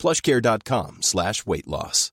plushcare.com 0.00 0.98
slash 1.02 1.46
weight 1.46 1.66
loss. 1.66 2.10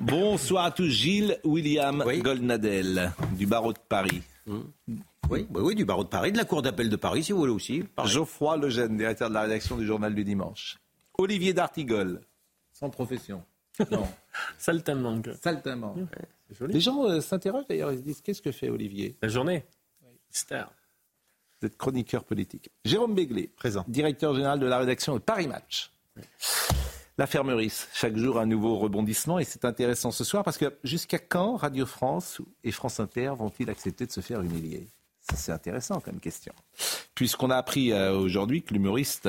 Bonsoir 0.00 0.64
à 0.66 0.70
tous. 0.70 0.88
Gilles 0.88 1.36
William 1.44 2.02
Goldnadel, 2.22 3.12
du 3.36 3.46
barreau 3.46 3.72
de 3.72 3.78
Paris. 3.88 4.22
Oui, 5.28 5.46
bah 5.50 5.60
oui, 5.62 5.74
du 5.74 5.84
barreau 5.84 6.04
de 6.04 6.08
Paris, 6.08 6.32
de 6.32 6.36
la 6.38 6.44
cour 6.44 6.62
d'appel 6.62 6.88
de 6.88 6.96
Paris, 6.96 7.24
si 7.24 7.32
vous 7.32 7.38
voulez 7.38 7.52
aussi. 7.52 7.82
Pareil. 7.82 8.12
Geoffroy 8.12 8.56
Lejeune, 8.56 8.96
directeur 8.96 9.28
de 9.28 9.34
la 9.34 9.42
rédaction 9.42 9.76
du 9.76 9.84
journal 9.86 10.14
du 10.14 10.24
dimanche. 10.24 10.78
Olivier 11.18 11.52
D'Artigol, 11.52 12.20
sans 12.72 12.88
profession. 12.90 13.42
Non, 13.90 14.06
Saltimbanque. 14.58 15.30
saltimbanque. 15.40 15.98
Les 16.60 16.80
gens 16.80 17.04
euh, 17.08 17.20
s'interrogent 17.22 17.66
d'ailleurs, 17.66 17.90
ils 17.92 17.98
se 17.98 18.02
disent 18.02 18.20
qu'est-ce 18.20 18.42
que 18.42 18.52
fait 18.52 18.68
Olivier? 18.68 19.16
La 19.22 19.28
journée. 19.28 19.64
Star. 20.30 20.70
Vous 21.62 21.66
êtes 21.66 21.78
chroniqueur 21.78 22.24
politique. 22.24 22.70
Jérôme 22.84 23.14
Béglé, 23.14 23.46
Présent. 23.46 23.84
directeur 23.86 24.34
général 24.34 24.58
de 24.58 24.66
la 24.66 24.78
rédaction 24.78 25.14
de 25.14 25.20
Paris 25.20 25.46
Match. 25.46 25.92
L'affaire 27.18 27.44
Meurice, 27.44 27.86
chaque 27.94 28.16
jour 28.16 28.40
un 28.40 28.46
nouveau 28.46 28.78
rebondissement 28.78 29.38
et 29.38 29.44
c'est 29.44 29.64
intéressant 29.64 30.10
ce 30.10 30.24
soir 30.24 30.42
parce 30.42 30.58
que 30.58 30.76
jusqu'à 30.82 31.20
quand 31.20 31.54
Radio 31.54 31.86
France 31.86 32.40
et 32.64 32.72
France 32.72 32.98
Inter 32.98 33.34
vont-ils 33.38 33.70
accepter 33.70 34.06
de 34.06 34.10
se 34.10 34.20
faire 34.20 34.42
humilier? 34.42 34.88
Ça 35.20 35.36
c'est 35.36 35.52
intéressant 35.52 36.00
comme 36.00 36.18
question. 36.18 36.52
Puisqu'on 37.14 37.50
a 37.50 37.56
appris 37.56 37.92
euh, 37.92 38.12
aujourd'hui 38.12 38.64
que 38.64 38.74
l'humoriste, 38.74 39.28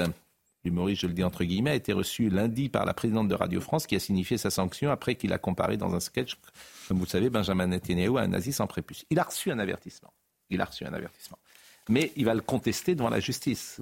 l'humoriste 0.65 1.03
je 1.03 1.07
le 1.07 1.13
dis 1.13 1.23
entre 1.23 1.43
guillemets, 1.43 1.71
a 1.71 1.75
été 1.75 1.93
reçu 1.93 2.31
lundi 2.31 2.67
par 2.67 2.85
la 2.85 2.95
présidente 2.95 3.27
de 3.27 3.35
Radio 3.35 3.61
France 3.61 3.85
qui 3.85 3.95
a 3.95 3.99
signifié 3.99 4.39
sa 4.39 4.49
sanction 4.49 4.89
après 4.89 5.13
qu'il 5.13 5.33
a 5.33 5.37
comparé 5.37 5.77
dans 5.77 5.93
un 5.93 5.99
sketch, 5.99 6.39
comme 6.87 6.97
vous 6.97 7.05
le 7.05 7.09
savez, 7.09 7.29
Benjamin 7.29 7.67
Netanyahu 7.67 8.17
à 8.17 8.21
un 8.21 8.29
nazi 8.29 8.53
sans 8.53 8.65
prépuce. 8.65 9.05
Il 9.11 9.19
a 9.19 9.23
reçu 9.23 9.51
un 9.51 9.59
avertissement. 9.59 10.11
Il 10.49 10.61
a 10.61 10.65
reçu 10.65 10.83
un 10.83 10.93
avertissement. 10.93 11.37
Mais 11.89 12.11
il 12.15 12.25
va 12.25 12.33
le 12.33 12.41
contester 12.41 12.95
devant 12.95 13.09
la 13.09 13.19
justice. 13.19 13.79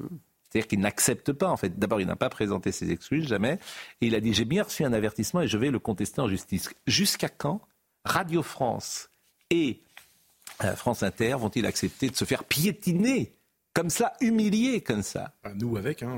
C'est-à-dire 0.49 0.67
qu'il 0.67 0.79
n'accepte 0.79 1.31
pas, 1.31 1.49
en 1.49 1.57
fait. 1.57 1.79
D'abord, 1.79 2.01
il 2.01 2.07
n'a 2.07 2.15
pas 2.15 2.29
présenté 2.29 2.71
ses 2.71 2.91
excuses, 2.91 3.27
jamais. 3.27 3.59
Et 4.01 4.07
il 4.07 4.15
a 4.15 4.19
dit, 4.19 4.33
j'ai 4.33 4.45
bien 4.45 4.63
reçu 4.63 4.83
un 4.83 4.93
avertissement 4.93 5.41
et 5.41 5.47
je 5.47 5.57
vais 5.57 5.71
le 5.71 5.79
contester 5.79 6.19
en 6.21 6.27
justice. 6.27 6.69
Jusqu'à 6.87 7.29
quand 7.29 7.61
Radio 8.03 8.41
France 8.43 9.09
et 9.49 9.79
euh, 10.63 10.75
France 10.75 11.03
Inter 11.03 11.35
vont-ils 11.39 11.65
accepter 11.65 12.09
de 12.09 12.15
se 12.15 12.25
faire 12.25 12.43
piétiner 12.43 13.33
comme 13.73 13.89
ça, 13.89 14.13
humilier 14.19 14.81
comme 14.81 15.03
ça? 15.03 15.33
Bah, 15.43 15.53
nous 15.55 15.77
avec, 15.77 16.03
hein. 16.03 16.17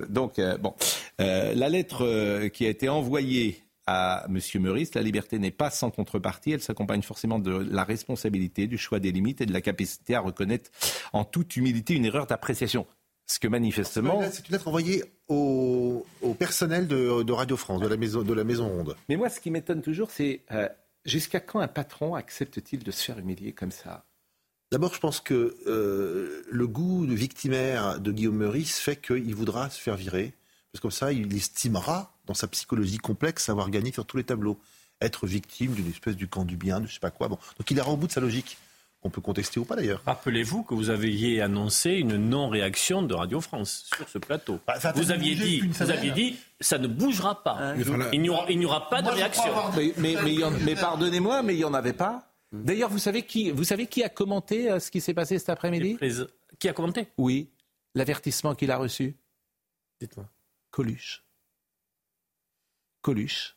euh. 0.00 0.06
donc, 0.08 0.38
euh, 0.38 0.58
bon, 0.58 0.74
Euh, 1.20 1.54
la 1.54 1.68
lettre 1.68 2.04
euh, 2.04 2.48
qui 2.48 2.66
a 2.66 2.68
été 2.70 2.88
envoyée 2.88 3.61
à 3.86 4.26
M. 4.28 4.38
Meurice, 4.60 4.94
la 4.94 5.02
liberté 5.02 5.38
n'est 5.38 5.50
pas 5.50 5.70
sans 5.70 5.90
contrepartie. 5.90 6.52
Elle 6.52 6.62
s'accompagne 6.62 7.02
forcément 7.02 7.38
de 7.38 7.50
la 7.50 7.84
responsabilité, 7.84 8.66
du 8.66 8.78
choix 8.78 9.00
des 9.00 9.12
limites 9.12 9.40
et 9.40 9.46
de 9.46 9.52
la 9.52 9.60
capacité 9.60 10.14
à 10.14 10.20
reconnaître 10.20 10.70
en 11.12 11.24
toute 11.24 11.56
humilité 11.56 11.94
une 11.94 12.04
erreur 12.04 12.26
d'appréciation. 12.26 12.86
Ce 13.26 13.38
que 13.38 13.48
manifestement. 13.48 14.20
C'est 14.30 14.48
une 14.48 14.52
lettre 14.52 14.68
envoyée 14.68 15.04
au, 15.28 16.04
au 16.20 16.34
personnel 16.34 16.86
de, 16.86 17.22
de 17.22 17.32
Radio 17.32 17.56
France, 17.56 17.80
de 17.80 17.86
la 17.86 17.96
maison, 17.96 18.22
de 18.22 18.34
la 18.34 18.44
maison 18.44 18.68
ronde. 18.68 18.96
Mais 19.08 19.16
moi, 19.16 19.28
ce 19.30 19.40
qui 19.40 19.50
m'étonne 19.50 19.80
toujours, 19.80 20.10
c'est 20.10 20.40
euh, 20.50 20.68
jusqu'à 21.04 21.40
quand 21.40 21.60
un 21.60 21.68
patron 21.68 22.14
accepte-t-il 22.14 22.82
de 22.82 22.90
se 22.90 23.02
faire 23.04 23.18
humilier 23.18 23.52
comme 23.52 23.70
ça? 23.70 24.04
D'abord, 24.72 24.92
je 24.94 25.00
pense 25.00 25.20
que 25.20 25.56
euh, 25.66 26.42
le 26.50 26.66
goût 26.66 27.06
de 27.06 27.14
victimaire 27.14 28.00
de 28.00 28.10
Guillaume 28.10 28.36
Meurice 28.36 28.78
fait 28.78 28.96
qu'il 28.96 29.34
voudra 29.34 29.70
se 29.70 29.80
faire 29.80 29.96
virer. 29.96 30.34
Parce 30.72 30.80
que 30.80 30.82
comme 30.82 30.90
ça, 30.90 31.12
il 31.12 31.34
estimera, 31.36 32.14
dans 32.26 32.34
sa 32.34 32.48
psychologie 32.48 32.98
complexe, 32.98 33.48
avoir 33.48 33.68
gagné 33.70 33.92
sur 33.92 34.06
tous 34.06 34.16
les 34.16 34.24
tableaux. 34.24 34.58
Être 35.00 35.26
victime 35.26 35.72
d'une 35.72 35.90
espèce 35.90 36.16
du 36.16 36.28
camp 36.28 36.44
du 36.44 36.56
bien, 36.56 36.80
de 36.80 36.86
je 36.86 36.94
sais 36.94 37.00
pas 37.00 37.10
quoi. 37.10 37.28
Bon. 37.28 37.38
Donc 37.58 37.70
il 37.70 37.76
ira 37.76 37.90
au 37.90 37.96
bout 37.96 38.06
de 38.06 38.12
sa 38.12 38.20
logique. 38.20 38.56
On 39.04 39.10
peut 39.10 39.20
contester 39.20 39.58
ou 39.58 39.64
pas 39.64 39.74
d'ailleurs. 39.74 40.00
Rappelez-vous 40.06 40.62
que 40.62 40.74
vous 40.74 40.88
aviez 40.88 41.42
annoncé 41.42 41.90
une 41.90 42.16
non-réaction 42.16 43.02
de 43.02 43.12
Radio 43.14 43.40
France 43.40 43.90
sur 43.96 44.08
ce 44.08 44.18
plateau. 44.18 44.60
Bah, 44.64 44.74
vous 44.94 45.10
aviez 45.10 45.34
dit, 45.34 45.60
vous 45.60 45.90
aviez 45.90 46.12
dit, 46.12 46.36
ça 46.60 46.78
ne 46.78 46.86
bougera 46.86 47.42
pas. 47.42 47.74
Il 48.12 48.20
n'y 48.22 48.28
aura, 48.28 48.88
pas 48.88 49.00
de 49.02 49.06
Moi, 49.06 49.14
réaction. 49.14 49.42
avoir- 49.44 49.74
Mais, 49.98 50.74
pardonnez-moi, 50.80 51.42
mais 51.42 51.54
il 51.54 51.58
n'y 51.58 51.64
en 51.64 51.74
avait 51.74 51.92
pas. 51.94 52.30
D'ailleurs, 52.52 52.90
vous 52.90 52.98
savez 52.98 53.22
qui, 53.22 53.50
vous 53.50 53.64
savez 53.64 53.88
qui 53.88 54.04
a 54.04 54.08
commenté 54.08 54.70
euh, 54.70 54.78
ce 54.78 54.90
qui 54.92 55.00
s'est 55.00 55.14
passé 55.14 55.36
cet 55.38 55.48
après-midi? 55.48 55.98
Qui 56.60 56.68
a 56.68 56.72
commenté? 56.72 57.08
Oui, 57.18 57.50
l'avertissement 57.96 58.54
qu'il 58.54 58.70
a 58.70 58.76
reçu? 58.76 59.16
Dites-moi. 60.00 60.28
Coluche. 60.72 61.22
Coluche. 63.02 63.56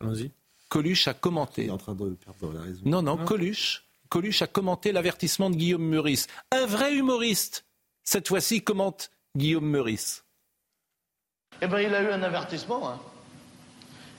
Allons-y. 0.00 0.30
Coluche 0.70 1.08
a 1.08 1.10
Il 1.12 1.20
commenté. 1.20 1.66
est 1.66 1.70
en 1.70 1.76
train 1.78 1.94
de 1.94 2.14
perdre 2.14 2.52
la 2.54 2.62
raison. 2.62 2.80
Non, 2.86 3.02
non, 3.02 3.22
Coluche. 3.24 3.84
Coluche 4.08 4.40
a 4.42 4.46
commenté 4.46 4.92
l'avertissement 4.92 5.50
de 5.50 5.56
Guillaume 5.56 5.82
Meurice. 5.84 6.26
Un 6.50 6.64
vrai 6.66 6.94
humoriste, 6.94 7.66
cette 8.04 8.28
fois-ci, 8.28 8.62
commente 8.62 9.10
Guillaume 9.36 9.66
Meurice. 9.66 10.24
Eh 11.60 11.66
ben, 11.66 11.80
il 11.80 11.94
a 11.94 12.02
eu 12.02 12.08
un 12.10 12.22
avertissement. 12.22 12.88
Hein. 12.90 13.00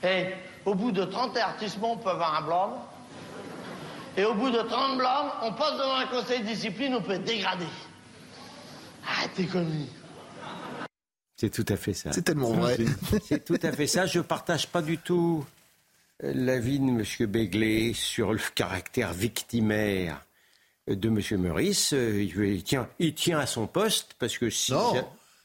Et 0.02 0.34
au 0.66 0.74
bout 0.74 0.92
de 0.92 1.04
30 1.04 1.36
avertissements, 1.36 1.92
on 1.94 1.98
peut 1.98 2.10
avoir 2.10 2.34
un 2.34 2.42
blâme. 2.42 2.80
Et 4.16 4.24
au 4.24 4.34
bout 4.34 4.50
de 4.50 4.58
30 4.60 4.98
blâmes, 4.98 5.30
on 5.42 5.52
passe 5.54 5.72
devant 5.72 5.96
un 5.96 6.06
conseil 6.06 6.40
de 6.42 6.46
discipline, 6.48 6.94
on 6.94 7.02
peut 7.02 7.12
être 7.12 7.24
dégradé. 7.24 7.66
Ah, 9.06 9.26
t'es 9.34 9.46
connu. 9.46 9.86
C'est 11.36 11.50
tout 11.50 11.64
à 11.68 11.76
fait 11.76 11.94
ça. 11.94 12.12
C'est 12.12 12.22
tellement 12.22 12.52
vrai. 12.52 12.76
C'est 13.26 13.44
tout 13.44 13.58
à 13.62 13.72
fait 13.72 13.86
ça. 13.86 14.06
Je 14.06 14.18
ne 14.18 14.22
partage 14.22 14.68
pas 14.68 14.82
du 14.82 14.98
tout 14.98 15.44
euh, 16.22 16.32
l'avis 16.34 16.78
de 16.78 16.84
M. 16.84 17.04
Begley 17.28 17.92
sur 17.92 18.32
le 18.32 18.40
caractère 18.54 19.12
victimaire 19.12 20.24
de 20.86 21.08
M. 21.08 21.20
Meurice. 21.40 21.92
Euh, 21.92 22.22
Il, 22.22 22.62
tient, 22.62 22.88
il 23.00 23.14
tient 23.14 23.38
à 23.38 23.46
son 23.46 23.66
poste 23.66 24.14
parce 24.18 24.38
que 24.38 24.48
si. 24.50 24.72
Non. 24.72 24.92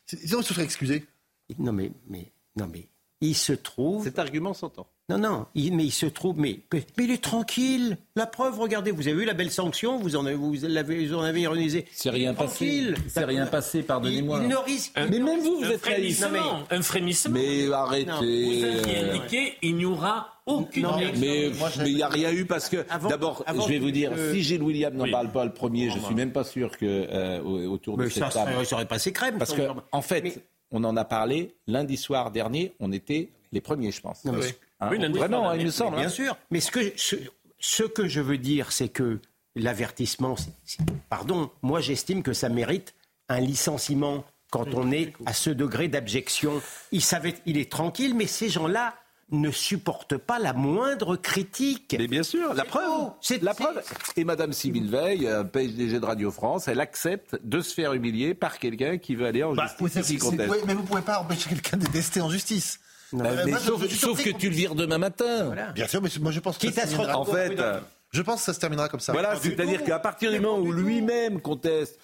C'est- 0.06 0.18
Sinon, 0.26 0.42
il 0.42 0.44
se 0.44 0.54
serait 0.54 0.64
excusé. 0.64 1.06
Non, 1.58 1.72
mais, 1.72 1.92
mais, 2.08 2.32
non, 2.56 2.68
mais 2.72 2.88
il 3.22 3.36
se 3.36 3.54
trouve. 3.54 4.04
Cet 4.04 4.20
argument 4.20 4.54
s'entend. 4.54 4.88
Non, 5.10 5.18
non, 5.18 5.46
il- 5.56 5.76
mais 5.76 5.86
il 5.86 5.92
se 5.92 6.06
trouve, 6.06 6.38
mais, 6.40 6.60
mais 6.72 6.84
il 7.04 7.12
est 7.12 7.22
tranquille. 7.24 7.98
La 8.16 8.28
preuve, 8.28 8.60
regardez, 8.60 8.92
vous 8.92 9.08
avez 9.08 9.18
vu 9.18 9.26
la 9.26 9.34
belle 9.34 9.50
sanction, 9.50 9.98
vous 9.98 10.16
en 10.16 10.26
avez, 10.26 10.36
vous 10.36 10.54
l'avez, 10.62 11.08
vous 11.08 11.16
en 11.16 11.22
avez 11.22 11.42
ironisé. 11.42 11.86
C'est 11.92 12.12
rien 12.12 12.34
passé. 12.36 12.48
tranquille. 12.56 12.96
C'est 13.08 13.26
rien 13.26 13.46
passé, 13.48 13.82
pardonnez-moi. 13.82 14.38
Il, 14.40 14.44
il 14.44 14.50
ne 14.50 14.56
risque. 14.58 14.92
Un- 14.96 15.08
Mais 15.08 15.20
même 15.20 15.40
vous, 15.40 15.58
vous 15.62 15.66
êtes 15.66 15.84
réaliste. 15.84 16.26
Un 16.70 16.82
frémissement. 16.84 17.34
Mais 17.34 17.66
Vous 17.66 17.74
arrêtez. 17.74 18.10
aviez 18.12 18.64
euh, 18.66 19.10
indiqué, 19.16 19.54
il 19.64 19.76
n'y 19.78 19.86
aura 19.86 20.34
aucune 20.46 20.84
Non, 20.84 20.98
mais- 21.20 21.52
il 21.86 21.96
n'y 21.96 22.04
a 22.04 22.08
rien 22.10 22.32
eu 22.32 22.46
parce 22.46 22.70
que, 22.70 22.86
d'abord, 23.10 23.44
je 23.48 23.68
vais 23.68 23.80
vous 23.80 23.92
dire, 23.92 24.12
si 24.32 24.44
Gilles 24.44 24.62
William 24.64 24.94
n'en 24.94 25.06
Oui. 25.06 25.12
parle 25.12 25.32
pas 25.32 25.44
le 25.46 25.54
premier, 25.54 25.90
je 25.90 25.98
suis 26.00 26.16
même 26.16 26.32
pas 26.32 26.44
sûr 26.44 26.78
que 26.78 26.86
euh, 26.86 27.42
au- 27.42 27.74
autour 27.74 27.98
de 27.98 28.08
cette 28.10 28.24
ça 28.26 28.30
table. 28.30 28.52
serait, 28.54 28.66
ça 28.66 28.76
aurait 28.76 28.86
passé 28.88 29.12
crème. 29.12 29.38
Parce 29.40 29.54
que, 29.54 29.64
en 29.92 30.02
fait, 30.04 30.22
Mais- 30.22 30.34
on 30.72 30.84
en 30.84 30.96
a 30.98 31.04
parlé 31.06 31.56
lundi 31.68 31.98
soir 31.98 32.30
dernier, 32.32 32.74
on 32.80 32.92
était 32.92 33.30
les 33.52 33.62
premiers, 33.62 33.92
je 33.92 34.02
pense. 34.02 34.24
Non, 34.26 34.34
mais- 34.34 34.56
Hein, 34.80 34.90
Oui, 34.92 34.98
Vraiment, 35.12 35.52
il 35.54 35.66
me 35.66 35.72
semble. 35.72 35.98
Bien 35.98 36.06
hein. 36.06 36.10
sûr. 36.10 36.38
Mais 36.52 36.60
ce 36.60 36.72
que, 36.72 36.94
ce, 36.96 37.16
ce 37.60 37.84
que 37.84 38.08
je 38.08 38.22
veux 38.22 38.38
dire, 38.38 38.72
c'est 38.72 38.90
que 38.90 39.20
l'avertissement, 39.56 40.36
pardon, 41.10 41.50
moi 41.62 41.82
j'estime 41.82 42.24
que 42.24 42.34
ça 42.34 42.50
mérite 42.50 42.94
un 43.28 43.40
licenciement 43.40 44.24
quand 44.52 44.74
on 44.74 44.92
est 44.92 45.14
à 45.26 45.34
ce 45.34 45.50
degré 45.50 45.88
d'abjection. 45.88 46.62
Il 46.92 47.02
savait, 47.02 47.36
il 47.46 47.58
est 47.58 47.72
tranquille, 47.72 48.16
mais 48.16 48.26
ces 48.26 48.50
gens-là 48.50 48.96
ne 49.32 49.52
supportent 49.52 50.18
pas 50.18 50.40
la 50.40 50.54
moindre 50.54 51.16
critique. 51.16 51.96
Mais 52.00 52.08
bien 52.08 52.24
sûr, 52.24 52.56
la 52.56 52.66
preuve. 52.66 53.12
C'est- 53.22 53.44
la 53.44 53.54
preuve. 53.54 53.80
Et 54.16 54.24
Madame 54.24 54.54
Sybille 54.54 54.88
Veil, 54.90 55.30
PDG 55.54 56.00
de 56.00 56.06
Radio 56.06 56.32
France, 56.32 56.68
elle 56.68 56.80
accepte 56.80 57.38
de 57.44 57.62
se 57.62 57.76
faire 57.76 57.94
humilier 57.94 58.34
par 58.34 58.58
quelqu'un 58.58 58.98
qui 58.98 59.14
veut 59.14 59.28
aller 59.28 59.44
en 59.44 59.54
Bah, 59.54 59.68
justice 59.80 60.32
mais 60.32 60.46
vous 60.48 60.82
ne 60.82 60.88
pouvez 60.88 61.02
pas 61.04 61.20
empêcher 61.20 61.50
quelqu'un 61.50 61.78
de 61.78 61.86
détester 61.86 62.22
en 62.22 62.30
justice. 62.32 62.80
Euh, 63.14 63.18
Euh, 63.24 63.42
mais 63.46 63.52
moi, 63.52 63.60
je- 63.60 63.66
sauf, 63.66 64.20
je 64.22 64.24
que 64.32 64.38
tu 64.38 64.50
le 64.50 64.56
vires 64.56 64.76
demain 64.76 64.98
matin. 64.98 65.46
Voilà. 65.46 65.72
Bien 65.72 65.88
sûr, 65.88 66.02
mais 66.02 66.10
moi 66.22 66.32
je 66.32 66.40
pense 66.40 66.58
que 66.58 66.62
Quitte 66.68 66.76
ça 66.76 66.84
à 66.84 66.88
se 66.88 66.96
En 66.96 67.26
fait, 67.26 67.60
euh, 67.60 67.80
je 68.12 68.22
pense 68.22 68.40
que 68.40 68.46
ça 68.46 68.54
se 68.54 68.60
terminera 68.60 68.88
comme 68.90 69.00
ça. 69.00 69.14
voilà, 69.14 69.36
du 69.36 69.50
c'est-à-dire 69.50 69.84
qu'à 69.84 70.00
partir 70.00 70.32
du 70.32 70.40
moment 70.40 70.60
où 70.60 70.72
lui-même 70.72 71.42
conteste, 71.42 72.00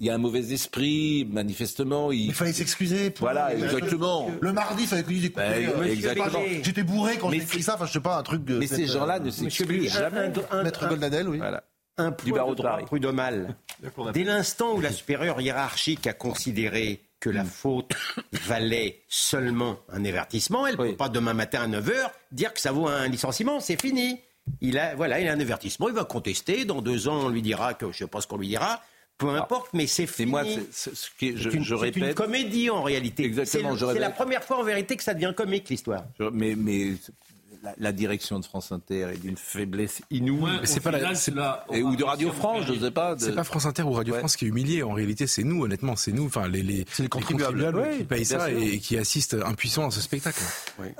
il 0.00 0.06
y 0.06 0.10
a 0.10 0.14
un 0.14 0.18
mauvais 0.18 0.52
esprit, 0.52 1.26
manifestement, 1.30 2.12
il. 2.12 2.26
Il 2.26 2.34
fallait 2.34 2.52
s'excuser. 2.52 3.12
Voilà, 3.18 3.54
exactement. 3.54 4.30
Le 4.40 4.52
mardi, 4.52 4.84
il 4.84 4.88
fallait 4.88 5.02
qu'il 5.02 5.14
dise 5.16 5.24
écoutez, 5.26 5.44
Ben, 5.44 5.70
euh, 5.80 5.84
exactement. 5.84 6.40
j'étais- 6.62 6.82
bourré 6.84 7.16
quand 7.18 7.28
Mais 7.30 7.38
j'ai 7.38 7.42
écrit 7.44 7.62
ça. 7.62 7.74
Enfin, 7.74 7.86
je 7.86 7.92
sais 7.92 8.00
pas, 8.00 8.16
un 8.16 8.22
truc 8.22 8.44
de. 8.44 8.58
Mais 8.58 8.66
cette, 8.66 8.78
ces 8.78 8.86
gens-là 8.86 9.16
euh, 9.16 9.24
ne 9.24 9.30
s'excusent 9.30 9.92
jamais. 9.92 10.32
un- 10.50 10.62
Maître 10.62 10.84
un- 10.84 10.88
oui. 11.28 11.38
Voilà. 11.38 11.64
un 11.96 12.10
Du 12.10 12.14
point 12.30 12.38
barreau 12.38 12.54
de 12.54 12.62
de 12.62 12.84
prud'homal. 12.86 13.56
Dès 14.12 14.22
l'instant 14.22 14.74
où 14.74 14.80
la 14.80 14.92
supérieure 14.92 15.40
hiérarchique 15.40 16.06
a 16.06 16.12
considéré 16.12 17.00
que 17.20 17.30
la 17.30 17.44
faute 17.44 17.92
valait 18.46 19.00
seulement 19.08 19.78
un 19.92 20.04
avertissement. 20.04 20.66
Elle 20.66 20.76
ne 20.76 20.82
Oui. 20.82 20.90
peut 20.90 20.96
pas 20.96 21.08
demain 21.08 21.34
matin 21.34 21.62
à 21.62 21.66
9h 21.80 22.10
dire 22.32 22.52
que 22.54 22.60
ça 22.60 22.72
vaut 22.72 22.86
un 22.88 23.08
licenciement, 23.08 23.60
c'est 23.60 23.80
fini. 23.80 24.20
Il 24.60 24.78
a, 24.78 24.94
voilà, 24.94 25.20
il 25.20 25.28
a 25.28 25.32
un 25.32 25.40
avertissement, 25.40 25.88
il 25.88 25.94
va 25.94 26.04
contester. 26.04 26.64
Dans 26.64 26.80
deux 26.80 27.08
ans, 27.08 27.26
on 27.26 27.28
lui 27.28 27.42
dira 27.42 27.74
que 27.74 27.86
je 27.86 27.90
ne 27.90 27.94
sais 27.94 28.06
pas 28.06 28.20
ce 28.20 28.26
qu'on 28.26 28.38
lui 28.38 28.48
dira. 28.48 28.82
Peu 29.18 29.30
importe, 29.30 29.70
mais 29.74 29.88
c'est 29.88 30.06
fini. 30.06 30.30
moi, 30.30 30.44
ce 30.44 30.90
je, 31.20 31.26
une, 31.26 31.36
je 31.36 31.50
c'est 31.50 31.56
une 31.96 32.04
répète. 32.04 32.14
comédie 32.14 32.70
en 32.70 32.82
réalité. 32.84 33.24
Exactement, 33.24 33.74
C'est 33.76 33.84
la 33.86 33.92
répète. 33.92 34.14
première 34.14 34.44
fois 34.44 34.58
en 34.60 34.62
vérité 34.62 34.96
que 34.96 35.02
ça 35.02 35.12
devient 35.12 35.32
comique 35.36 35.68
l'histoire. 35.68 36.04
mais 36.32 36.54
la, 37.62 37.74
la 37.78 37.92
direction 37.92 38.38
de 38.38 38.44
France 38.44 38.72
Inter 38.72 39.08
est 39.14 39.18
d'une 39.20 39.36
faiblesse 39.36 40.00
inouïe. 40.10 40.42
Ouais, 40.42 40.50
c'est 40.64 40.80
pas 40.80 40.90
la- 40.90 41.12
Et, 41.72 41.82
ou 41.82 41.96
de 41.96 42.04
Radio 42.04 42.30
France, 42.32 42.64
je 42.66 42.72
ne 42.74 42.78
sais 42.80 42.90
pas. 42.90 43.14
de- 43.14 43.20
C'est 43.20 43.32
pas 43.34 43.44
France 43.44 43.66
Inter 43.66 43.82
ou 43.82 43.92
Radio 43.92 44.14
Ouais. 44.14 44.20
France 44.20 44.36
qui 44.36 44.44
est 44.44 44.48
humilié. 44.48 44.82
En 44.82 44.92
réalité, 44.92 45.26
c'est 45.26 45.42
nous, 45.44 45.64
honnêtement. 45.64 45.96
C'est 45.96 46.12
nous, 46.12 46.26
enfin, 46.26 46.48
les, 46.48 46.62
les, 46.62 46.84
C'est 46.92 47.02
les 47.02 47.08
contribuables. 47.08 47.72
qui 47.72 47.78
Ouais, 47.78 48.04
payent 48.04 48.24
ça 48.24 48.48
sûr. 48.48 48.58
et, 48.58 48.74
et 48.74 48.78
qui 48.78 48.96
assistent 48.96 49.36
impuissants 49.44 49.88
à 49.88 49.90
ce 49.90 50.00
spectacle. 50.00 50.40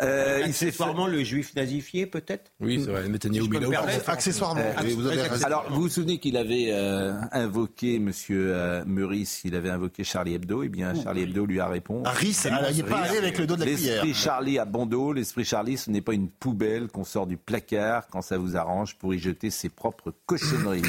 Euh, 0.01 0.39
il 0.45 0.49
Accessoirement, 0.49 1.07
le 1.07 1.23
juif 1.25 1.55
nazifié 1.55 2.07
peut-être? 2.07 2.51
Oui, 2.61 2.81
c'est 2.85 2.91
vrai. 2.91 3.09
Netanyahu, 3.09 3.45
Si. 3.45 4.11
Accessoirement. 4.11 4.61
Euh, 4.61 4.73
oui, 4.85 4.95
vous 4.95 5.07
avez. 5.07 5.21
Alors, 5.45 5.67
vous 5.71 5.83
vous 5.83 5.89
souvenez 5.89 6.19
qu'il 6.19 6.37
avait 6.37 6.69
euh, 6.71 7.13
invoqué, 7.33 7.99
Monsieur 7.99 8.53
euh, 8.55 8.85
Meurice, 8.87 9.43
il 9.45 9.55
avait 9.55 9.71
invoqué 9.71 10.05
Charlie 10.05 10.35
Hebdo. 10.35 10.63
Eh 10.65 10.69
bien, 10.69 10.95
Charlie 11.01 11.23
Hebdo 11.23 11.47
lui 11.47 11.61
a 11.61 11.69
répondu. 11.69 12.03
Harris, 12.07 12.37
elle 12.45 12.77
n'est 12.77 12.83
pas 12.83 12.99
allé 12.99 13.19
avec 13.19 13.39
le 13.39 13.47
dos 13.47 13.55
de 13.57 13.61
la 13.61 13.67
cuillère. 13.67 14.05
L'esprit 14.05 14.15
Charlie 14.15 14.59
à 14.59 14.65
Bandeau, 14.65 15.13
l'esprit 15.13 15.45
Charlie, 15.45 15.77
ce 15.77 15.91
n'est 15.91 16.01
pas 16.01 16.13
une 16.15 16.29
poubelle 16.49 16.89
qu'on 16.89 17.05
sort 17.05 17.27
du 17.27 17.37
placard 17.37 18.07
quand 18.09 18.23
ça 18.23 18.39
vous 18.39 18.57
arrange 18.57 18.97
pour 18.97 19.13
y 19.15 19.19
jeter 19.19 19.51
ses 19.51 19.69
propres 19.69 20.15
cochonneries. 20.27 20.83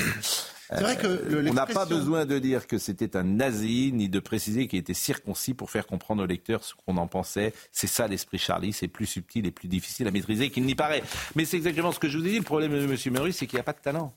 C'est 0.71 0.81
vrai 0.81 0.95
que 0.97 1.07
le- 1.07 1.49
On 1.49 1.53
n'a 1.53 1.65
pas 1.65 1.85
besoin 1.85 2.25
de 2.25 2.37
dire 2.39 2.67
que 2.67 2.77
c'était 2.77 3.17
un 3.17 3.23
nazi, 3.23 3.91
ni 3.91 4.07
de 4.07 4.19
préciser 4.19 4.67
qu'il 4.67 4.77
était 4.79 4.93
circoncis 4.93 5.53
pour 5.55 5.71
faire 5.71 5.87
comprendre 5.87 6.23
au 6.23 6.25
lecteur 6.27 6.63
ce 6.63 6.75
qu'on 6.75 6.95
en 6.97 7.07
pensait. 7.07 7.53
C'est 7.71 7.87
ça 7.87 8.07
l'esprit 8.07 8.37
Charlie, 8.37 8.71
c'est 8.71 8.87
plus 8.87 9.07
subtil 9.07 9.45
et 9.47 9.51
plus 9.51 9.67
difficile 9.67 10.07
à 10.07 10.11
maîtriser 10.11 10.49
qu'il 10.51 10.65
n'y 10.65 10.75
paraît. 10.75 11.03
Mais 11.35 11.43
c'est 11.45 11.57
exactement 11.57 11.91
ce 11.91 11.99
que 11.99 12.07
je 12.07 12.17
vous 12.19 12.25
ai 12.25 12.29
dit. 12.29 12.37
Le 12.37 12.43
problème 12.43 12.71
de 12.71 12.77
M. 12.83 12.95
Meurice, 13.13 13.37
c'est 13.37 13.47
qu'il 13.47 13.57
n'y 13.57 13.61
a 13.61 13.63
pas 13.63 13.73
de 13.73 13.79
talent. 13.79 14.13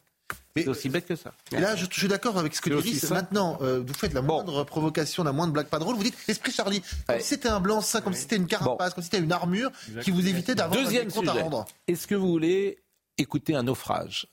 C'est 0.54 0.68
aussi 0.68 0.90
bête 0.90 1.06
que 1.06 1.16
ça. 1.16 1.32
Et 1.52 1.60
là, 1.60 1.74
je, 1.76 1.86
je 1.90 1.98
suis 1.98 2.08
d'accord 2.08 2.36
avec 2.38 2.54
ce 2.54 2.60
que 2.60 2.68
Iris. 2.68 3.06
ça. 3.06 3.14
Maintenant, 3.14 3.56
euh, 3.62 3.80
vous 3.80 3.94
faites 3.94 4.12
la 4.12 4.20
moindre 4.20 4.64
provocation, 4.64 5.24
la 5.24 5.32
moindre 5.32 5.54
blague 5.54 5.68
pas 5.68 5.78
drôle. 5.78 5.96
Vous 5.96 6.02
dites 6.02 6.14
esprit 6.28 6.52
Charlie, 6.52 6.82
comme 7.06 7.16
Ouais. 7.16 7.20
si 7.22 7.28
c'était 7.28 7.48
un 7.48 7.58
blanc-seing, 7.58 8.02
comme 8.02 8.12
si 8.12 8.20
c'était 8.22 8.36
une 8.36 8.46
carapace, 8.46 8.92
comme 8.92 9.02
si 9.02 9.08
c'était 9.10 9.22
une 9.24 9.32
armure 9.32 9.70
qui 10.02 10.10
vous 10.10 10.26
évitait 10.26 10.54
d'avoir 10.54 10.78
Deuxième 10.82 11.06
des 11.06 11.12
comptes 11.14 11.28
à 11.28 11.32
sujet. 11.32 11.42
rendre. 11.42 11.64
Est-ce 11.88 12.06
que 12.06 12.14
vous 12.14 12.28
voulez 12.28 12.78
écouter 13.16 13.54
un 13.54 13.62
naufrage? 13.62 14.26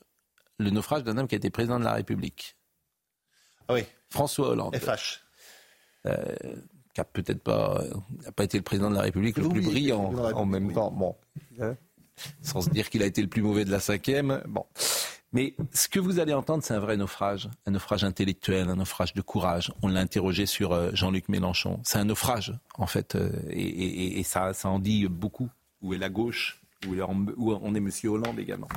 Le 0.58 0.68
naufrage 0.68 1.04
d'un 1.04 1.16
homme 1.16 1.26
qui 1.26 1.34
a 1.36 1.38
été 1.38 1.48
président 1.48 1.78
de 1.78 1.84
la 1.84 1.94
République. 1.94 2.54
Ah 3.68 3.72
oui, 3.74 3.84
François 4.10 4.48
Hollande. 4.50 4.76
FH. 4.76 5.20
qui 6.92 7.00
a 7.00 7.04
peut-être 7.04 7.42
pas, 7.42 7.82
n'a 8.24 8.32
pas 8.32 8.44
été 8.44 8.58
le 8.58 8.62
président 8.64 8.90
de 8.90 8.96
la 8.96 9.02
République 9.02 9.38
le 9.38 9.48
plus 9.48 9.62
brillant 9.62 10.12
en 10.14 10.44
même 10.44 10.70
temps. 10.74 10.90
Bon, 10.90 11.16
Hein? 11.60 11.76
Sans 12.42 12.60
se 12.60 12.68
dire 12.68 12.90
qu'il 12.90 13.02
a 13.02 13.06
été 13.06 13.22
le 13.22 13.28
plus 13.28 13.40
mauvais 13.40 13.64
de 13.64 13.70
la 13.70 13.80
cinquième. 13.80 14.42
Bon, 14.46 14.66
mais 15.32 15.54
ce 15.72 15.88
que 15.88 16.00
vous 16.00 16.18
allez 16.18 16.32
entendre, 16.32 16.64
c'est 16.64 16.74
un 16.74 16.80
vrai 16.80 16.96
naufrage, 16.96 17.48
un 17.66 17.70
naufrage 17.70 18.02
intellectuel, 18.02 18.68
un 18.68 18.76
naufrage 18.76 19.14
de 19.14 19.20
courage. 19.20 19.72
On 19.82 19.88
l'a 19.88 20.00
interrogé 20.00 20.46
sur 20.46 20.72
euh, 20.72 20.90
Jean-Luc 20.92 21.28
Mélenchon. 21.28 21.80
C'est 21.84 21.98
un 21.98 22.04
naufrage, 22.04 22.52
en 22.74 22.86
fait, 22.86 23.14
euh, 23.14 23.30
et, 23.50 24.22
ça, 24.24 24.52
ça 24.54 24.68
en 24.68 24.80
dit 24.80 25.06
beaucoup. 25.06 25.48
Où 25.82 25.94
est 25.94 25.98
la 25.98 26.08
gauche? 26.08 26.60
Où 26.86 27.52
on 27.52 27.74
est 27.74 27.80
Monsieur 27.80 28.10
Hollande 28.10 28.38
également? 28.38 28.68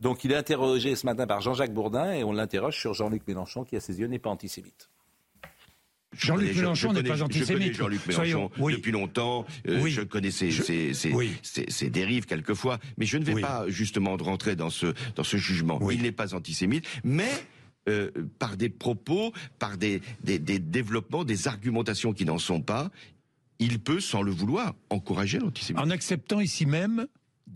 Donc, 0.00 0.24
il 0.24 0.32
est 0.32 0.36
interrogé 0.36 0.96
ce 0.96 1.06
matin 1.06 1.26
par 1.26 1.40
Jean-Jacques 1.40 1.72
Bourdin 1.72 2.12
et 2.12 2.24
on 2.24 2.32
l'interroge 2.32 2.78
sur 2.78 2.92
Jean-Luc 2.92 3.26
Mélenchon, 3.28 3.64
qui 3.64 3.76
à 3.76 3.80
ses 3.80 4.00
yeux 4.00 4.06
n'est 4.06 4.18
pas 4.18 4.30
antisémite. 4.30 4.88
Jean-Luc 6.26 6.52
Je 6.52 6.60
Mélenchon 6.60 6.92
n'est 6.92 7.02
pas 7.02 7.14
Je 7.16 7.22
connais 7.22 7.22
antisémite. 7.22 7.74
Jean-Luc 7.74 8.00
Soyons- 8.10 8.38
Mélenchon 8.38 8.50
oui. 8.58 8.72
depuis 8.74 8.92
longtemps. 8.92 9.46
euh, 9.68 9.80
Oui. 9.82 9.90
Je 9.90 10.02
connais 10.02 10.30
ses, 10.30 10.50
Je- 10.50 10.62
ses- 10.62 10.94
ses- 10.94 11.12
oui. 11.12 11.32
ses- 11.42 11.70
ses 11.70 11.90
dérives 11.90 12.26
quelquefois, 12.26 12.78
mais 12.98 13.06
je 13.06 13.18
ne 13.18 13.24
vais 13.24 13.40
pas 13.40 13.64
justement 13.68 14.16
rentrer 14.16 14.56
dans 14.56 14.70
ce 14.70 14.94
dans 15.14 15.24
ce 15.24 15.36
jugement. 15.36 15.80
Il 15.90 16.02
n'est 16.02 16.12
pas 16.12 16.34
antisémite, 16.34 16.84
mais 17.04 17.30
euh, 17.88 18.10
par 18.40 18.56
des 18.56 18.68
propos, 18.68 19.32
par 19.60 19.76
des, 19.78 20.00
des, 20.24 20.38
des 20.40 20.58
développements, 20.58 21.24
des 21.24 21.46
argumentations 21.46 22.12
qui 22.12 22.24
n'en 22.24 22.38
sont 22.38 22.60
pas, 22.60 22.90
il 23.60 23.78
peut, 23.78 24.00
sans 24.00 24.22
le 24.22 24.32
vouloir, 24.32 24.74
encourager 24.90 25.38
l'antisémitisme. 25.38 25.78
En 25.88 25.90
acceptant 25.90 26.40
ici 26.40 26.66
même 26.66 27.06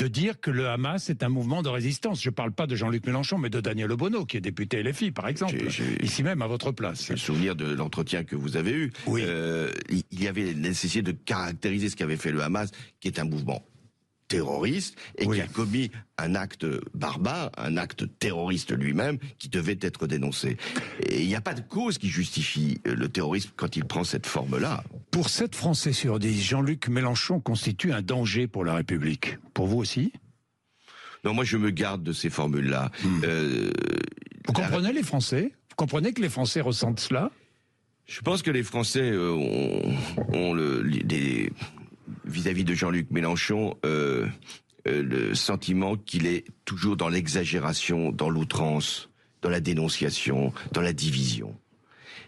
de 0.00 0.08
dire 0.08 0.40
que 0.40 0.50
le 0.50 0.66
Hamas 0.66 1.10
est 1.10 1.22
un 1.22 1.28
mouvement 1.28 1.60
de 1.60 1.68
résistance. 1.68 2.22
Je 2.22 2.30
ne 2.30 2.34
parle 2.34 2.52
pas 2.52 2.66
de 2.66 2.74
Jean-Luc 2.74 3.06
Mélenchon, 3.06 3.36
mais 3.36 3.50
de 3.50 3.60
Daniel 3.60 3.92
Obono, 3.92 4.24
qui 4.24 4.38
est 4.38 4.40
député 4.40 4.82
LFI, 4.82 5.10
par 5.10 5.28
exemple, 5.28 5.56
ici 6.02 6.22
même 6.22 6.40
à 6.40 6.46
votre 6.46 6.72
place. 6.72 7.06
J'ai 7.06 7.12
le 7.12 7.18
souvenir 7.18 7.54
de 7.54 7.74
l'entretien 7.74 8.24
que 8.24 8.34
vous 8.34 8.56
avez 8.56 8.72
eu. 8.72 8.92
Oui. 9.06 9.22
Euh, 9.26 9.70
il 9.90 10.22
y 10.22 10.26
avait 10.26 10.54
nécessité 10.54 11.02
de 11.02 11.12
caractériser 11.12 11.90
ce 11.90 11.96
qu'avait 11.96 12.16
fait 12.16 12.32
le 12.32 12.42
Hamas, 12.42 12.70
qui 13.00 13.08
est 13.08 13.18
un 13.18 13.24
mouvement 13.24 13.62
terroriste 14.30 14.96
et 15.18 15.26
Oui. 15.26 15.36
qui 15.36 15.42
a 15.42 15.46
commis 15.46 15.90
un 16.16 16.34
acte 16.34 16.64
barbare, 16.94 17.50
un 17.58 17.76
acte 17.76 18.04
terroriste 18.18 18.72
lui-même, 18.72 19.18
qui 19.38 19.48
devait 19.50 19.78
être 19.82 20.06
dénoncé. 20.06 20.56
Et 21.02 21.20
il 21.20 21.26
n'y 21.28 21.34
a 21.34 21.40
pas 21.42 21.52
de 21.52 21.60
cause 21.60 21.98
qui 21.98 22.08
justifie 22.08 22.80
euh, 22.86 22.94
le 22.94 23.08
terrorisme 23.08 23.50
quand 23.56 23.76
il 23.76 23.84
prend 23.84 24.04
cette 24.04 24.26
forme-là. 24.26 24.84
Pour 25.10 25.28
7 25.28 25.54
Français 25.54 25.92
sur 25.92 26.18
10, 26.18 26.40
Jean-Luc 26.42 26.88
Mélenchon 26.88 27.40
constitue 27.40 27.92
un 27.92 28.02
danger 28.02 28.46
pour 28.46 28.64
la 28.64 28.74
République. 28.74 29.36
Pour 29.52 29.66
vous 29.66 29.78
aussi? 29.78 30.12
Non, 31.24 31.34
moi 31.34 31.44
je 31.44 31.56
me 31.58 31.70
garde 31.70 32.02
de 32.02 32.12
ces 32.12 32.30
formules-là. 32.30 32.90
Hmm. 33.04 33.20
Euh, 33.24 33.70
Vous 34.46 34.54
la- 34.60 34.68
comprenez 34.68 34.92
les 34.92 35.02
Français? 35.02 35.52
Vous 35.68 35.76
comprenez 35.76 36.12
que 36.12 36.22
les 36.22 36.28
Français 36.30 36.60
ressentent 36.60 37.00
cela? 37.00 37.30
Je 38.06 38.20
pense 38.22 38.42
que 38.42 38.50
les 38.50 38.62
Français 38.62 39.10
euh, 39.10 39.32
ont, 39.32 39.94
ont 40.32 40.52
le, 40.54 40.82
des- 41.04 41.52
vis-à-vis 42.30 42.64
de 42.64 42.74
Jean-Luc 42.74 43.10
Mélenchon 43.10 43.76
euh, 43.84 44.26
euh, 44.88 45.02
le 45.02 45.34
sentiment 45.34 45.96
qu'il 45.96 46.26
est 46.26 46.44
toujours 46.64 46.96
dans 46.96 47.08
l'exagération, 47.08 48.12
dans 48.12 48.30
l'outrance, 48.30 49.10
dans 49.42 49.50
la 49.50 49.60
dénonciation, 49.60 50.52
dans 50.72 50.80
la 50.80 50.92
division. 50.92 51.54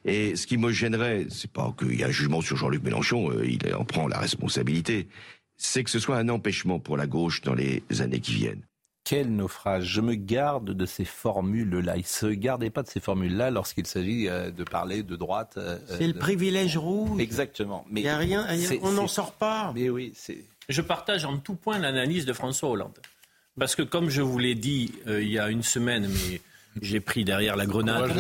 Et 0.05 0.37
ce 0.37 0.47
qui 0.47 0.59
me 0.59 0.73
gênerait, 0.73 1.27
c'est 1.31 1.51
pas 1.51 1.75
qu'il 1.79 1.99
y 1.99 2.05
a 2.05 2.09
un 2.09 2.11
jugement 2.11 2.41
sur 2.41 2.57
Jean-Luc 2.57 2.83
Mélenchon, 2.83 3.31
euh, 3.31 3.47
il 3.47 3.75
en 3.75 3.85
prend 3.85 4.09
la 4.09 4.19
responsabilité, 4.19 5.09
c'est 5.57 5.85
que 5.85 5.91
ce 5.91 5.99
soit 5.99 6.19
un 6.19 6.29
empêchement 6.29 6.79
pour 6.79 6.97
la 6.97 7.07
gauche 7.07 7.41
dans 7.43 7.55
les 7.55 7.83
années 8.01 8.21
qui 8.21 8.35
viennent. 8.35 8.63
Quel 9.05 9.35
naufrage 9.35 9.85
Je 9.85 10.01
me 10.01 10.15
garde 10.15 10.71
de 10.71 10.87
ces 10.87 11.05
formules-là. 11.05 11.97
Il 11.97 12.01
ne 12.03 12.05
se 12.07 12.27
gardait 12.27 12.71
pas 12.71 12.83
de 12.83 12.89
ces 12.89 13.01
formules-là 13.01 13.51
lorsqu'il 13.51 13.87
s'agit 13.87 14.29
euh, 14.29 14.51
de 14.51 14.63
parler 14.65 15.03
de 15.03 15.17
droite. 15.17 15.55
euh, 15.57 15.79
C'est 15.89 16.07
le 16.07 16.15
privilège 16.15 16.77
rouge. 16.77 17.21
Exactement. 17.21 17.85
Mais 17.91 18.03
y 18.03 18.09
a 18.09 18.17
rien, 18.17 18.47
y 18.55 18.65
a- 18.67 18.71
on 18.83 18.93
n'en 18.93 19.09
sort 19.09 19.33
pas. 19.33 19.73
Mais 19.75 19.91
oui, 19.91 20.13
c'est. 20.15 20.45
Je 20.69 20.81
partage 20.83 21.25
en 21.25 21.39
tout 21.39 21.57
point 21.57 21.79
l'analyse 21.79 22.25
de 22.27 22.33
François 22.33 22.71
Hollande. 22.71 22.97
Parce 23.59 23.75
que 23.75 23.83
comme 23.83 24.09
je 24.09 24.23
vous 24.23 24.39
l'ai 24.39 24.55
dit 24.55 24.93
euh, 25.09 25.21
il 25.23 25.31
y 25.31 25.39
a 25.39 25.49
une 25.51 25.63
semaine, 25.65 26.09
mais 26.09 26.41
j'ai 26.81 27.01
pris 27.01 27.25
derrière 27.25 27.57
la 27.57 27.67
grenade. 27.67 28.13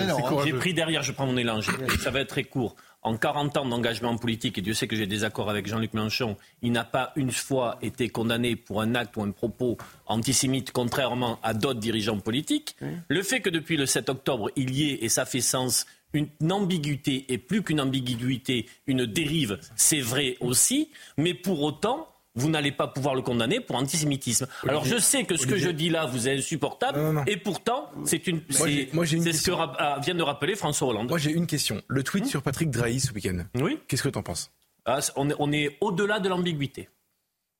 J'ai 0.45 0.53
pris 0.53 0.75
derrière, 0.75 1.03
je 1.03 1.13
prends 1.13 1.27
mon 1.27 1.37
élan, 1.37 1.61
ça 2.01 2.11
va 2.11 2.21
être 2.21 2.29
très 2.29 2.45
court. 2.45 2.77
En 3.05 3.17
40 3.17 3.57
ans 3.57 3.67
d'engagement 3.67 4.17
politique, 4.17 4.59
et 4.59 4.61
Dieu 4.61 4.75
sait 4.75 4.87
que 4.87 4.95
j'ai 4.95 5.09
des 5.09 5.25
accords 5.25 5.51
avec 5.51 5.67
Jean-Luc 5.67 5.93
Mélenchon, 5.93 6.37
il 6.63 6.71
n'a 6.71 6.85
pas 6.85 7.13
une 7.17 7.33
fois 7.33 7.79
été 7.83 8.09
condamné 8.09 8.55
pour 8.55 8.81
un 8.81 8.95
acte 8.95 9.17
ou 9.17 9.23
un 9.23 9.33
propos 9.33 9.77
antisémite, 10.07 10.71
contrairement 10.71 11.41
à 11.43 11.53
d'autres 11.53 11.81
dirigeants 11.81 12.21
politiques. 12.21 12.77
Le 13.09 13.23
fait 13.25 13.41
que 13.41 13.51
depuis 13.51 13.77
le 13.77 13.87
7 13.87 14.09
octobre, 14.09 14.51
il 14.55 14.73
y 14.73 14.91
ait, 14.91 14.99
et 15.03 15.09
ça 15.09 15.25
fait 15.25 15.41
sens, 15.41 15.85
une 16.13 16.29
ambiguïté, 16.49 17.25
et 17.29 17.39
plus 17.39 17.63
qu'une 17.63 17.81
ambiguïté, 17.81 18.67
une 18.87 19.05
dérive, 19.05 19.59
c'est 19.75 20.01
vrai 20.01 20.37
aussi, 20.41 20.91
mais 21.17 21.35
pour 21.35 21.63
autant, 21.63 22.09
vous 22.35 22.49
n'allez 22.49 22.73
pas 22.73 22.87
pouvoir 22.89 23.15
le 23.15 23.23
condamner 23.23 23.61
pour 23.61 23.77
antisémitisme. 23.77 24.47
Alors 24.67 24.85
je 24.85 24.97
sais 24.99 25.25
que 25.25 25.37
ce 25.37 25.47
que 25.47 25.57
je 25.57 25.69
dis 25.71 25.89
là 25.91 26.07
vous 26.07 26.29
est 26.29 26.37
insupportable, 26.39 26.99
Non, 26.99 27.05
non, 27.07 27.12
non. 27.21 27.25
et 27.27 27.37
pourtant 27.37 27.91
c'est 28.05 28.27
une, 28.27 28.41
c'est 28.51 29.33
ce 29.33 29.51
que 29.51 29.57
ah, 29.79 29.99
vient 30.03 30.15
de 30.15 30.23
rappeler 30.23 30.55
François 30.57 30.89
Hollande. 30.89 31.09
Moi, 31.09 31.19
j'ai 31.19 31.31
une 31.33 31.47
question. 31.47 31.83
Le 31.89 32.03
tweet 32.03 32.27
sur 32.27 32.43
Patrick 32.43 32.71
Drahi 32.71 33.01
ce 33.01 33.12
week-end. 33.12 33.45
Oui, 33.57 33.79
Qu'est-ce 33.89 34.03
que 34.03 34.09
t'en 34.09 34.23
penses? 34.23 34.51
Ah, 34.85 35.01
c- 35.01 35.12
on 35.17 35.31
est, 35.31 35.35
on 35.39 35.53
est 35.53 35.77
au-delà 35.81 36.19
de 36.21 36.29
l'ambiguïté. 36.29 36.89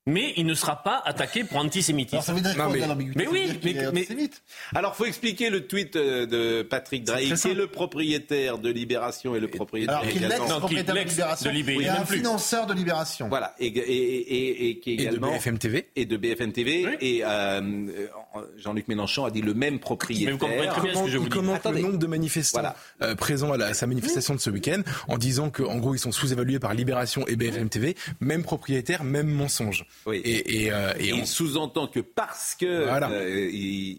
Mais 0.07 0.33
il 0.37 0.47
ne 0.47 0.55
sera 0.55 0.83
pas 0.83 1.01
attaqué 1.05 1.45
pour 1.45 1.59
antisémitisme. 1.59 2.17
Alors 2.17 2.25
ça 2.25 2.33
veut 2.33 2.41
dire 2.41 2.57
Non, 2.59 2.71
mais- 2.97 3.05
mais 3.15 3.29
oui, 3.29 3.47
mais- 3.63 3.71
est 3.71 3.75
mais- 3.83 3.87
antisémite. 4.01 4.43
Alors, 4.75 4.97
faut 4.97 5.05
expliquer 5.05 5.49
le 5.49 5.69
tweet 5.69 5.95
euh, 5.95 6.27
de 6.27 6.63
Patrick 6.63 7.05
Drahi, 7.05 7.33
qui 7.33 7.49
est 7.49 7.55
le 7.55 7.69
propriétaire 7.69 8.59
de 8.59 8.69
Libération 8.69 9.37
et 9.37 9.41
le 9.41 9.47
propriétaire 9.47 9.99
Alors 9.99 10.11
qu'il 10.11 10.25
est 10.25 10.27
également. 10.27 10.45
l'ex-propriétaire 10.47 10.95
de 10.97 11.01
Libération 11.09 11.51
de 11.51 11.55
Libé- 11.55 11.81
et 11.83 11.89
un 11.89 12.05
financeur 12.05 12.67
de 12.67 12.75
Libération. 12.75 13.29
Voilà, 13.29 13.55
et, 13.61 13.67
et, 13.69 13.79
et, 13.79 14.69
et 14.71 14.79
qui 14.81 14.91
est 14.91 14.95
Et 14.95 14.97
de 14.97 15.03
également 15.03 15.31
BFM 15.35 15.59
TV 15.59 15.89
et 15.95 16.05
de 16.05 16.17
BFM 16.17 16.51
TV. 16.53 16.85
Oui. 16.85 16.97
Et 17.01 17.21
euh, 17.25 17.61
Jean-Luc 18.57 18.89
Mélenchon 18.89 19.25
a 19.25 19.31
dit 19.31 19.43
le 19.43 19.55
même 19.55 19.79
propriétaire. 19.79 20.27
Mais 20.27 20.33
vous 20.33 20.39
comprenez 20.39 20.67
très 20.67 20.81
bien 20.83 20.95
ce 20.95 21.05
que 21.05 21.09
je 21.11 21.13
il 21.13 21.19
vous 21.19 21.25
dis. 21.29 21.31
commente 21.31 21.57
Attendez. 21.59 21.77
le 21.81 21.87
nombre 21.87 21.99
de 21.99 22.07
manifestants 22.09 22.59
Voilà. 22.61 22.75
euh, 23.03 23.15
présents 23.15 23.53
à, 23.53 23.57
la- 23.57 23.67
à 23.67 23.75
sa 23.75 23.87
manifestation 23.87 24.35
de 24.35 24.41
ce 24.41 24.51
week-end 24.51 24.83
en 25.07 25.17
disant 25.17 25.51
qu'en 25.51 25.77
gros 25.79 25.95
ils 25.95 26.01
sont 26.01 26.11
sous-évalués 26.11 26.59
par 26.59 26.75
Libération 26.75 27.25
et 27.29 27.37
BFM 27.37 27.69
TV, 27.69 27.95
même 28.19 28.43
propriétaire, 28.43 29.05
même 29.05 29.29
mensonge. 29.29 29.87
Oui. 30.05 30.17
Et, 30.25 30.65
et, 30.65 30.73
euh, 30.73 30.93
et 30.99 31.09
Et 31.09 31.13
on- 31.13 31.19
il 31.19 31.27
sous-entend 31.27 31.87
que 31.87 32.01
parce 32.01 32.57
que 32.59 32.85
Voilà. 32.87 33.09
euh, 33.11 33.49
il 33.53 33.99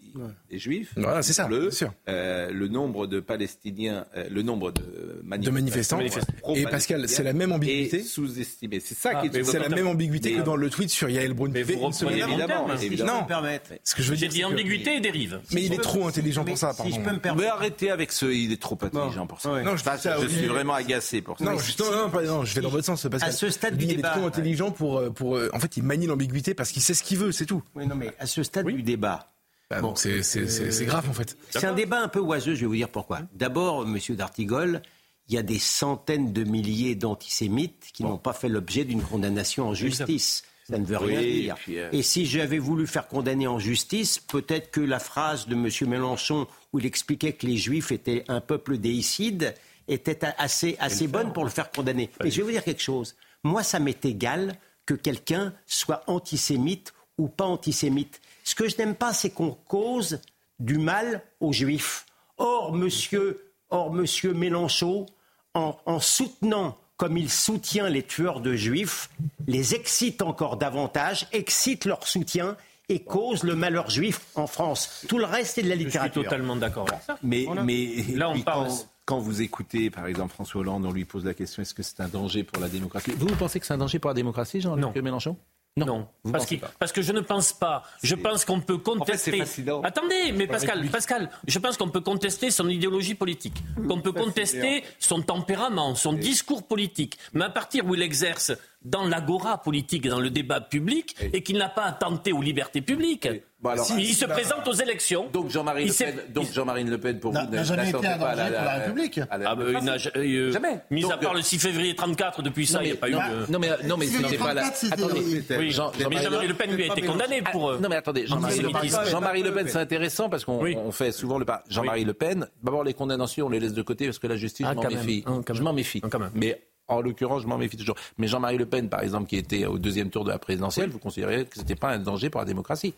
est 0.50 0.58
juif, 0.58 0.92
Voilà, 0.96 1.22
c'est 1.22 1.32
ça, 1.32 1.48
le, 1.48 1.70
c'est 1.70 1.78
sûr. 1.78 1.94
euh, 2.08 2.50
le 2.52 2.68
nombre 2.68 3.06
de 3.06 3.20
Palestiniens, 3.20 4.04
euh, 4.16 4.26
le 4.30 4.42
nombre 4.42 4.70
de 4.72 4.82
de 4.82 5.50
manifestants, 5.50 5.96
manifestants. 5.96 6.32
pro- 6.42 6.54
Et 6.56 6.64
Pascal, 6.64 7.08
c'est 7.08 7.22
la 7.22 7.32
même 7.32 7.52
ambiguïté. 7.52 8.00
est 8.00 8.02
sous-estimé. 8.02 8.80
C'est 8.80 8.94
ça 8.94 9.12
Ah, 9.14 9.20
qui 9.22 9.28
est 9.28 9.32
mais 9.32 9.44
C'est 9.44 9.58
la 9.58 9.68
même 9.70 9.86
ambiguïté 9.86 10.32
Mais- 10.32 10.40
que 10.40 10.44
dans 10.44 10.56
le 10.56 10.68
tweet 10.68 10.90
sur 10.90 11.08
Yael 11.08 11.32
Braun 11.32 11.50
Mais 11.52 11.62
vous 11.62 11.78
reprenez 11.78 12.22
avant. 12.22 12.32
mon 12.32 12.38
Évidemment. 12.38 12.68
Si 12.76 12.80
je 12.82 12.86
évidemment. 12.86 13.12
peux 13.18 13.22
me 13.22 13.28
permettre. 13.28 13.70
Ce 13.82 13.94
que 13.94 14.02
je 14.02 14.10
veux 14.10 14.16
dire, 14.16 14.28
dit 14.28 14.44
ambiguïté 14.44 14.96
et 14.96 15.00
dérive. 15.00 15.40
Mais 15.52 15.62
il 15.62 15.72
est 15.72 15.78
trop 15.82 16.06
intelligent 16.06 16.44
pour 16.44 16.58
ça, 16.58 16.72
Si 16.74 16.90
je 16.92 17.00
peux 17.00 17.08
me 17.10 17.12
Mais 17.14 17.18
permettre. 17.20 17.52
arrêtez 17.54 17.90
avec 17.90 18.12
ce, 18.12 18.26
il 18.26 18.52
est 18.52 18.60
trop 18.60 18.78
intelligent 18.80 19.26
pour 19.26 19.40
ça. 19.40 19.62
Non, 19.62 19.76
je, 19.76 20.28
suis 20.28 20.46
vraiment 20.46 20.74
agacé 20.74 21.22
pour 21.22 21.38
ça. 21.38 21.44
Non, 21.44 21.58
je, 21.58 21.82
non, 21.82 21.90
non, 22.12 22.22
non, 22.26 22.44
je 22.44 22.54
vais 22.54 22.60
dans 22.60 22.68
votre 22.68 22.84
sens. 22.84 23.06
Parce 23.10 23.22
À 23.22 23.30
ce 23.32 23.48
stade 23.50 23.76
du 23.78 23.84
il 23.86 23.92
est 23.92 23.96
débat, 23.96 24.10
trop 24.10 24.26
intelligent 24.26 24.70
pour, 24.70 24.98
euh, 24.98 25.10
pour. 25.10 25.36
euh, 25.36 25.48
En 25.52 25.60
fait, 25.60 25.76
il 25.76 25.83
manie 25.84 26.06
l'ambiguïté 26.06 26.54
parce 26.54 26.72
qu'il 26.72 26.82
sait 26.82 26.94
ce 26.94 27.02
qu'il 27.02 27.18
veut, 27.18 27.32
c'est 27.32 27.46
tout. 27.46 27.62
Oui, 27.74 27.86
non, 27.86 27.94
mais 27.94 28.12
à 28.18 28.26
ce 28.26 28.42
stade 28.42 28.66
du 28.66 28.82
débat, 28.82 29.32
Bah, 29.70 29.80
donc 29.80 29.98
c'est 29.98 30.22
c'est- 30.22 30.84
grave, 30.84 31.08
en 31.08 31.12
fait. 31.12 31.36
c'est 31.50 31.64
un 31.64 31.74
débat 31.74 32.00
un 32.00 32.08
peu 32.08 32.20
oiseux, 32.20 32.54
je 32.54 32.60
vais 32.60 32.66
vous 32.66 32.74
dire 32.76 32.88
pourquoi. 32.88 33.20
D'abord, 33.34 33.86
Monsieur 33.86 34.16
D'Artigol, 34.16 34.82
il 35.28 35.34
y 35.34 35.38
a 35.38 35.42
des 35.42 35.58
centaines 35.58 36.32
de 36.32 36.44
milliers 36.44 36.94
d'antisémites 36.94 37.86
qui 37.92 38.02
n'ont 38.02 38.18
pas 38.18 38.32
fait 38.32 38.48
l'objet 38.48 38.84
d'une 38.84 39.02
condamnation 39.02 39.68
en 39.68 39.74
justice. 39.74 40.42
Ça 40.68 40.78
ne 40.78 40.84
veut 40.86 40.96
rien 40.96 41.20
Oui, 41.20 41.42
dire. 41.42 41.54
et 41.56 41.60
puis, 41.60 41.78
euh, 41.78 41.88
Et 41.92 42.02
si 42.02 42.24
j'avais 42.24 42.58
voulu 42.58 42.86
faire 42.86 43.06
condamner 43.06 43.46
en 43.46 43.58
justice, 43.58 44.18
peut-être 44.18 44.70
que 44.70 44.80
la 44.80 44.98
phrase 44.98 45.46
de 45.46 45.54
M. 45.54 45.68
Mélenchon 45.90 46.46
où 46.72 46.78
il 46.78 46.86
expliquait 46.86 47.34
que 47.34 47.46
les 47.46 47.58
Juifs 47.58 47.92
étaient 47.92 48.24
un 48.28 48.40
peuple 48.40 48.78
déicide 48.78 49.54
était 49.88 50.24
a- 50.24 50.34
assez, 50.38 50.76
assez 50.80 51.06
bonne 51.06 51.34
pour 51.34 51.44
le 51.44 51.50
faire 51.50 51.70
condamner. 51.70 52.08
Et 52.24 52.30
je 52.30 52.38
vais 52.38 52.42
vous 52.44 52.50
dire 52.50 52.64
quelque 52.64 52.80
chose. 52.82 53.14
Moi, 53.42 53.62
ça 53.62 53.78
m'est 53.78 54.02
égal 54.06 54.58
que 54.86 54.94
quelqu'un 54.94 55.52
soit 55.66 56.02
antisémite 56.06 56.92
ou 57.18 57.28
pas 57.28 57.44
antisémite. 57.46 58.20
Ce 58.44 58.54
que 58.54 58.68
je 58.68 58.76
n'aime 58.76 58.94
pas, 58.94 59.12
c'est 59.12 59.30
qu'on 59.30 59.52
cause 59.68 60.20
du 60.58 60.78
mal 60.78 61.22
aux 61.40 61.52
Juifs. 61.52 62.06
Or, 62.38 62.72
monsieur, 62.74 63.52
or, 63.70 63.92
monsieur 63.92 64.34
Mélenchon, 64.34 65.06
en, 65.54 65.76
en 65.86 66.00
soutenant 66.00 66.76
comme 66.96 67.16
il 67.16 67.30
soutient 67.30 67.88
les 67.88 68.02
tueurs 68.04 68.40
de 68.40 68.54
juifs, 68.54 69.10
les 69.48 69.74
excite 69.74 70.22
encore 70.22 70.56
davantage, 70.56 71.26
excite 71.32 71.86
leur 71.86 72.06
soutien 72.06 72.56
et 72.88 73.00
cause 73.00 73.42
le 73.42 73.54
malheur 73.56 73.90
juif 73.90 74.20
en 74.36 74.46
France. 74.46 75.04
Tout 75.08 75.18
le 75.18 75.24
reste 75.24 75.58
est 75.58 75.62
de 75.62 75.68
la 75.68 75.74
Je 75.74 75.78
suis 75.80 75.86
littérature. 75.86 76.22
totalement 76.22 76.54
d'accord 76.54 76.86
avec 76.88 77.02
ça. 77.02 77.18
Mais, 77.22 77.46
mais 77.64 77.86
Là, 78.14 78.30
on 78.30 78.40
parle- 78.42 78.68
quand, 79.04 79.18
vous 79.18 79.42
écoutez, 79.42 79.90
par 79.90 80.06
exemple, 80.06 80.32
François 80.32 80.60
Hollande, 80.62 80.86
on 80.86 80.92
lui 80.92 81.04
pose 81.04 81.24
la 81.24 81.34
question 81.34 81.62
est-ce 81.62 81.74
que 81.74 81.82
c'est 81.82 82.00
un 82.00 82.08
danger 82.08 82.42
pour 82.44 82.60
la 82.62 82.68
démocratie? 82.68 83.12
Vous, 83.16 83.26
vous 83.26 83.36
pensez 83.36 83.60
que 83.60 83.66
c'est 83.66 83.74
un 83.74 83.78
danger 83.78 83.98
pour 83.98 84.10
la 84.10 84.14
démocratie, 84.14 84.60
Jean-Luc 84.60 84.82
Non. 84.96 85.02
Mélenchon? 85.02 85.36
Non, 85.76 86.06
vous 86.22 86.30
parce, 86.30 86.44
pensez 86.44 86.54
qu'il- 86.54 86.60
pas? 86.60 86.70
parce 86.78 86.92
que 86.92 87.02
je 87.02 87.10
ne 87.10 87.18
pense 87.20 87.52
pas. 87.52 87.82
Je 88.00 88.14
pense 88.14 88.44
qu'on 88.44 88.60
peut 88.60 88.78
contester. 88.78 89.42
Attendez, 89.82 90.30
mais 90.32 90.46
Pascal, 90.46 90.86
Pascal, 90.88 91.30
je 91.48 91.58
pense 91.58 91.76
qu'on 91.76 91.88
peut 91.88 92.00
contester 92.00 92.52
son 92.52 92.68
idéologie 92.68 93.16
politique, 93.16 93.60
qu'on 93.88 94.00
peut 94.00 94.12
contester 94.12 94.84
son 95.00 95.20
tempérament, 95.22 95.96
son 95.96 96.12
discours 96.12 96.62
politique, 96.68 97.18
mais 97.32 97.44
à 97.46 97.50
partir 97.50 97.84
où 97.86 97.94
il 97.96 98.02
exerce 98.02 98.52
dans 98.84 99.04
l'agora 99.04 99.62
politique, 99.62 100.06
dans 100.08 100.20
le 100.20 100.30
débat 100.30 100.60
public, 100.60 101.16
et 101.32 101.42
qu'il 101.42 101.56
n'a 101.58 101.68
pas 101.68 101.84
attenté 101.84 102.32
aux 102.32 102.42
libertés 102.42 102.82
publiques. 102.82 103.28
Bon, 103.60 103.70
alors- 103.70 103.86
il 103.98 104.14
se 104.14 104.26
présente 104.26 104.68
aux 104.68 104.72
élections. 104.74 105.28
Donc 105.32 105.48
Jean-Marie 105.48 105.86
Le 105.86 105.92
Pen, 105.94 106.14
donc 106.34 106.52
Jean-Marie 106.52 106.84
Le 106.84 106.98
Pen 106.98 107.18
pour 107.18 107.32
vous 107.32 107.38
n'a 107.50 107.64
jamais 107.64 107.88
été 107.88 108.06
un 108.06 108.10
à 108.10 108.18
danger 108.18 108.42
pour 108.52 108.62
la 108.64 108.74
République. 108.74 109.18
à 109.30 109.38
la 109.38 109.50
Ah, 109.50 109.54
bah, 109.54 109.64
démocratie. 109.64 110.08
euh, 110.16 110.52
Jamais. 110.52 110.80
Mis 110.90 111.00
Donc, 111.00 111.12
à 111.12 111.16
part 111.16 111.32
euh, 111.32 111.36
le 111.36 111.42
6 111.42 111.58
février 111.58 111.94
34, 111.96 112.42
depuis 112.42 112.66
ça, 112.66 112.82
il 112.82 112.86
n'y 112.88 112.92
a 112.92 112.96
pas 112.96 113.08
eu 113.08 113.12
non, 113.12 113.20
de. 113.20 113.52
non 113.52 113.58
mais 113.58 113.68
non 113.86 113.96
mais 113.96 114.06
c'était 114.06 114.36
pas 114.36 114.52
la. 114.52 114.60
34, 114.62 114.76
c'était- 114.76 114.92
Attendez, 115.02 115.42
Oui, 115.58 115.70
Jean- 115.70 115.92
mais 116.10 116.22
Jean-Marie 116.22 116.48
Le 116.48 116.54
Pen 116.54 116.70
lui 116.76 116.82
a 116.82 116.86
été 116.92 117.00
condamné 117.02 117.40
pour. 117.52 117.70
euh, 117.70 117.74
Ah, 117.78 117.82
non 117.82 117.88
mais 117.88 117.96
attendez, 117.96 118.26
Jean-Marie 118.26 119.42
Le 119.42 119.52
Pen, 119.54 119.66
c'est 119.68 119.78
intéressant 119.78 120.28
parce 120.28 120.44
qu'on 120.44 120.92
fait 120.92 121.12
souvent 121.12 121.38
le 121.38 121.46
pas. 121.46 121.64
Jean-Marie 121.70 122.04
Le 122.04 122.12
Pen, 122.12 122.46
d'abord 122.62 122.84
les 122.84 122.92
condamnations, 122.92 123.46
on 123.46 123.48
les 123.50 123.60
laisse 123.60 123.72
de 123.72 123.82
côté 123.82 124.04
parce 124.04 124.18
que 124.18 124.26
la 124.26 124.36
justice, 124.36 124.66
Ah, 124.68 124.72
je 124.72 124.76
m'en 124.76 124.82
quand 124.82 124.90
même. 124.90 124.98
méfie. 124.98 125.24
Ah, 125.26 125.30
quand 125.46 125.54
je 125.54 125.60
même. 125.60 125.64
m'en 125.64 125.72
méfie. 125.72 126.00
Ah, 126.04 126.08
quand 126.10 126.18
même. 126.18 126.30
Mais 126.34 126.60
en 126.88 127.00
l'occurrence, 127.00 127.42
je 127.42 127.46
m'en 127.46 127.58
méfie 127.58 127.76
toujours. 127.76 127.96
Mais 128.18 128.26
Jean-Marie 128.26 128.58
Le 128.58 128.66
Pen, 128.66 128.88
par 128.88 129.02
exemple, 129.02 129.28
qui 129.28 129.36
était 129.36 129.66
au 129.66 129.78
deuxième 129.78 130.10
tour 130.10 130.24
de 130.24 130.30
la 130.30 130.38
présidentielle, 130.38 130.90
vous 130.90 130.98
considérez 130.98 131.46
que 131.46 131.56
c'était 131.56 131.74
pas 131.76 131.90
un 131.90 131.98
danger 131.98 132.30
pour 132.30 132.40
la 132.40 132.46
démocratie 132.46 132.94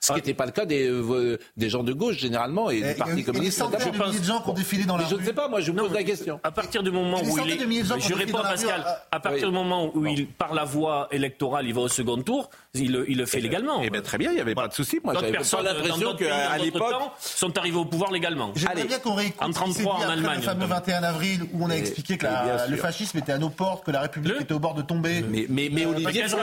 ce 0.00 0.08
qui 0.12 0.14
n'était 0.18 0.34
pas 0.34 0.46
le 0.46 0.52
cas 0.52 0.64
des, 0.66 0.86
euh, 0.88 1.38
des 1.56 1.68
gens 1.68 1.82
de 1.82 1.92
gauche 1.92 2.16
généralement 2.18 2.70
et 2.70 2.76
Et- 2.76 2.82
du 2.82 2.88
et- 2.90 2.94
Parti 2.94 3.12
et 3.12 3.16
des 3.16 3.24
communiste. 3.24 3.58
centaines 3.58 3.80
notamment. 3.80 4.04
de 4.04 4.08
milliers 4.10 4.20
de 4.20 4.24
gens 4.24 4.40
qui 4.42 4.50
ont 4.50 4.54
défilé 4.54 4.84
dans 4.84 4.96
la 4.96 5.02
Mais 5.04 5.08
je 5.10 5.14
ne 5.14 5.20
rue. 5.20 5.26
sais 5.26 5.32
pas, 5.32 5.48
moi 5.48 5.60
je 5.60 5.70
vous 5.72 5.78
pose 5.78 5.92
la 5.92 6.02
question. 6.04 6.40
À 6.44 6.50
partir 6.52 6.82
du 6.82 6.90
moment 6.90 7.18
Et 7.18 7.22
des 7.22 7.26
où 7.28 7.30
il 7.30 7.36
centaines 7.38 7.52
est, 7.52 7.56
de 7.56 7.64
milliers 7.64 7.82
de 7.82 7.88
gens 7.88 7.98
je 7.98 8.06
qui 8.06 8.12
ont 8.12 8.16
réponds 8.16 8.38
défilé 8.38 8.42
dans 8.42 8.48
la 8.48 8.54
Pascal. 8.56 8.80
rue, 8.80 9.06
À 9.10 9.20
partir 9.20 9.48
du 9.48 9.54
moment 9.54 9.90
où 9.94 10.06
il, 10.06 10.26
par 10.26 10.54
la 10.54 10.64
voie 10.64 11.08
électorale, 11.10 11.66
il 11.66 11.74
va 11.74 11.80
au 11.82 11.88
second 11.88 12.16
tour, 12.22 12.50
il, 12.74 12.92
le- 12.92 13.10
il 13.10 13.18
le 13.18 13.26
fait 13.26 13.40
légalement. 13.40 13.80
Eh 13.82 13.90
bien 13.90 14.02
très 14.02 14.18
bien, 14.18 14.30
il 14.30 14.34
n'y 14.34 14.40
avait 14.40 14.54
pas 14.54 14.68
de 14.68 14.74
souci. 14.74 15.00
Moi 15.02 15.14
j'avais 15.14 15.32
pas 15.32 15.62
l'impression 15.62 16.14
qu'à 16.14 16.58
l'époque. 16.58 16.94
sont 17.20 17.56
arrivés 17.58 17.78
au 17.78 17.84
pouvoir 17.84 18.12
légalement. 18.12 18.52
J'aimerais 18.54 18.84
bien 18.84 18.98
qu'on 18.98 19.14
réécoute 19.14 19.42
en 19.42 19.52
ce 19.52 19.58
qui 19.64 19.72
s'est 19.72 19.82
33 19.82 19.98
dit 19.98 20.04
en 20.04 20.08
Allemagne, 20.10 20.36
le 20.36 20.42
fameux 20.42 20.60
notamment. 20.60 20.74
21 20.80 21.02
avril 21.02 21.42
où 21.52 21.64
on 21.64 21.70
a 21.70 21.76
Et- 21.76 21.80
expliqué 21.80 22.16
que 22.18 22.26
et 22.26 22.70
le 22.70 22.76
fascisme 22.76 23.18
était 23.18 23.32
à 23.32 23.38
nos 23.38 23.50
portes, 23.50 23.84
que 23.84 23.90
la 23.90 24.00
République 24.00 24.40
était 24.40 24.54
au 24.54 24.58
bord 24.58 24.74
de 24.74 24.82
tomber. 24.82 25.22
Mais, 25.28 25.46
mais, 25.48 25.68
mais 25.72 25.86
Olivier 25.86 26.22
Qu'est-ce 26.22 26.36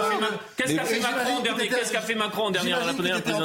qu'a 0.75 0.83
fait, 0.83 0.95
fait 0.95 0.98
et 0.98 1.01
Macron 1.01 1.36
en 1.38 1.41
dernier 1.41 1.67
Qu'est-ce 1.67 1.91
qu'a 1.91 2.01
fait 2.01 2.15
Macron 2.15 2.43
en 2.45 2.51
dernière, 2.51 2.79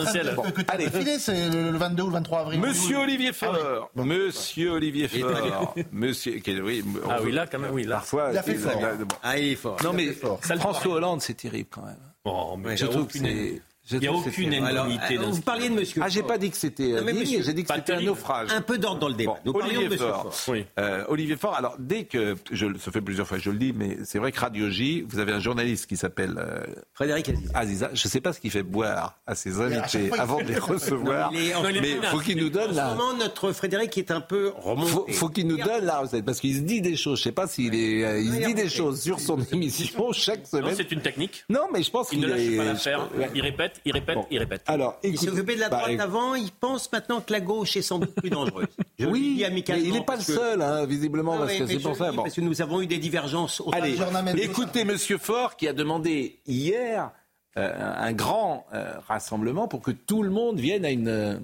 présidentielle 0.04 0.36
Allez. 0.68 1.18
c'est 1.18 1.48
le 1.50 1.70
le 1.70 1.78
22 1.78 2.02
ou 2.02 2.06
le 2.06 2.12
23 2.14 2.40
avril. 2.40 2.60
Monsieur 2.60 2.98
Olivier 2.98 3.30
Ah 3.42 3.46
oui. 3.52 3.58
Faure, 3.58 3.90
Monsieur 4.04 4.70
Olivier 4.72 5.08
Faure, 5.08 5.74
Monsieur, 5.92 6.40
quel- 6.42 6.62
oui, 6.62 6.84
on 7.04 7.10
Ah 7.10 7.18
veut- 7.18 7.26
oui, 7.26 7.32
là, 7.32 7.46
quand 7.46 7.58
même, 7.58 7.72
oui, 7.72 7.84
là. 7.84 7.96
Parfois, 7.96 8.30
Il 8.32 8.38
a 8.38 8.42
fait 8.42 8.54
fort. 8.54 8.72
bon. 8.80 9.16
Ah, 9.22 9.38
il 9.38 9.52
est 9.52 9.56
fort. 9.56 9.76
Non 9.84 9.92
mais 9.92 10.12
François 10.12 10.92
Hollande, 10.94 11.20
c'est 11.22 11.34
terrible 11.34 11.68
quand 11.70 11.82
même. 11.84 11.96
Oh, 12.24 12.56
mais 12.58 12.76
Je 12.76 12.86
trouve 12.86 13.06
que 13.06 13.18
c'est. 13.18 13.62
Il 13.90 14.02
y 14.02 14.06
a 14.06 14.12
aucune. 14.12 14.54
Alors, 14.54 14.86
Unité 14.86 15.18
euh, 15.18 15.22
dans 15.22 15.30
vous 15.30 15.40
parliez 15.42 15.68
de 15.68 15.74
monsieur. 15.74 16.00
Ah, 16.04 16.08
j'ai 16.08 16.22
pas 16.22 16.38
dit 16.38 16.50
que 16.50 16.56
c'était 16.56 16.88
Non, 16.88 17.02
mais 17.04 17.12
digne, 17.12 17.20
monsieur, 17.22 17.42
j'ai 17.42 17.52
dit 17.54 17.64
que 17.64 17.72
c'était 17.74 17.92
un 17.94 18.00
naufrage. 18.00 18.50
Un 18.52 18.60
peu 18.60 18.78
d'ordre 18.78 19.00
dans 19.00 19.08
le 19.08 19.14
débat. 19.14 19.36
Bon, 19.44 19.52
de 19.52 19.58
Olivier 19.58 19.88
monsieur 19.88 20.06
Faure. 20.06 20.34
Oui. 20.48 20.64
Euh, 20.78 21.04
Olivier 21.08 21.36
Faure, 21.36 21.54
alors 21.54 21.76
dès 21.78 22.04
que, 22.04 22.36
je, 22.50 22.66
ça 22.78 22.90
fait 22.92 23.00
plusieurs 23.00 23.26
fois 23.26 23.38
je 23.38 23.50
le 23.50 23.58
dis, 23.58 23.72
mais 23.74 23.98
c'est 24.04 24.18
vrai 24.18 24.32
que 24.32 24.40
Radio 24.40 24.68
J, 24.68 25.04
vous 25.08 25.18
avez 25.18 25.32
un 25.32 25.40
journaliste 25.40 25.86
qui 25.86 25.96
s'appelle 25.96 26.34
euh, 26.38 26.64
Frédéric 26.92 27.28
Aziz. 27.30 27.50
Aziza, 27.54 27.90
je 27.94 28.06
ne 28.06 28.10
sais 28.10 28.20
pas 28.20 28.32
ce 28.32 28.40
qu'il 28.40 28.50
fait 28.50 28.62
boire 28.62 29.18
à 29.26 29.34
ses 29.34 29.60
invités 29.60 30.10
avant 30.18 30.38
de 30.42 30.44
les 30.48 30.58
recevoir, 30.58 31.30
Non, 31.32 31.38
il 31.38 31.48
est 31.50 31.54
en- 31.54 31.68
il 31.68 31.80
mais 31.80 32.06
faut 32.08 32.18
qu'il 32.18 32.38
nous 32.38 32.50
donne 32.50 32.70
En 32.70 32.72
ce 32.72 32.76
là. 32.76 32.94
moment, 32.94 33.14
notre 33.14 33.52
Frédéric 33.52 33.96
est 33.98 34.10
un 34.10 34.20
peu 34.20 34.52
remonté. 34.56 34.90
Faut, 34.90 35.06
faut 35.10 35.28
qu'il 35.28 35.46
nous 35.46 35.56
donne 35.58 35.84
la 35.84 36.00
recette 36.00 36.24
parce 36.24 36.40
qu'il 36.40 36.54
se 36.56 36.60
dit 36.60 36.80
des 36.80 36.96
choses. 36.96 37.18
Je 37.18 37.24
sais 37.24 37.32
pas 37.32 37.46
s'il 37.46 37.74
est, 37.74 38.04
euh, 38.04 38.20
il 38.20 38.32
se 38.32 38.46
dit 38.46 38.54
des 38.54 38.68
choses 38.68 39.00
sur 39.00 39.20
son 39.20 39.38
émission 39.52 40.12
chaque 40.12 40.46
semaine. 40.46 40.74
c'est 40.76 40.90
une 40.92 41.00
technique. 41.00 41.44
Non, 41.48 41.62
mais 41.72 41.82
je 41.82 41.90
pense 41.90 42.08
Il 42.12 42.18
qu'il 42.18 42.28
ne 42.28 42.32
lâche 42.34 42.56
pas 42.56 42.64
l'affaire. 42.64 43.08
Il 43.34 43.40
répète, 43.42 43.77
il 43.84 43.92
répète, 43.92 44.14
Bon. 44.16 44.26
il 44.30 44.38
répète. 44.38 44.62
Alors, 44.66 44.98
Il 45.02 45.10
écoute, 45.10 45.20
s'est 45.20 45.30
occupé 45.30 45.54
de 45.56 45.60
la 45.60 45.68
bah, 45.68 45.78
droite 45.84 46.00
avant, 46.00 46.34
il 46.34 46.50
pense 46.52 46.90
maintenant 46.92 47.20
que 47.20 47.32
la 47.32 47.40
gauche 47.40 47.76
est 47.76 47.82
sans 47.82 47.98
doute 47.98 48.14
plus 48.14 48.30
dangereuse. 48.30 48.66
Je 48.98 49.04
le 49.06 49.10
Oui, 49.10 49.20
dis 49.20 49.36
mais 49.38 49.44
amicalement. 49.44 49.84
il 49.86 49.92
n'est 49.92 50.04
pas 50.04 50.16
le 50.16 50.22
seul, 50.22 50.60
hein, 50.62 50.84
visiblement, 50.86 51.34
Ah 51.34 51.38
parce 51.40 51.52
oui, 51.52 51.58
que 51.60 51.66
c'est 51.66 51.78
pour 51.78 51.96
ça. 51.96 52.10
dis 52.10 52.16
Bon. 52.16 52.22
Parce 52.22 52.34
que 52.34 52.40
nous 52.40 52.60
avons 52.62 52.80
eu 52.80 52.86
des 52.86 52.98
divergences. 52.98 53.60
au 53.60 53.70
Allez, 53.74 53.96
écoutez 54.42 54.84
Monsieur 54.84 55.18
Faure 55.18 55.56
qui 55.56 55.66
a 55.68 55.72
demandé 55.72 56.38
hier 56.46 57.10
euh, 57.56 57.72
un 57.98 58.12
grand 58.12 58.66
euh, 58.74 58.92
rassemblement 59.08 59.68
pour 59.68 59.80
que 59.80 59.90
tout 59.90 60.22
le 60.22 60.30
monde 60.30 60.60
vienne 60.60 60.84
à 60.84 60.90
une 60.90 61.08
euh, 61.08 61.38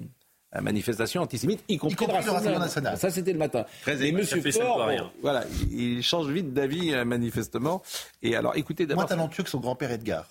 manifestation 0.61 1.21
antisémite, 1.21 1.61
y 1.67 1.77
compris, 1.77 2.05
compris 2.05 2.23
le 2.23 2.31
Rassemblement 2.31 2.59
national. 2.59 2.97
Ça, 2.97 3.09
c'était 3.11 3.33
le 3.33 3.39
matin. 3.39 3.65
Très 3.81 4.01
Et 4.05 4.13
Monsieur 4.13 4.39
Faure, 4.51 4.85
bon, 4.87 5.09
voilà, 5.21 5.43
il, 5.69 5.97
il 5.97 6.03
change 6.03 6.27
vite 6.27 6.53
d'avis 6.53 6.91
manifestement. 7.03 7.81
Et 8.23 8.37
alors, 8.37 8.55
écoutez 8.55 8.83
Moins 8.85 8.95
d'abord. 8.95 9.05
talentueux 9.07 9.43
que 9.43 9.49
son 9.49 9.59
grand-père 9.59 9.91
Edgar. 9.91 10.27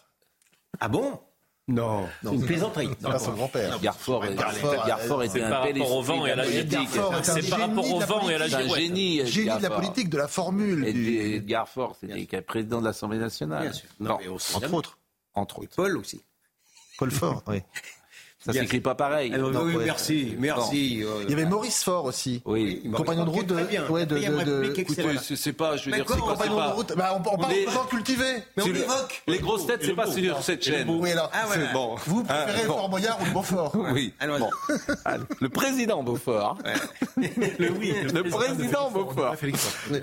Ah 0.80 0.88
bon? 0.88 1.18
Non. 1.66 2.06
C'est 2.22 2.34
une 2.34 2.44
plaisanterie. 2.44 2.88
C'est 3.00 3.08
pas 3.08 3.18
son 3.18 3.32
grand-père. 3.32 3.80
Garfort, 3.80 4.26
Garfort, 4.34 4.86
Garfort 4.86 5.22
était 5.22 5.38
C'est 5.38 5.44
un 5.44 5.50
par 5.50 5.64
bel 5.64 5.78
rapport 5.80 5.96
au 5.96 6.02
vent 6.02 6.26
et 6.26 6.30
à 6.30 6.36
la 6.36 6.44
politique. 6.44 6.70
Garfort 6.70 7.14
C'est 7.22 7.48
par 7.48 7.58
génie 7.58 7.62
rapport 7.76 7.94
au 7.94 8.00
vent 8.00 8.28
et 8.28 8.34
à 8.34 8.38
la 8.38 8.48
C'est 8.48 8.54
un 8.56 8.68
génie. 8.74 9.26
Génie 9.26 9.44
de 9.46 9.50
la 9.54 9.58
Garfort. 9.60 9.76
politique, 9.80 10.08
de 10.10 10.16
la 10.18 10.28
formule. 10.28 10.84
Et 10.86 11.42
Faure, 11.66 11.96
c'était 11.98 12.42
président 12.42 12.80
de 12.80 12.84
l'Assemblée 12.84 13.18
nationale. 13.18 13.62
Bien 13.62 13.72
sûr. 13.72 13.88
Non, 13.98 14.18
Entre 14.54 14.74
autres. 14.74 14.98
entre 15.34 15.58
autres. 15.60 15.74
Paul 15.74 15.96
aussi. 15.96 16.22
Paul 16.98 17.10
Fort, 17.10 17.42
oui. 17.48 17.62
Ça 18.44 18.52
s'écrit 18.52 18.80
pas 18.80 18.94
pareil. 18.94 19.32
Alors, 19.32 19.50
Non, 19.50 19.62
oui, 19.64 19.74
ouais. 19.76 19.84
merci, 19.86 20.34
merci. 20.38 21.02
euh, 21.02 21.22
Il 21.24 21.30
y 21.30 21.32
avait 21.32 21.46
Maurice 21.46 21.82
Fort 21.82 22.04
aussi. 22.04 22.42
Oui. 22.44 22.82
Compagnon 22.94 23.22
de 23.24 23.26
Fort, 23.30 23.34
route 23.36 23.46
de- 23.46 23.54
bien. 23.64 23.86
ouais, 23.88 24.04
de- 24.06 24.16
de- 24.18 24.74
c'est 25.34 25.52
pas, 25.52 25.76
je 25.76 25.86
veux 25.86 25.90
Mais 25.92 25.96
dire, 25.98 26.06
c'est 26.08 26.14
pas, 26.14 26.20
Compagnon 26.20 26.56
de 26.56 26.72
route. 26.74 26.92
Bah, 26.96 27.12
on, 27.14 27.34
on 27.34 27.38
parle 27.38 27.52
est- 27.54 27.64
de 27.66 27.70
gens 27.70 27.84
cultivés. 27.84 28.24
Mais 28.56 28.62
on 28.62 28.66
évoque. 28.66 29.22
Les 29.26 29.38
grosses 29.38 29.66
têtes, 29.66 29.80
c'est 29.84 29.94
pas 29.94 30.10
sur 30.10 30.42
cette 30.42 30.62
chaîne. 30.64 30.88
Oui, 30.90 31.10
alors. 31.12 31.30
Ah, 31.32 31.44
voilà. 31.46 31.72
Bon. 31.72 31.94
Vous 32.06 32.22
préférez 32.24 32.60
Ah. 32.64 32.66
Fort 32.66 32.88
Boyard 32.88 33.18
ou 33.22 33.32
Beaufort 33.32 33.72
Oui. 33.92 34.12
Le 35.40 35.48
président 35.48 36.02
Beaufort. 36.02 36.58
Le 37.16 37.70
oui. 37.70 37.94
Le 38.12 38.22
président 38.24 38.90
Beaufort. 38.90 39.34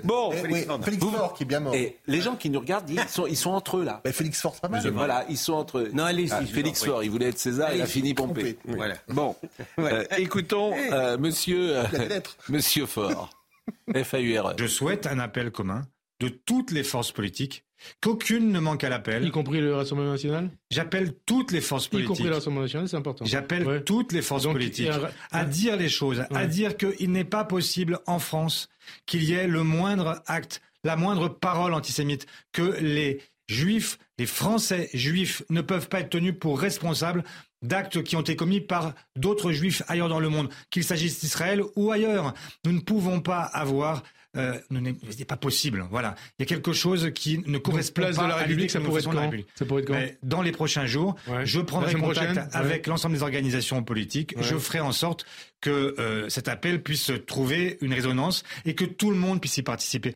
Bon. 0.04 0.30
Félix 0.32 1.04
Fort 1.04 1.34
qui 1.34 1.42
est 1.42 1.46
bien 1.46 1.60
mort. 1.60 1.74
Et 1.74 1.96
les 2.06 2.20
gens 2.20 2.36
qui 2.36 2.50
nous 2.50 2.60
regardent, 2.60 2.90
ils 2.90 2.98
sont, 3.08 3.26
ils 3.26 3.36
sont 3.36 3.50
entre 3.50 3.78
eux 3.78 3.84
là. 3.84 4.00
Bah, 4.04 4.12
Félix 4.12 4.40
Fort, 4.40 4.52
c'est 4.54 4.62
pas 4.62 4.68
mal. 4.68 4.86
Voilà, 4.90 5.24
ils 5.28 5.36
sont 5.38 5.54
entre 5.54 5.78
eux. 5.78 5.90
Non, 5.92 6.04
allez-y, 6.04 6.32
Ah, 6.32 6.40
Félix. 6.44 6.84
Faure, 6.84 7.04
il 7.04 7.10
voulait 7.10 7.28
être 7.28 7.38
César, 7.38 7.68
il 7.74 7.80
a 7.80 7.84
Allez-y, 7.84 7.92
Voilà. 8.64 8.94
Bon, 9.08 9.36
Euh, 9.78 10.04
écoutons 10.18 10.74
euh, 10.92 11.18
Monsieur, 11.18 11.76
euh, 11.78 12.20
y 12.50 12.86
Faure. 12.86 13.30
F-A-U-R-E. 13.94 14.54
Je 14.58 14.66
souhaite 14.66 15.06
un 15.06 15.18
appel 15.18 15.50
commun 15.50 15.86
de 16.20 16.28
toutes 16.28 16.70
les 16.70 16.82
forces 16.84 17.12
politiques 17.12 17.64
qu'aucune 18.00 18.52
ne 18.52 18.60
manque 18.60 18.84
à 18.84 18.88
l'appel. 18.88 19.24
Y 19.26 19.30
compris 19.30 19.60
le 19.60 19.74
Rassemblement 19.74 20.12
national? 20.12 20.50
J'appelle 20.70 21.14
toutes 21.26 21.50
les 21.50 21.60
forces 21.60 21.86
Y 21.86 21.90
politiques. 21.90 22.08
compris 22.08 22.24
le 22.28 22.34
Rassemblement 22.34 22.62
national, 22.62 22.88
c'est 22.88 22.96
important. 22.96 23.24
J'appelle 23.24 23.66
Ouais. 23.66 23.82
toutes 23.82 24.12
les 24.12 24.22
forces 24.22 24.44
Donc, 24.44 24.52
politiques 24.52 24.86
y 24.86 24.90
a- 24.90 25.10
à 25.32 25.44
dire 25.44 25.76
les 25.76 25.88
choses, 25.88 26.22
à 26.30 26.46
dire 26.46 26.76
qu'il 26.76 27.10
n'est 27.10 27.24
pas 27.24 27.44
possible 27.44 27.98
en 28.06 28.18
France 28.20 28.68
qu'il 29.06 29.24
y 29.24 29.32
ait 29.32 29.48
le 29.48 29.64
moindre 29.64 30.22
acte, 30.26 30.60
la 30.84 30.94
moindre 30.96 31.28
parole 31.28 31.74
antisémite, 31.74 32.26
que 32.52 32.76
les 32.80 33.20
juifs, 33.48 33.98
les 34.18 34.26
Français 34.26 34.88
juifs 34.94 35.42
ne 35.50 35.60
peuvent 35.60 35.88
pas 35.88 36.00
être 36.00 36.10
tenus 36.10 36.34
pour 36.38 36.60
responsables 36.60 37.24
d'actes 37.62 38.02
qui 38.02 38.16
ont 38.16 38.20
été 38.20 38.36
commis 38.36 38.60
par 38.60 38.94
d'autres 39.16 39.52
juifs 39.52 39.82
ailleurs 39.88 40.08
dans 40.08 40.20
le 40.20 40.28
monde, 40.28 40.48
qu'il 40.70 40.84
s'agisse 40.84 41.20
d'Israël 41.20 41.62
ou 41.76 41.90
ailleurs. 41.92 42.34
Nous 42.64 42.72
ne 42.72 42.80
pouvons 42.80 43.20
pas 43.20 43.42
avoir... 43.42 44.02
Euh, 44.34 44.58
ce 44.70 44.74
n'est 45.18 45.24
pas 45.26 45.36
possible. 45.36 45.84
Voilà, 45.90 46.14
il 46.38 46.42
y 46.42 46.44
a 46.44 46.46
quelque 46.46 46.72
chose 46.72 47.10
qui 47.14 47.42
ne 47.46 47.58
correspond 47.58 48.00
pas 48.00 48.12
de 48.12 48.16
la 48.16 48.34
à 48.34 48.36
République, 48.38 48.68
que 48.68 48.72
ça 48.72 48.80
pourrait 48.80 49.00
être 49.02 49.12
la 49.12 49.20
République. 49.20 49.46
Ça 49.54 49.66
pourrait 49.66 49.82
être 49.82 49.88
quand? 49.88 49.92
Mais 49.92 50.16
dans 50.22 50.40
les 50.40 50.52
prochains 50.52 50.86
jours, 50.86 51.16
Ouais. 51.28 51.44
je 51.44 51.60
prendrai 51.60 51.92
contact 51.92 52.32
prochaine, 52.32 52.48
avec 52.54 52.86
ouais. 52.86 52.90
l'ensemble 52.90 53.14
des 53.14 53.22
organisations 53.22 53.82
politiques. 53.82 54.32
Ouais. 54.38 54.42
Je 54.42 54.56
ferai 54.56 54.80
en 54.80 54.92
sorte 54.92 55.26
que 55.60 55.94
euh, 55.98 56.30
cet 56.30 56.48
appel 56.48 56.82
puisse 56.82 57.12
trouver 57.26 57.76
une 57.82 57.92
résonance 57.92 58.42
et 58.64 58.74
que 58.74 58.86
tout 58.86 59.10
le 59.10 59.16
monde 59.18 59.38
puisse 59.38 59.58
y 59.58 59.62
participer. 59.62 60.14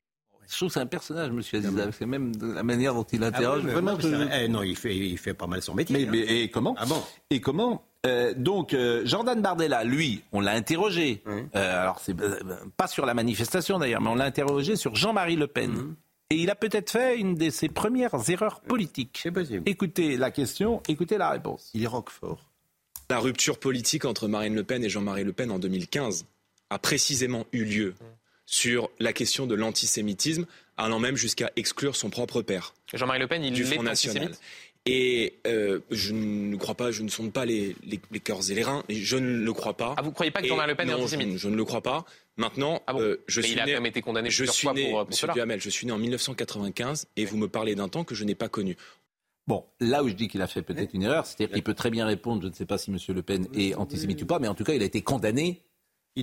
Je 0.48 0.56
trouve 0.56 0.68
que 0.68 0.74
c'est 0.74 0.80
un 0.80 0.86
personnage, 0.86 1.30
monsieur 1.30 1.58
Aziza. 1.58 1.90
C'est 1.92 2.06
même 2.06 2.34
de 2.36 2.52
la 2.52 2.62
manière 2.62 2.94
dont 2.94 3.04
il 3.04 3.22
interroge. 3.24 3.58
Ah 3.58 3.60
oui, 3.60 3.64
mais 3.66 3.72
vraiment, 3.72 3.92
non, 3.92 4.00
je- 4.00 4.08
c'est- 4.08 4.44
eh, 4.44 4.48
non, 4.48 4.62
il 4.62 4.76
fait, 4.76 4.96
il 4.96 5.18
fait 5.18 5.34
pas 5.34 5.46
mal 5.46 5.60
son 5.62 5.74
métier. 5.74 5.96
Mais, 5.96 6.04
hein. 6.06 6.10
mais- 6.12 6.42
et 6.42 6.50
comment 6.50 6.74
Ah 6.78 6.86
bon 6.86 7.02
Et 7.30 7.40
comment 7.40 7.82
Euh, 8.06 8.34
Donc, 8.36 8.72
euh, 8.72 9.02
Jordan 9.04 9.42
Bardella, 9.42 9.82
lui, 9.82 10.22
on 10.30 10.40
l'a 10.40 10.52
interrogé. 10.52 11.22
Euh, 11.26 11.42
alors, 11.82 11.98
c'est 11.98 12.20
euh, 12.20 12.38
pas 12.76 12.86
sur 12.86 13.04
la 13.04 13.14
manifestation 13.14 13.80
d'ailleurs, 13.80 14.00
mais 14.00 14.10
on 14.10 14.14
l'a 14.14 14.26
interrogé 14.26 14.76
sur 14.76 14.94
Jean-Marie 14.94 15.34
Le 15.34 15.48
Pen. 15.48 15.72
Mmh. 15.72 15.94
Et 16.30 16.36
il 16.36 16.50
a 16.50 16.54
peut-être 16.54 16.90
fait 16.90 17.18
une 17.18 17.34
de 17.34 17.50
ses 17.50 17.68
premières 17.68 18.14
erreurs 18.30 18.60
politiques. 18.60 19.18
C'est 19.22 19.32
possible. 19.32 19.62
Écoutez 19.66 20.16
la 20.16 20.30
question, 20.30 20.82
écoutez 20.88 21.18
la 21.18 21.30
réponse. 21.30 21.70
Il 21.74 21.82
est 21.82 21.88
roquefort. 21.88 22.38
La 23.10 23.18
rupture 23.18 23.58
politique 23.58 24.04
entre 24.04 24.28
Marine 24.28 24.54
Le 24.54 24.62
Pen 24.62 24.84
et 24.84 24.88
Jean-Marie 24.88 25.24
Le 25.24 25.32
Pen 25.32 25.50
en 25.50 25.58
2015 25.58 26.26
a 26.70 26.78
précisément 26.78 27.44
eu 27.52 27.64
lieu 27.64 27.94
sur 28.46 28.90
la 29.00 29.12
question 29.12 29.46
de 29.46 29.54
l'antisémitisme, 29.54 30.46
allant 30.76 30.98
même 31.00 31.16
jusqu'à 31.16 31.50
exclure 31.56 31.96
son 31.96 32.10
propre 32.10 32.42
père 32.42 32.74
Jean-Marie 32.94 33.18
Le 33.20 33.26
Pen, 33.26 33.42
il 33.44 33.52
du 33.52 33.62
est 33.62 33.64
Front 33.66 33.82
National. 33.82 34.16
antisémite 34.24 34.40
Et 34.88 35.34
euh, 35.48 35.80
je 35.90 36.12
ne 36.12 36.54
crois 36.56 36.76
pas, 36.76 36.92
je 36.92 37.02
ne 37.02 37.08
sonde 37.08 37.32
pas 37.32 37.44
les, 37.44 37.74
les, 37.82 37.98
les 38.12 38.20
cœurs 38.20 38.48
et 38.50 38.54
les 38.54 38.62
reins, 38.62 38.84
et 38.88 38.94
je 38.94 39.16
ne 39.16 39.42
le 39.44 39.52
crois 39.52 39.76
pas. 39.76 39.94
Ah, 39.98 40.02
vous 40.02 40.12
croyez 40.12 40.30
pas 40.30 40.40
que 40.42 40.46
Jean-Marie 40.46 40.70
Le 40.70 40.76
Pen 40.76 40.88
est 40.88 40.94
antisémite 40.94 41.26
je, 41.26 41.32
ne- 41.32 41.38
je 41.38 41.48
ne 41.48 41.56
le 41.56 41.64
crois 41.64 41.82
pas. 41.82 42.04
Maintenant, 42.36 42.80
Ah 42.86 42.92
bon 42.92 43.00
euh, 43.00 43.20
je 43.26 43.40
Mais 43.40 43.46
suis 43.48 43.56
il 43.56 43.60
a 43.60 43.66
né, 43.66 43.72
quand 43.72 43.78
même 43.78 43.86
été 43.86 44.00
condamné 44.00 44.30
je 44.30 44.36
plusieurs 44.36 44.54
suis 44.54 44.66
fois 44.66 44.74
né, 44.74 44.84
pour, 44.90 45.00
euh, 45.00 45.02
pour 45.02 45.08
Monsieur 45.10 45.22
cela. 45.22 45.32
Duhamel, 45.32 45.60
je 45.60 45.70
suis 45.70 45.86
né 45.88 45.92
en 45.92 45.98
1995 45.98 47.08
et 47.16 47.24
vous 47.24 47.36
me 47.36 47.48
parlez 47.48 47.74
d'un 47.74 47.88
temps 47.88 48.04
que 48.04 48.14
je 48.14 48.22
n'ai 48.22 48.36
pas 48.36 48.48
connu. 48.48 48.76
Bon, 49.48 49.64
là 49.80 50.04
où 50.04 50.08
je 50.08 50.14
dis 50.14 50.28
qu'il 50.28 50.42
a 50.42 50.46
fait 50.46 50.62
peut-être 50.62 50.92
une 50.94 51.02
erreur, 51.02 51.24
c'est-à-dire 51.26 51.52
qu'il 51.54 51.62
peut 51.64 51.74
très 51.74 51.90
bien 51.90 52.06
répondre, 52.06 52.42
je 52.42 52.48
ne 52.48 52.52
sais 52.52 52.66
pas 52.66 52.78
si 52.78 52.90
M. 52.90 52.98
Le 53.08 53.22
Pen 53.22 53.48
est 53.54 53.74
antisémite 53.74 54.22
ou 54.22 54.26
pas, 54.26 54.38
mais 54.38 54.48
en 54.48 54.54
tout 54.54 54.64
cas, 54.64 54.74
il 54.74 54.82
a 54.82 54.84
été 54.84 55.02
condamné 55.02 55.62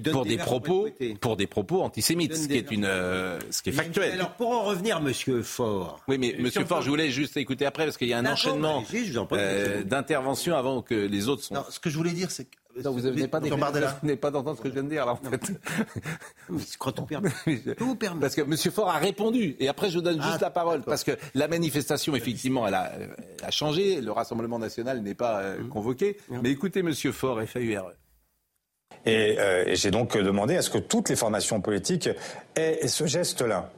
pour 0.02 0.26
des 0.26 0.38
propos, 0.38 0.88
pour 1.22 1.36
des 1.36 1.48
propos 1.48 1.82
antisémites, 1.82 2.32
donne 2.32 2.42
ce 2.42 2.48
qui 2.48 2.58
est 2.58 2.72
une, 2.72 2.86
euh, 2.86 3.40
ce 3.52 3.62
qui 3.62 3.70
est 3.70 3.74
factuel. 3.74 4.14
Alors, 4.14 4.32
pour 4.32 4.52
en 4.52 4.64
revenir, 4.64 5.02
monsieur 5.02 5.42
Faure. 5.44 6.00
Oui, 6.08 6.18
mais 6.18 6.34
Si 6.36 6.42
Monsieur 6.42 6.62
on 6.62 6.66
Faure, 6.66 6.82
je 6.82 6.90
voulais 6.90 7.10
juste 7.10 7.38
écouter 7.38 7.66
après 7.66 7.86
parce 7.86 7.98
qu'il 7.98 8.08
y 8.08 8.14
a 8.14 8.18
un 8.18 8.26
enchaînement 8.26 8.84
euh, 9.34 9.84
d'interventions 9.84 10.56
avant 10.56 10.82
que 10.82 10.96
les 10.96 11.30
autres 11.30 11.44
sont. 11.44 11.56
Non, 11.56 11.66
ce 11.70 11.80
que 11.80 11.90
je 11.90 11.98
voulais 11.98 12.12
dire, 12.12 12.32
c'est 12.32 12.46
que. 12.46 12.58
Non, 12.84 12.92
vous 12.92 13.02
n'avez 13.02 13.28
pas, 13.28 13.40
d'entendre 14.32 14.58
ce 14.58 14.62
que 14.62 14.70
je 14.70 14.74
viens 14.74 14.84
de 14.84 14.90
dire 14.90 15.06
là 15.06 15.12
en 15.12 15.30
fait. 15.30 15.52
Quand 16.80 17.00
on 17.00 17.04
perd. 17.04 17.28
Tout 17.78 17.96
permet. 17.96 18.22
Parce 18.22 18.34
que 18.34 18.42
M. 18.42 18.58
Faure 18.58 18.90
a 18.90 18.98
répondu 18.98 19.56
et 19.60 19.68
après 19.68 19.92
je 19.92 19.96
vous 19.98 20.02
donne 20.02 20.20
juste 20.20 20.38
Ah, 20.38 20.42
la 20.42 20.50
parole 20.50 20.82
parce 20.82 21.04
que 21.04 21.12
la 21.36 21.48
manifestation 21.48 22.16
effectivement 22.16 22.68
elle 22.68 22.74
a, 22.74 22.92
elle 22.96 23.46
a 23.46 23.52
changé, 23.52 24.02
le 24.02 24.12
Rassemblement 24.12 24.58
national 24.58 25.04
n'est 25.04 25.14
pas 25.14 25.42
euh, 25.42 25.64
convoqué. 25.70 26.18
Mais 26.42 26.50
écoutez 26.50 26.80
M. 26.80 26.92
Faure, 26.94 27.44
FAURE. 27.44 27.92
Et, 29.06 29.36
euh, 29.40 29.66
et 29.68 29.76
j'ai 29.76 29.92
donc 29.92 30.18
demandé 30.18 30.56
à 30.56 30.62
ce 30.62 30.70
que 30.70 30.78
toutes 30.78 31.10
les 31.10 31.16
formations 31.16 31.62
politiques 31.62 32.10
aient 32.56 32.88
ce 32.88 33.06
geste-là. 33.06 33.70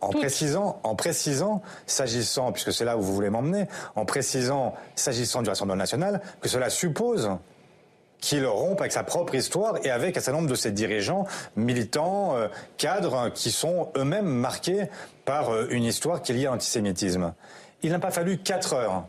En 0.00 0.08
précisant, 0.08 0.80
en 0.82 0.94
précisant, 0.94 1.60
s'agissant, 1.86 2.52
puisque 2.52 2.72
c'est 2.72 2.86
là 2.86 2.96
où 2.96 3.02
vous 3.02 3.14
voulez 3.14 3.28
m'emmener, 3.28 3.66
en 3.96 4.06
précisant, 4.06 4.74
s'agissant 4.94 5.42
du 5.42 5.50
Rassemblement 5.50 5.76
national, 5.76 6.22
que 6.40 6.48
cela 6.48 6.70
suppose 6.70 7.30
qu'il 8.20 8.46
rompe 8.46 8.80
avec 8.80 8.92
sa 8.92 9.02
propre 9.02 9.34
histoire 9.34 9.74
et 9.84 9.90
avec 9.90 10.16
un 10.16 10.20
certain 10.20 10.38
nombre 10.38 10.50
de 10.50 10.54
ses 10.54 10.70
dirigeants, 10.70 11.26
militants, 11.56 12.36
euh, 12.36 12.48
cadres, 12.76 13.14
euh, 13.14 13.30
qui 13.30 13.50
sont 13.50 13.90
eux-mêmes 13.96 14.28
marqués 14.28 14.88
par 15.24 15.50
euh, 15.50 15.66
une 15.70 15.84
histoire 15.84 16.22
qui 16.22 16.32
est 16.32 16.34
liée 16.34 16.46
à 16.46 16.50
l'antisémitisme. 16.50 17.34
Il 17.82 17.90
n'a 17.90 17.98
pas 17.98 18.10
fallu 18.10 18.38
quatre 18.38 18.74
heures 18.74 19.04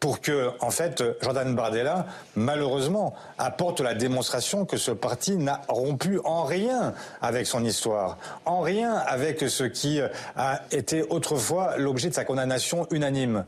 pour 0.00 0.22
que, 0.22 0.50
en 0.60 0.70
fait, 0.70 1.04
Jordan 1.20 1.54
Bardella, 1.54 2.06
malheureusement, 2.34 3.14
apporte 3.36 3.80
la 3.80 3.94
démonstration 3.94 4.64
que 4.64 4.78
ce 4.78 4.90
parti 4.90 5.36
n'a 5.36 5.60
rompu 5.68 6.18
en 6.24 6.44
rien 6.44 6.94
avec 7.20 7.46
son 7.46 7.62
histoire, 7.64 8.16
en 8.46 8.62
rien 8.62 8.94
avec 8.94 9.40
ce 9.48 9.64
qui 9.64 10.00
a 10.36 10.62
été 10.72 11.02
autrefois 11.02 11.76
l'objet 11.76 12.08
de 12.08 12.14
sa 12.14 12.24
condamnation 12.24 12.86
unanime. 12.90 13.44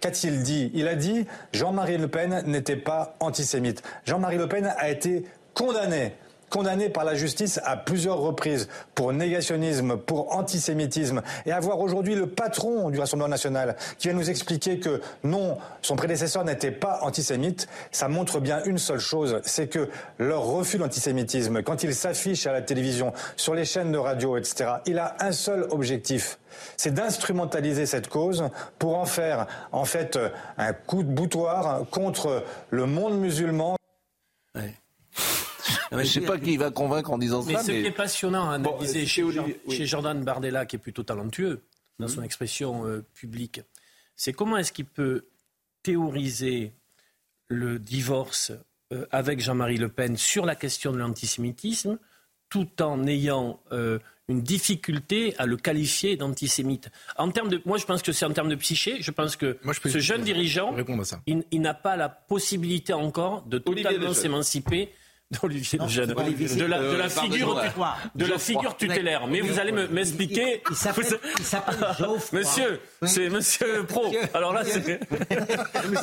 Qu'a-t-il 0.00 0.42
dit? 0.42 0.70
Il 0.72 0.88
a 0.88 0.94
dit 0.94 1.26
Jean-Marie 1.52 1.98
Le 1.98 2.08
Pen 2.08 2.42
n'était 2.46 2.76
pas 2.76 3.14
antisémite. 3.20 3.82
Jean-Marie 4.06 4.38
Le 4.38 4.48
Pen 4.48 4.72
a 4.78 4.88
été 4.88 5.26
condamné 5.52 6.14
condamné 6.50 6.90
par 6.90 7.04
la 7.04 7.14
justice 7.14 7.60
à 7.64 7.76
plusieurs 7.76 8.18
reprises 8.18 8.68
pour 8.94 9.12
négationnisme, 9.12 9.96
pour 9.96 10.36
antisémitisme, 10.36 11.22
et 11.46 11.52
avoir 11.52 11.80
aujourd'hui 11.80 12.14
le 12.14 12.26
patron 12.26 12.90
du 12.90 12.98
Rassemblement 12.98 13.28
national 13.28 13.76
qui 13.98 14.08
vient 14.08 14.16
nous 14.16 14.28
expliquer 14.28 14.78
que 14.78 15.00
non, 15.24 15.56
son 15.80 15.96
prédécesseur 15.96 16.44
n'était 16.44 16.72
pas 16.72 16.98
antisémite, 17.02 17.68
ça 17.92 18.08
montre 18.08 18.40
bien 18.40 18.62
une 18.64 18.78
seule 18.78 18.98
chose, 18.98 19.40
c'est 19.44 19.68
que 19.68 19.88
leur 20.18 20.44
refus 20.44 20.76
de 20.76 20.82
l'antisémitisme, 20.82 21.62
quand 21.62 21.82
il 21.82 21.94
s'affiche 21.94 22.46
à 22.46 22.52
la 22.52 22.62
télévision, 22.62 23.12
sur 23.36 23.54
les 23.54 23.64
chaînes 23.64 23.92
de 23.92 23.98
radio, 23.98 24.36
etc., 24.36 24.70
il 24.86 24.98
a 24.98 25.16
un 25.20 25.32
seul 25.32 25.66
objectif, 25.70 26.38
c'est 26.76 26.92
d'instrumentaliser 26.92 27.86
cette 27.86 28.08
cause 28.08 28.48
pour 28.78 28.98
en 28.98 29.06
faire 29.06 29.46
en 29.72 29.84
fait 29.84 30.18
un 30.58 30.72
coup 30.72 31.02
de 31.02 31.08
boutoir 31.08 31.82
contre 31.90 32.44
le 32.70 32.86
monde 32.86 33.18
musulman. 33.18 33.76
Je 35.92 35.96
ne 35.96 36.04
sais 36.04 36.20
pas 36.20 36.38
qui 36.38 36.56
va 36.56 36.70
convaincre 36.70 37.10
en 37.10 37.18
disant 37.18 37.42
Mais 37.44 37.54
ça. 37.54 37.62
ce 37.64 37.70
qui 37.72 37.86
est 37.86 37.90
passionnant 37.90 38.50
à 38.50 38.58
Bon, 38.58 38.70
analyser 38.76 39.02
euh, 39.02 39.06
chez, 39.06 39.22
Olivier, 39.22 39.40
Jordan- 39.42 39.56
oui. 39.66 39.76
chez 39.76 39.86
Jordan 39.86 40.24
Bardella, 40.24 40.66
qui 40.66 40.76
est 40.76 40.78
plutôt 40.80 41.02
talentueux 41.02 41.62
dans 41.98 42.06
Mhm. 42.06 42.14
son 42.14 42.22
expression 42.22 42.86
euh, 42.86 43.04
publique, 43.14 43.60
c'est 44.16 44.32
comment 44.32 44.56
est-ce 44.56 44.72
qu'il 44.72 44.86
peut 44.86 45.24
théoriser 45.82 46.72
le 47.48 47.78
divorce 47.78 48.52
euh, 48.92 49.06
avec 49.10 49.40
Jean-Marie 49.40 49.76
Le 49.78 49.88
Pen 49.88 50.16
sur 50.16 50.46
la 50.46 50.54
question 50.54 50.92
de 50.92 50.98
l'antisémitisme 50.98 51.98
tout 52.48 52.82
en 52.82 53.06
ayant 53.06 53.60
euh, 53.72 53.98
une 54.28 54.42
difficulté 54.42 55.34
à 55.38 55.46
le 55.46 55.56
qualifier 55.56 56.16
d'antisémite? 56.16 56.88
En 57.16 57.30
termes 57.30 57.48
de, 57.48 57.60
moi, 57.64 57.78
je 57.78 57.86
pense 57.86 58.02
que 58.02 58.12
c'est 58.12 58.24
en 58.24 58.32
termes 58.32 58.48
de 58.48 58.54
psyché. 58.56 58.98
Je 59.00 59.10
pense 59.10 59.36
que 59.36 59.58
ce 59.86 59.98
jeune 59.98 60.22
dirigeant, 60.22 60.74
il, 61.26 61.44
il 61.50 61.60
n'a 61.60 61.74
pas 61.74 61.96
la 61.96 62.08
possibilité 62.08 62.92
encore 62.92 63.42
de 63.42 63.58
totalement 63.58 64.12
s'émanciper 64.14 64.92
d'Olivier 65.42 65.78
Lejeune, 65.78 66.12
Olivier, 66.16 66.48
de 66.56 66.64
la, 66.64 66.78
c'est, 66.78 66.90
de 66.90 66.96
la 66.96 67.04
euh, 67.04 67.08
figure, 67.08 67.62
de 68.16 68.26
la 68.26 68.38
figure 68.38 68.76
tutélaire. 68.76 69.28
Mais 69.28 69.40
vous 69.40 69.60
allez 69.60 69.70
me- 69.70 69.86
m'expliquer. 69.86 70.60
Il 70.70 70.74
s'appelle 70.76 71.04
il 71.38 71.44
s'appelle 71.44 71.76
Geoffroy. 71.98 72.40
Monsieur, 72.40 72.80
c'est 73.04 73.30
Monsieur 73.30 73.84
Pro. 73.86 74.12
Alors 74.34 74.52
là, 74.52 74.64
c'est. 74.64 74.98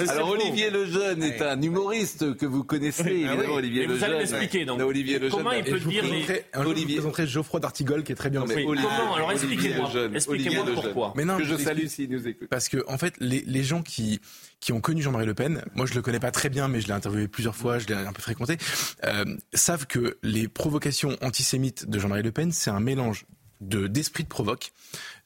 Alors. 0.10 0.30
Olivier 0.30 0.70
Lejeune 0.70 1.24
est 1.24 1.42
un 1.42 1.62
humoriste 1.62 2.38
que 2.38 2.46
vous 2.46 2.64
connaissez, 2.64 3.10
évidemment, 3.10 3.54
Olivier 3.56 3.82
Mais 3.82 3.88
vous 3.88 3.94
Lejeune. 3.96 4.10
allez 4.10 4.18
m'expliquer, 4.20 4.66
donc. 4.66 4.80
Olivier 4.82 5.20
Lejeune. 5.20 5.32
Comment 5.32 5.52
il 5.52 5.64
peut 5.66 5.80
dire 5.80 6.04
jour, 6.04 6.14
je 6.54 6.80
vous 6.80 6.86
présenterai 6.86 7.28
Geoffroy 7.28 7.60
d'Artigol 7.60 8.04
qui 8.04 8.12
est 8.14 8.16
très 8.16 8.30
bien. 8.30 8.42
Non, 8.42 8.46
mais 8.48 8.56
Oui, 8.56 8.66
Olivier- 8.66 8.90
comment 8.98 9.16
Alors 9.16 9.28
Olivier 9.30 9.48
expliquez-moi. 9.50 9.88
Lejeune, 9.90 10.16
Expliquez-moi 10.16 10.60
Olivier 10.64 10.76
Lejeune. 10.76 10.94
pourquoi. 10.94 11.14
Mais 11.18 11.26
non, 11.26 11.38
que 11.38 11.44
je 11.44 11.56
salue 11.58 11.88
s'il 11.88 12.10
nous 12.10 12.26
écoute. 12.28 12.48
Parce 12.50 12.70
que, 12.70 12.84
en 12.88 12.98
fait, 12.98 13.14
les 13.20 13.64
gens 13.64 13.82
qui, 13.82 14.22
qui 14.60 14.74
ont 14.74 14.82
connu 14.82 15.02
Jean-Marie 15.02 15.26
Le 15.26 15.34
Pen, 15.34 15.64
moi 15.76 15.86
je 15.86 15.94
le 15.94 16.02
connais 16.02 16.20
pas 16.20 16.32
très 16.32 16.50
bien, 16.50 16.68
mais 16.68 16.82
je 16.82 16.88
l'ai 16.88 16.94
interviewé 16.94 17.28
plusieurs 17.28 17.56
fois, 17.56 17.80
je 17.80 17.88
l'ai 17.88 17.94
un 17.94 18.14
peu 18.14 18.22
fréquenté, 18.22 18.58
euh, 19.06 19.26
savent 19.54 19.86
que 19.86 20.18
les 20.24 20.48
provocations 20.48 21.16
antisémites 21.22 21.90
de 21.90 22.00
Jean-Marie 22.00 22.24
Le 22.24 22.32
Pen, 22.32 22.52
c'est 22.52 22.72
un 22.72 22.80
mélange 22.80 23.26
de 23.62 23.88
d'esprit 23.88 24.24
de 24.24 24.30
provoque, 24.30 24.72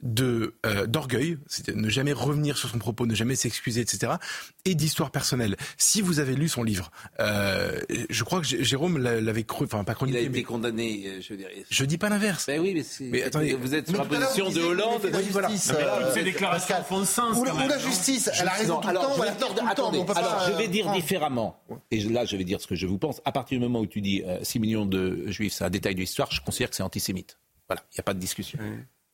de 0.02 0.56
euh, 0.66 0.88
d'orgueil, 0.88 1.38
c'est 1.48 1.76
ne 1.76 1.90
jamais 1.90 2.14
revenir 2.14 2.58
sur 2.58 2.70
son 2.70 2.80
propos, 2.80 3.06
ne 3.06 3.14
jamais 3.16 3.36
s'excuser, 3.36 3.82
etc., 3.82 4.14
et 4.66 4.74
d'histoire 4.76 5.12
personnelle. 5.12 5.56
Si 5.78 6.02
vous 6.02 6.20
avez 6.20 6.36
lu 6.36 6.48
son 6.50 6.64
livre, 6.64 6.92
euh, 7.20 7.80
je 8.10 8.24
crois 8.24 8.40
que 8.42 8.48
Jé- 8.48 8.64
Jérôme 8.64 8.98
l'a- 8.98 9.20
l'avait 9.22 9.44
cru, 9.44 9.66
enfin 9.66 9.84
pas 9.84 9.92
Il 9.92 9.94
a 9.94 9.96
chroniqué, 9.96 10.20
été 10.22 10.30
mais 10.30 10.44
condamné, 10.44 11.04
euh, 11.08 11.22
je 11.22 11.30
veux 11.34 11.38
dire. 11.38 11.50
je 11.70 11.86
dis 11.86 11.98
pas 11.98 12.10
l'inverse. 12.10 12.46
Ben 12.48 12.60
oui, 12.60 12.84
mais, 13.02 13.24
attendez, 13.24 13.54
vous 13.54 13.76
êtes 13.76 13.90
sur 13.90 13.98
la 13.98 14.06
position 14.06 14.50
de 14.50 14.62
Hollande. 14.62 15.02
vous 15.02 15.08
avez 15.08 15.12
la 15.12 15.18
Oui, 15.20 15.54
justice, 15.54 15.72
voilà. 15.72 15.96
euh, 15.98 16.06
Toutes 16.06 16.14
ces 16.14 16.24
déclarations 16.24 16.68
Pascal. 16.76 16.86
font 16.88 17.06
sens. 17.06 17.38
Ou, 17.38 17.44
la 17.44 17.54
non 17.54 17.80
justice, 17.80 18.30
elle 18.40 18.48
a 18.48 18.52
raison 18.52 18.76
Non, 18.76 18.82
tout 18.82 18.88
le 18.88 18.90
alors, 18.92 19.04
temps, 19.08 19.14
je 19.16 19.20
ou 19.20 19.24
elle 19.24 19.30
vais 19.30 19.36
a 19.36 19.40
tort 19.40 19.50
dire- 19.54 19.58
tout 19.64 19.68
le 19.70 19.76
temps. 19.76 19.82
attendez, 19.84 19.98
mais 19.98 20.04
on 20.04 20.06
peut 20.06 20.14
alors, 20.18 20.38
pas, 20.38 20.52
je 20.52 20.58
vais 20.58 20.64
euh, 20.66 20.68
dire 20.68 20.86
prendre. 20.86 21.00
différemment. 21.02 21.64
Et 21.92 22.00
là, 22.04 22.26
je 22.26 22.36
vais 22.38 22.44
dire 22.44 22.60
ce 22.62 22.68
que 22.68 22.76
je 22.76 22.88
vous 22.88 22.98
pense. 22.98 23.22
À 23.26 23.32
partir 23.32 23.58
du 23.60 23.64
moment 23.64 23.82
où 23.82 23.88
tu 23.88 24.02
dis 24.02 24.24
euh, 24.26 24.40
6 24.44 24.60
millions 24.60 24.86
de 24.86 25.30
juifs, 25.30 25.54
c'est 25.54 25.64
un 25.64 25.70
détail 25.70 25.96
de 25.96 26.00
l'histoire, 26.00 26.32
je 26.32 26.42
considère 26.42 26.70
que 26.70 26.76
c'est 26.76 26.84
antisémite. 26.84 27.38
Voilà, 27.72 27.82
il 27.92 27.96
n'y 27.96 28.02
a 28.02 28.04
pas 28.04 28.14
de 28.14 28.20
discussion. 28.20 28.60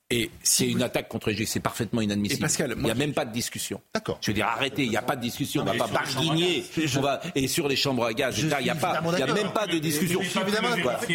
Et 0.10 0.32
c'est 0.41 0.67
une 0.67 0.82
attaque 0.82 1.10
contre 1.10 1.32
juifs, 1.32 1.50
c'est 1.50 1.60
parfaitement 1.60 2.00
inadmissible. 2.00 2.39
Et 2.39 2.41
Pascal, 2.41 2.74
il 2.78 2.82
n'y 2.84 2.89
a 2.89 2.96
même 2.96 3.13
pas 3.13 3.26
de 3.26 3.34
discussion. 3.34 3.82
D'accord. 3.93 4.17
Je 4.22 4.32
veux 4.32 4.36
dire, 4.36 4.48
arrêtez, 4.48 4.84
il 4.86 4.89
n'y 4.89 4.96
a 4.96 5.02
pas 5.02 5.17
de 5.17 5.22
discussion. 5.22 5.63
On 5.63 5.65
ne 5.65 5.78
va 5.78 5.86
pas 5.86 5.91
barguigner. 5.93 6.63
On 6.96 7.02
va... 7.02 7.22
Et 7.36 7.48
sur 7.50 7.67
les 7.67 7.76
chambres 7.76 8.06
à 8.06 8.13
gaz, 8.13 8.39
il 8.39 8.46
n'y 8.48 8.70
a, 8.70 8.76
pas, 8.76 9.02
il 9.13 9.20
y 9.20 9.22
a 9.22 9.34
même 9.34 9.52
pas 9.52 9.67
de 9.67 9.78
discussion. 9.80 10.22
Je 10.24 10.30
suis 10.30 10.39
évidemment 10.39 10.70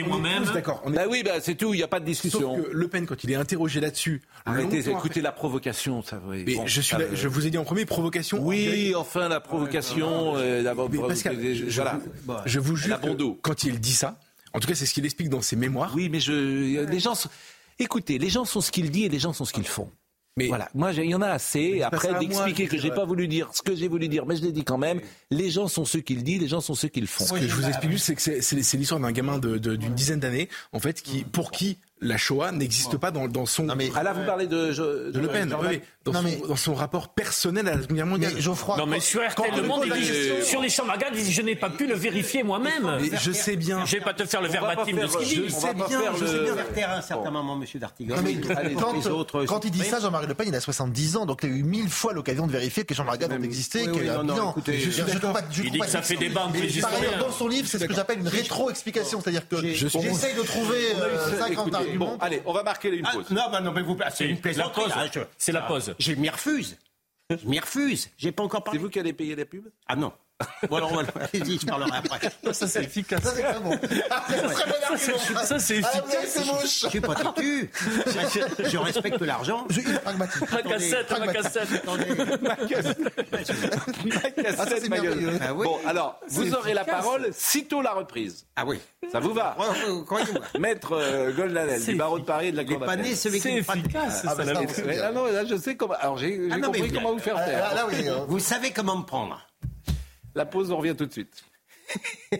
moi-même. 0.07 0.44
D'accord. 0.52 0.83
Bah 0.87 1.05
oui, 1.09 1.22
bah, 1.24 1.40
c'est 1.40 1.55
tout, 1.55 1.72
il 1.72 1.78
n'y 1.78 1.83
a 1.83 1.88
pas 1.88 2.00
de 2.00 2.05
discussion. 2.05 2.57
Sauf 2.57 2.66
que 2.66 2.70
Le 2.70 2.87
Pen, 2.88 3.07
quand 3.07 3.24
il 3.24 3.33
est 3.33 3.35
interrogé 3.35 3.81
là-dessus. 3.81 4.20
Arrêtez, 4.44 4.87
écoutez 4.90 5.22
la 5.22 5.33
provocation. 5.33 6.02
Ça, 6.02 6.20
oui, 6.26 6.44
Mais 6.46 6.55
bon, 6.57 6.66
je, 6.66 6.81
suis 6.83 6.90
ça, 6.90 6.98
là- 6.98 7.05
euh, 7.07 7.14
je 7.14 7.28
vous 7.28 7.46
ai 7.46 7.50
dit 7.50 7.59
en 7.59 7.64
premier 7.64 7.87
provocation. 7.87 8.40
Oui, 8.42 8.92
enfin, 8.94 9.28
la 9.28 9.40
provocation. 9.40 10.35
euh, 10.37 10.62
Pascal, 11.09 11.38
je, 11.40 11.70
je 11.70 11.81
voilà. 11.81 11.98
vous, 12.26 12.35
je 12.44 12.59
vous 12.61 12.72
Elle 12.74 12.78
jure 12.78 12.94
a 12.96 13.00
quand 13.40 13.64
il 13.64 13.81
dit 13.81 13.94
ça, 13.94 14.18
en 14.55 14.61
tout 14.61 14.69
cas 14.69 14.75
c'est 14.75 14.87
ce 14.87 14.95
qu'il 14.95 15.05
explique 15.05 15.29
dans 15.29 15.43
ses 15.43 15.57
mémoires. 15.57 15.93
Oui, 15.95 16.09
mais 16.09 16.21
je, 16.21 16.85
les 16.85 17.01
gens, 17.01 17.15
sont- 17.15 17.29
écoutez, 17.79 18.19
les 18.19 18.31
gens 18.31 18.45
sont 18.45 18.61
ce 18.61 18.71
qu'ils 18.71 18.91
disent 18.91 19.07
et 19.07 19.09
les 19.09 19.19
gens 19.19 19.33
sont 19.33 19.45
ce 19.45 19.53
qu'ils 19.53 19.67
font. 19.67 19.91
Mais 20.38 20.47
voilà, 20.49 20.71
moi 20.75 20.93
il 20.93 21.05
y 21.11 21.15
en 21.15 21.21
a 21.21 21.29
assez. 21.29 21.83
Après 21.83 22.09
d'expliquer 22.19 22.67
que 22.67 22.79
j'ai 22.79 22.88
pas 22.91 23.05
voulu 23.05 23.29
dire 23.29 23.51
ce 23.53 23.61
que 23.61 23.75
j'ai 23.77 23.87
voulu 23.88 24.09
dire, 24.09 24.25
mais 24.25 24.35
je 24.37 24.43
l'ai 24.43 24.53
dit 24.53 24.65
quand 24.65 24.79
même. 24.79 25.01
Les 25.31 25.51
gens 25.51 25.69
sont 25.69 25.85
ceux 25.85 26.01
qu'ils 26.01 26.23
disent, 26.25 26.41
les 26.41 26.49
gens 26.49 26.62
sont 26.62 26.75
ceux 26.75 26.88
qu'ils 26.88 27.07
font. 27.07 27.25
Ce 27.27 27.35
que 27.35 27.47
je 27.47 27.55
vous 27.55 27.67
explique 27.69 27.91
juste, 27.91 28.07
c'est 28.07 28.15
que 28.15 28.41
c'est- 28.41 28.77
l'histoire 28.79 28.99
d'un 29.01 29.12
gamin 29.12 29.38
d'une 29.38 29.95
dizaine 29.95 30.21
d'années, 30.21 30.49
en 30.73 30.79
fait, 30.81 31.03
qui, 31.03 31.25
pour 31.25 31.51
qui 31.51 31.77
la 32.03 32.17
Shoah 32.19 32.53
n'existe 32.53 32.97
pas 32.99 33.11
dans, 33.11 33.29
dans 33.29 33.47
son. 33.47 33.67
Ah 33.95 34.03
là, 34.03 34.12
vous 34.12 34.25
parlez 34.27 34.47
de, 34.47 34.73
je- 34.73 35.11
de 35.11 35.19
Le 35.21 35.29
Pen, 35.29 35.55
oui, 35.62 35.81
dans, 36.05 36.12
Non, 36.12 36.19
son, 36.19 36.25
mais- 36.25 36.43
dans 36.49 36.57
son 36.57 36.75
rapport 36.75 37.09
personnel 37.15 37.69
à 37.69 37.77
la 37.77 37.83
Seconde 37.83 37.97
Guerre 37.97 38.07
mondiale. 38.07 38.33
Mais 38.35 38.41
Geoffroy, 38.41 38.77
Non, 38.77 38.87
mais 38.87 39.01
sur 39.01 39.21
RTL, 39.27 39.55
le 39.57 39.62
monde, 39.62 39.85
dit, 39.85 40.11
les 40.61 40.69
chambres 40.69 40.91
à 40.93 40.97
gaz, 40.97 41.11
il 41.15 41.25
dit, 41.25 41.33
je 41.33 41.43
n'ai 41.43 41.55
pas 41.57 41.71
pu 41.71 41.87
le 41.87 41.95
vérifier 41.95 42.43
moi-même. 42.43 42.99
Mais 43.01 43.17
je 43.21 43.33
sais 43.33 43.57
bien. 43.57 43.85
Je 43.87 43.93
vais 43.97 44.01
pas 44.03 44.12
te 44.15 44.25
faire 44.25 44.43
le 44.43 44.49
verbatim 44.49 44.97
de 44.97 45.07
ce 45.07 45.17
qu'il 45.19 45.29
je 45.29 45.43
dit. 45.43 45.51
sais 45.51 45.57
On 45.57 45.61
va 45.61 45.75
pas 45.75 45.88
bien, 45.88 46.01
je 46.19 46.25
le- 46.25 46.27
sais 46.31 46.45
bien. 46.55 46.65
Taire 46.75 46.91
à 46.91 46.97
un 46.97 47.03
certain 47.03 47.31
moment, 47.31 47.57
Monsieur. 47.57 47.79
Non, 47.81 48.17
mais 48.23 48.33
Les 48.33 48.75
quand, 49.47 49.65
il 49.65 49.71
dit 49.71 49.85
ça. 49.85 50.01
Jean-Marie 50.01 50.27
Le 50.27 50.35
Pen, 50.35 50.49
il 50.49 50.55
a 50.55 50.61
70 50.61 51.17
ans, 51.17 51.27
donc 51.27 51.41
il 51.43 51.51
a 51.51 51.53
eu 51.53 51.62
mille 51.62 51.88
fois 51.88 52.12
l'occasion 52.12 52.47
de 52.47 52.53
vérifier 52.53 52.85
que 52.85 52.95
gaz 52.95 53.31
ont 53.31 53.43
existé, 53.43 53.85
oui, 53.87 53.93
qu'il 53.93 54.07
y 54.07 54.09
a 54.09 54.21
un 54.21 54.25
non, 54.25 54.35
non, 54.35 54.35
bilan. 54.35 54.55
Je- 54.67 54.73
je 54.73 54.91
je 54.91 55.03
je 55.53 55.62
Il 55.62 55.71
dit 55.71 55.79
que 55.79 55.87
ça 55.87 56.03
fait 56.03 56.17
débat 56.17 56.43
entre 56.45 56.55
Mais 56.55 56.67
les 56.67 56.81
Par 56.81 56.93
ailleurs, 56.95 57.19
dans 57.19 57.31
son 57.33 57.49
livre, 57.49 57.69
c'est 57.69 57.79
ce 57.79 57.85
que 57.85 57.95
j'appelle 57.95 58.19
une 58.21 58.29
rétro-explication, 58.29 59.21
c'est-à-dire 59.21 59.47
que 59.49 59.57
Je 59.57 59.87
j'essaye 59.88 60.35
de 60.35 60.43
trouver 60.43 60.93
euh, 61.01 61.38
50 61.38 61.69
Écoutez, 61.69 61.91
bon, 61.98 62.16
allez, 62.20 62.42
on 62.46 62.52
va 62.52 62.62
marquer 62.62 62.88
une 62.94 63.07
Ah, 63.07 63.12
pause. 63.12 63.31
non, 63.31 63.50
bah, 63.50 63.61
non, 63.61 63.72
mais 63.72 63.83
vous, 63.83 63.96
c'est 64.14 64.24
une 64.28 64.37
La 64.37 64.40
plaisanterie. 64.42 64.92
C'est 65.38 65.52
la 65.52 65.62
pause. 65.62 65.94
Je 65.98 66.12
m'y 66.14 66.28
refuse. 66.31 66.76
Je 67.31 67.46
m'y 67.48 67.59
refuse. 67.61 68.11
J'ai 68.18 68.33
pas 68.33 68.42
encore 68.42 68.61
C'est 68.61 68.64
parlé. 68.64 68.78
vous 68.81 68.90
qui 68.90 68.98
allez 68.98 69.12
payer 69.12 69.35
la 69.37 69.44
pub? 69.46 69.68
Ah 69.87 69.96
non. 69.96 70.12
Bon, 70.68 70.76
alors, 70.76 70.92
on 70.92 70.96
va- 70.96 71.02
allez-y, 71.33 71.59
je 71.59 71.66
parlerai 71.66 71.90
après. 71.98 72.52
Ça, 72.52 72.66
c'est 72.66 72.85
efficace. 72.85 73.22
Ça, 73.22 73.33
c'est 73.35 73.42
très 73.42 73.61
bon. 73.61 73.78
Ah, 74.11 74.24
c'est 74.28 74.40
un 74.44 74.48
très 74.48 74.66
bon 74.66 74.74
argument. 74.90 75.44
Ça, 75.44 75.59
c'est 75.59 75.81
Ah, 75.85 75.90
c'est 76.26 76.44
moche. 76.46 76.81
Je 76.83 76.88
suis 76.88 77.00
pas 77.00 77.14
têtu. 77.14 77.70
Je, 78.07 78.68
je 78.68 78.76
respecte 78.78 79.20
l'argent. 79.20 79.66
Je 79.70 79.81
suis 79.81 79.92
pragmatique. 79.98 80.50
Ma 80.52 80.62
cassette, 80.62 81.18
ma 81.18 81.33
cassette. 81.33 81.83
Ah, 84.59 84.66
ça, 84.66 84.76
c'est 84.81 84.88
ma 84.88 84.98
gueule. 84.98 85.38
Ah 85.40 85.55
oui. 85.55 85.64
Bon, 85.66 85.78
alors, 85.87 86.20
vous 86.28 86.55
aurez 86.55 86.74
la 86.74 86.83
efficace. 86.83 87.00
parole 87.02 87.28
sitôt 87.33 87.83
la 87.83 87.92
reprise. 87.92 88.46
Ah 88.57 88.64
oui. 88.66 88.78
Ça 89.11 89.20
vous 89.20 89.33
va. 89.35 89.57
Maître 90.59 90.92
euh, 90.92 91.33
Goldanel, 91.33 91.83
du 91.85 91.94
barreau 91.94 92.18
de 92.18 92.24
Paris 92.24 92.48
et 92.48 92.52
de 92.52 92.57
la 92.57 92.64
Cour 92.64 92.78
d'appel. 92.81 93.05
C'est 93.16 93.35
efficace. 93.35 94.24
Ah, 94.26 94.35
bah, 94.35 94.44
ah 94.48 95.12
non, 95.12 95.26
là, 95.26 95.44
je 95.44 95.57
sais 95.57 95.76
comment. 95.76 95.94
Alors, 96.00 96.18
j'ai 96.18 96.40
Ah 96.50 96.57
non, 96.59 96.70
mais 96.70 96.78
compris 96.81 96.92
comment 96.92 97.12
vous 97.12 97.18
faire 97.18 97.37
Ah, 97.38 97.44
taire. 97.44 97.74
Là, 97.74 97.87
oui. 97.88 98.09
euh, 98.09 98.16
Vous 98.28 98.38
savez 98.38 98.70
comment 98.70 98.96
me 98.96 99.05
prendre. 99.05 99.40
La 100.35 100.47
pause, 100.47 100.71
on 100.71 100.79
revient 100.79 100.95
tout 100.97 101.07
de 101.07 101.12
suite. 101.12 101.45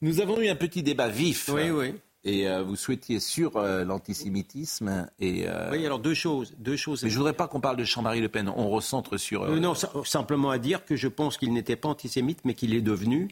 Nous 0.00 0.20
avons 0.20 0.40
eu 0.40 0.48
un 0.48 0.56
petit 0.56 0.82
débat 0.82 1.08
vif. 1.08 1.48
Oui, 1.52 1.70
oui. 1.70 1.94
Et 2.24 2.48
euh, 2.48 2.62
vous 2.62 2.74
souhaitiez 2.74 3.20
sur 3.20 3.56
euh, 3.56 3.84
l'antisémitisme. 3.84 5.08
Et, 5.20 5.48
euh, 5.48 5.70
Oui, 5.70 5.86
alors 5.86 6.00
deux 6.00 6.14
choses. 6.14 6.54
Deux 6.58 6.76
choses. 6.76 7.04
mais 7.04 7.10
je 7.10 7.16
voudrais 7.16 7.32
pas 7.32 7.46
qu'on 7.46 7.60
parle 7.60 7.76
de 7.76 7.84
Jean-Marie 7.84 8.20
Le 8.20 8.28
Pen. 8.28 8.48
On 8.48 8.68
recentre 8.68 9.16
sur. 9.16 9.46
non, 9.46 9.74
simplement 10.04 10.50
à 10.50 10.58
dire 10.58 10.84
que 10.84 10.96
je 10.96 11.08
pense 11.08 11.38
qu'il 11.38 11.52
n'était 11.52 11.76
pas 11.76 11.88
antisémite, 11.88 12.40
mais 12.44 12.54
qu'il 12.54 12.74
est 12.74 12.82
devenu. 12.82 13.28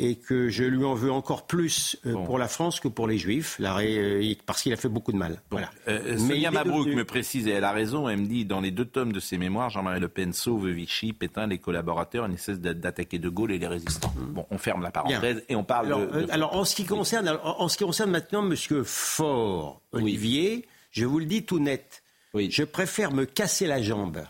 Et 0.00 0.16
que 0.16 0.48
je 0.48 0.64
lui 0.64 0.84
en 0.84 0.94
veux 0.94 1.12
encore 1.12 1.46
plus 1.46 1.96
euh, 2.04 2.14
Bon. 2.14 2.24
pour 2.24 2.36
la 2.36 2.48
France 2.48 2.80
que 2.80 2.88
pour 2.88 3.06
les 3.06 3.16
Juifs, 3.16 3.58
euh, 3.60 4.34
parce 4.44 4.60
qu'il 4.62 4.72
a 4.72 4.76
fait 4.76 4.88
beaucoup 4.88 5.12
de 5.12 5.16
mal. 5.16 5.40
Voilà. 5.50 5.70
Euh, 5.86 6.00
Mais 6.14 6.18
Sonia 6.18 6.50
Mabrouk 6.50 6.88
me 6.88 7.04
précise, 7.04 7.46
et 7.46 7.50
elle 7.50 7.62
a 7.62 7.70
raison, 7.70 8.08
elle 8.08 8.18
me 8.18 8.26
dit, 8.26 8.44
dans 8.44 8.60
les 8.60 8.72
deux 8.72 8.86
tomes 8.86 9.12
de 9.12 9.20
ses 9.20 9.38
mémoires, 9.38 9.70
Jean-Marie 9.70 10.00
Le 10.00 10.08
Pen 10.08 10.32
sauve 10.32 10.68
Vichy, 10.68 11.12
Pétain, 11.12 11.46
les 11.46 11.58
collaborateurs, 11.58 12.26
et 12.26 12.28
ne 12.28 12.36
cesse 12.36 12.58
d'a- 12.58 12.74
d'attaquer 12.74 13.20
De 13.20 13.28
Gaulle 13.28 13.52
et 13.52 13.58
les 13.58 13.68
résistants. 13.68 14.12
Bon, 14.16 14.44
on 14.50 14.58
ferme 14.58 14.82
la 14.82 14.90
parenthèse 14.90 15.44
et 15.48 15.54
on 15.54 15.62
parle 15.62 15.86
Alors, 15.86 16.00
de... 16.00 16.06
euh, 16.06 16.26
alors, 16.30 16.56
en 16.56 16.64
ce 16.64 16.74
qui 16.74 16.86
concerne, 16.86 17.28
en 17.44 17.68
ce 17.68 17.78
qui 17.78 17.84
concerne 17.84 18.10
maintenant 18.10 18.42
Monsieur 18.42 18.82
Faure, 18.82 19.80
Olivier, 19.92 20.66
je 20.90 21.04
vous 21.06 21.20
le 21.20 21.26
dis 21.26 21.44
tout 21.44 21.60
net, 21.60 22.02
je 22.34 22.64
préfère 22.64 23.12
me 23.12 23.26
casser 23.26 23.68
la 23.68 23.80
jambe 23.80 24.24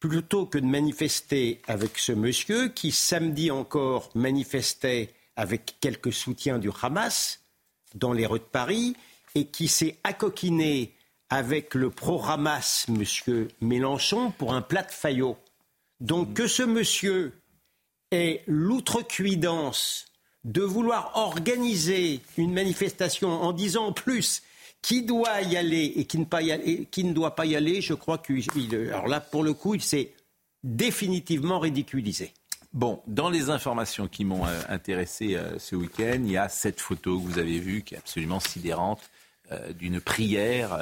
plutôt 0.00 0.46
que 0.46 0.58
de 0.58 0.66
manifester 0.66 1.60
avec 1.66 1.98
ce 1.98 2.12
monsieur 2.12 2.68
qui 2.68 2.92
samedi 2.92 3.50
encore 3.50 4.10
manifestait 4.14 5.12
avec 5.36 5.76
quelques 5.80 6.12
soutiens 6.12 6.58
du 6.58 6.70
Hamas 6.82 7.40
dans 7.94 8.12
les 8.12 8.26
rues 8.26 8.38
de 8.38 8.44
Paris 8.44 8.96
et 9.34 9.46
qui 9.46 9.68
s'est 9.68 9.96
accoquiné 10.04 10.94
avec 11.30 11.74
le 11.74 11.90
pro-Hamas, 11.90 12.86
monsieur 12.88 13.48
Mélenchon, 13.60 14.32
pour 14.32 14.54
un 14.54 14.62
plat 14.62 14.82
de 14.82 14.90
faillot. 14.90 15.36
Donc 16.00 16.34
que 16.34 16.46
ce 16.46 16.62
monsieur 16.62 17.34
ait 18.10 18.42
l'outrecuidance 18.46 20.06
de 20.44 20.62
vouloir 20.62 21.12
organiser 21.16 22.20
une 22.36 22.54
manifestation 22.54 23.28
en 23.28 23.52
disant 23.52 23.86
en 23.86 23.92
plus 23.92 24.42
qui 24.82 25.02
doit 25.02 25.40
y 25.42 25.56
aller 25.56 25.92
et 25.96 26.04
qui 26.04 26.18
ne, 26.18 27.12
doit 27.12 27.34
pas 27.34 27.46
y 27.46 27.56
aller, 27.56 27.80
je 27.80 27.94
crois 27.94 28.18
qu'il... 28.18 28.44
il- 28.56 28.74
Alors 28.92 29.08
là, 29.08 29.20
pour 29.20 29.42
le 29.42 29.52
coup, 29.52 29.74
il 29.74 29.82
s'est 29.82 30.12
définitivement 30.62 31.58
ridiculisé. 31.58 32.32
Bon, 32.72 33.00
dans 33.06 33.30
les 33.30 33.48
informations 33.50 34.08
qui 34.08 34.24
m'ont 34.24 34.46
euh, 34.46 34.60
intéressé 34.68 35.34
euh, 35.34 35.58
ce 35.58 35.74
week-end, 35.74 36.20
il 36.22 36.30
y 36.30 36.36
a 36.36 36.48
cette 36.48 36.80
photo 36.80 37.18
que 37.18 37.24
vous 37.26 37.38
avez 37.38 37.58
vue 37.58 37.82
qui 37.82 37.94
est 37.94 37.98
absolument 37.98 38.40
sidérante 38.40 39.00
euh, 39.52 39.72
d'une 39.72 40.00
prière 40.00 40.78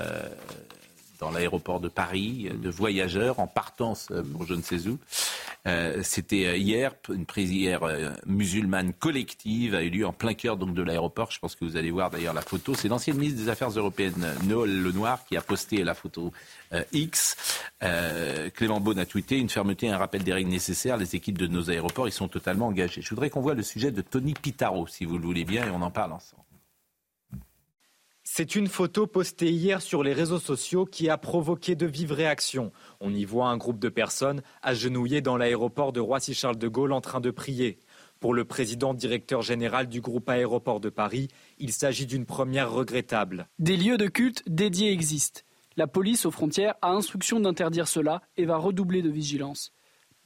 dans 1.19 1.31
l'aéroport 1.31 1.81
de 1.81 1.89
Paris 1.89 2.49
euh, 2.51 2.57
de 2.57 2.71
voyageurs 2.71 3.41
en 3.41 3.47
partance 3.47 4.09
euh, 4.11 4.23
pour 4.23 4.47
je 4.47 4.55
ne 4.55 4.63
sais 4.63 4.87
où. 4.87 4.99
Euh, 5.67 6.01
C'était 6.03 6.59
hier, 6.59 6.93
une 7.09 7.27
prière 7.27 7.81
musulmane 8.27 8.93
collective 8.93 9.75
a 9.75 9.83
eu 9.83 9.91
lieu 9.91 10.07
en 10.07 10.13
plein 10.13 10.35
cœur 10.35 10.57
donc 10.57 10.75
de 10.75 10.83
l'aéroport. 10.83 11.31
Je 11.31 11.39
pense 11.39 11.57
que 11.57 11.65
vous 11.65 11.77
allez 11.77 11.91
voir 11.91 12.11
d'ailleurs 12.11 12.35
la 12.35 12.43
photo. 12.43 12.75
C'est 12.75 12.89
l'ancienne 12.89 13.17
ministre 13.17 13.43
des 13.43 13.49
Affaires 13.49 13.71
européennes 13.71 14.35
Noël 14.45 14.83
Lenoir 14.83 15.25
qui 15.25 15.37
a 15.37 15.41
posté 15.41 15.83
la 15.83 15.95
photo 15.95 16.33
X. 16.93 17.37
Clément 18.55 18.81
Beaune 18.81 19.01
a 19.01 19.07
tweeté 19.07 19.39
une 19.39 19.49
fermeté 19.49 19.87
et 19.87 19.91
un 19.91 19.99
rappel 19.99 20.23
des 20.23 20.33
règles 20.33 20.51
nécessaires. 20.51 20.97
Les 20.97 21.17
équipes 21.17 21.39
de 21.39 21.47
nos 21.49 21.71
aéroports, 21.71 22.07
ils 22.07 22.13
sont 22.13 22.29
totalement 22.29 22.69
engagés. 22.69 23.03
Je 23.03 23.11
voudrais 23.11 23.31
qu'on 23.31 23.41
voit 23.41 23.55
le 23.55 23.63
sujet 23.63 23.91
de 23.91 24.03
Tony 24.03 24.35
Pitaro, 24.35 24.87
si 24.87 25.05
vous 25.05 25.19
le 25.19 25.25
voulez 25.25 25.45
bien, 25.45 25.67
et 25.67 25.71
on 25.71 25.83
en 25.83 25.91
parle 25.91 26.13
ensemble. 26.13 26.46
C'est 28.39 28.55
une 28.55 28.67
photo 28.67 29.07
postée 29.07 29.51
hier 29.51 29.81
sur 29.81 30.03
les 30.03 30.13
réseaux 30.13 30.39
sociaux 30.39 30.85
qui 30.85 31.09
a 31.09 31.17
provoqué 31.17 31.75
de 31.75 31.87
vives 31.87 32.13
réactions. 32.13 32.71
On 33.01 33.15
y 33.15 33.25
voit 33.25 33.49
un 33.49 33.57
groupe 33.57 33.79
de 33.79 33.89
personnes 33.89 34.43
agenouillées 34.61 35.23
dans 35.23 35.39
l'aéroport 35.39 35.91
de 35.91 36.01
Roissy-Charles 36.01 36.59
de 36.59 36.69
Gaulle 36.69 36.93
en 36.93 37.01
train 37.01 37.21
de 37.21 37.31
prier. 37.31 37.79
Pour 38.21 38.35
le 38.35 38.45
président 38.45 38.93
directeur 38.93 39.41
général 39.41 39.89
du 39.89 40.03
groupe 40.03 40.29
Aéroport 40.29 40.81
de 40.81 40.91
Paris, 40.91 41.29
il 41.57 41.73
s'agit 41.73 42.05
d'une 42.05 42.27
première 42.27 42.71
regrettable. 42.71 43.49
Des 43.59 43.79
lieux 43.79 43.97
de 43.97 44.07
culte 44.07 44.43
dédiés 44.47 44.93
existent. 44.93 45.41
La 45.79 45.87
police 45.87 46.27
aux 46.27 46.31
frontières 46.31 46.75
a 46.83 46.91
instruction 46.91 47.41
d'interdire 47.41 47.89
cela 47.89 48.21
et 48.37 48.45
va 48.45 48.59
redoubler 48.59 49.01
de 49.01 49.09
vigilance. 49.09 49.73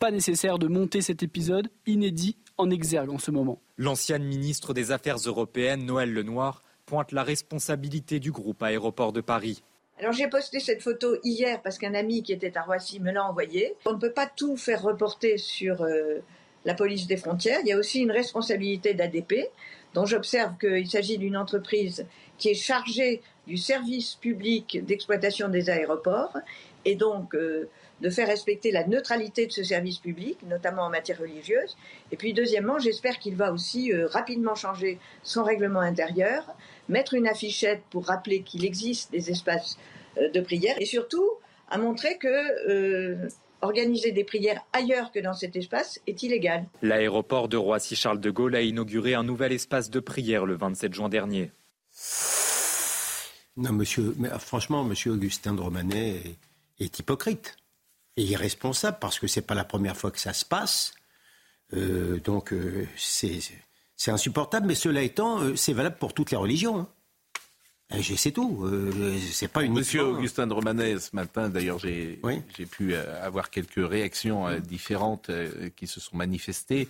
Pas 0.01 0.11
nécessaire 0.11 0.59
de 0.59 0.66
monter 0.66 1.01
cet 1.01 1.23
épisode 1.23 1.70
inédit 1.87 2.38
en 2.59 2.70
exergue 2.70 3.11
en 3.11 3.20
ce 3.20 3.31
moment. 3.31 3.62
L'ancienne 3.77 4.25
ministre 4.25 4.75
des 4.75 4.90
Affaires 4.90 5.18
européennes, 5.18 5.87
Noël 5.87 6.12
Lenoir, 6.12 6.64
pointe 6.90 7.12
la 7.12 7.22
responsabilité 7.22 8.18
du 8.18 8.33
groupe 8.33 8.61
Aéroport 8.64 9.12
de 9.12 9.20
Paris. 9.20 9.62
Alors 10.00 10.12
j'ai 10.12 10.26
posté 10.26 10.59
cette 10.59 10.83
photo 10.83 11.16
hier 11.22 11.62
parce 11.62 11.79
qu'un 11.79 11.94
ami 11.94 12.24
qui 12.24 12.33
était 12.33 12.57
à 12.57 12.62
Roissy 12.62 12.98
me 12.98 13.12
l'a 13.12 13.24
envoyée. 13.24 13.76
On 13.87 13.92
ne 13.92 13.98
peut 13.98 14.11
pas 14.11 14.26
tout 14.26 14.57
faire 14.57 14.83
reporter 14.83 15.38
sur 15.38 15.83
euh, 15.83 16.18
la 16.64 16.74
police 16.74 17.07
des 17.07 17.16
frontières. 17.16 17.61
Il 17.62 17.68
y 17.68 17.72
a 17.72 17.79
aussi 17.79 18.00
une 18.00 18.11
responsabilité 18.11 18.92
d'ADP, 18.92 19.50
dont 19.94 20.05
j'observe 20.05 20.57
qu'il 20.59 20.90
s'agit 20.90 21.16
d'une 21.16 21.37
entreprise 21.37 22.07
qui 22.38 22.48
est 22.48 22.55
chargée 22.55 23.22
du 23.46 23.57
service 23.57 24.16
public 24.16 24.85
d'exploitation 24.85 25.48
des 25.48 25.70
aéroports 25.70 26.37
et 26.85 26.96
donc 26.96 27.37
euh, 27.37 27.68
de 28.01 28.11
faire 28.11 28.29
respecter 28.29 28.71
la 28.71 28.87
neutralité 28.87 29.47
de 29.47 29.53
ce 29.53 29.63
service 29.63 29.99
public, 29.99 30.39
notamment 30.49 30.83
en 30.83 30.91
matière 30.91 31.19
religieuse. 31.19 31.77
Et 32.13 32.17
puis 32.17 32.33
deuxièmement, 32.33 32.79
j'espère 32.79 33.19
qu'il 33.19 33.37
va 33.37 33.53
aussi 33.53 33.93
euh, 33.93 34.07
rapidement 34.07 34.55
changer 34.55 34.99
son 35.23 35.45
règlement 35.45 35.81
intérieur, 35.81 36.55
mettre 36.89 37.15
une 37.15 37.27
affichette 37.27 37.83
pour 37.91 38.07
rappeler 38.07 38.43
qu'il 38.43 38.65
existe 38.65 39.13
des 39.13 39.31
espaces 39.31 39.79
euh, 40.19 40.31
de 40.31 40.41
prière 40.41 40.77
et 40.79 40.87
surtout 40.87 41.29
à 41.69 41.79
montrer 41.79 42.19
que 42.19 42.69
euh, 42.69 43.29
organiser 43.63 44.13
des 44.13 44.25
prières 44.25 44.65
ailleurs 44.73 45.13
que 45.13 45.21
dans 45.21 45.35
cet 45.35 45.55
espace 45.55 46.01
est 46.07 46.23
illégal. 46.23 46.65
L'aéroport 46.83 47.49
de 47.49 47.59
Roissy-Charles 47.59 48.21
de 48.21 48.31
Gaulle 48.31 48.57
a 48.57 48.63
inauguré 48.63 49.15
un 49.15 49.23
nouvel 49.23 49.53
espace 49.53 49.91
de 49.91 50.01
prière 50.01 50.47
le 50.47 50.57
27 50.57 50.95
juin 50.95 51.09
dernier. 51.11 51.53
Non, 53.57 53.73
monsieur, 53.73 54.15
mais, 54.19 54.31
franchement, 54.39 54.85
monsieur 54.85 55.13
Augustin 55.13 55.53
de 55.53 55.61
Romanet 55.61 56.23
est, 56.79 56.85
est 56.85 56.99
hypocrite 56.99 57.60
et 58.16 58.23
irresponsable 58.23 58.99
parce 59.01 59.18
que 59.18 59.27
c'est 59.27 59.42
pas 59.42 59.55
la 59.55 59.64
première 59.64 59.96
fois 59.96 60.11
que 60.11 60.20
ça 60.20 60.33
se 60.33 60.44
passe. 60.44 60.92
Euh, 61.73 62.18
donc 62.20 62.53
euh, 62.53 62.87
c'est 62.96 63.40
insupportable, 64.11 64.66
mais 64.66 64.75
cela 64.75 65.03
étant, 65.03 65.40
euh, 65.40 65.55
c'est 65.57 65.73
valable 65.73 65.96
pour 65.99 66.14
toutes 66.14 66.31
les 66.31 66.37
religions. 66.37 66.79
hein. 66.81 66.88
C'est 68.03 68.31
tout. 68.31 68.70
C'est 69.33 69.49
pas 69.49 69.64
une 69.64 69.73
Monsieur 69.73 70.05
Augustin 70.05 70.46
de 70.46 70.53
Romanet, 70.53 71.01
ce 71.01 71.11
matin, 71.16 71.49
d'ailleurs, 71.49 71.81
j'ai 71.81 72.20
pu 72.70 72.94
avoir 72.94 73.51
quelques 73.51 73.85
réactions 73.85 74.49
différentes 74.61 75.29
qui 75.75 75.88
se 75.88 75.99
sont 75.99 76.16
manifestées. 76.16 76.87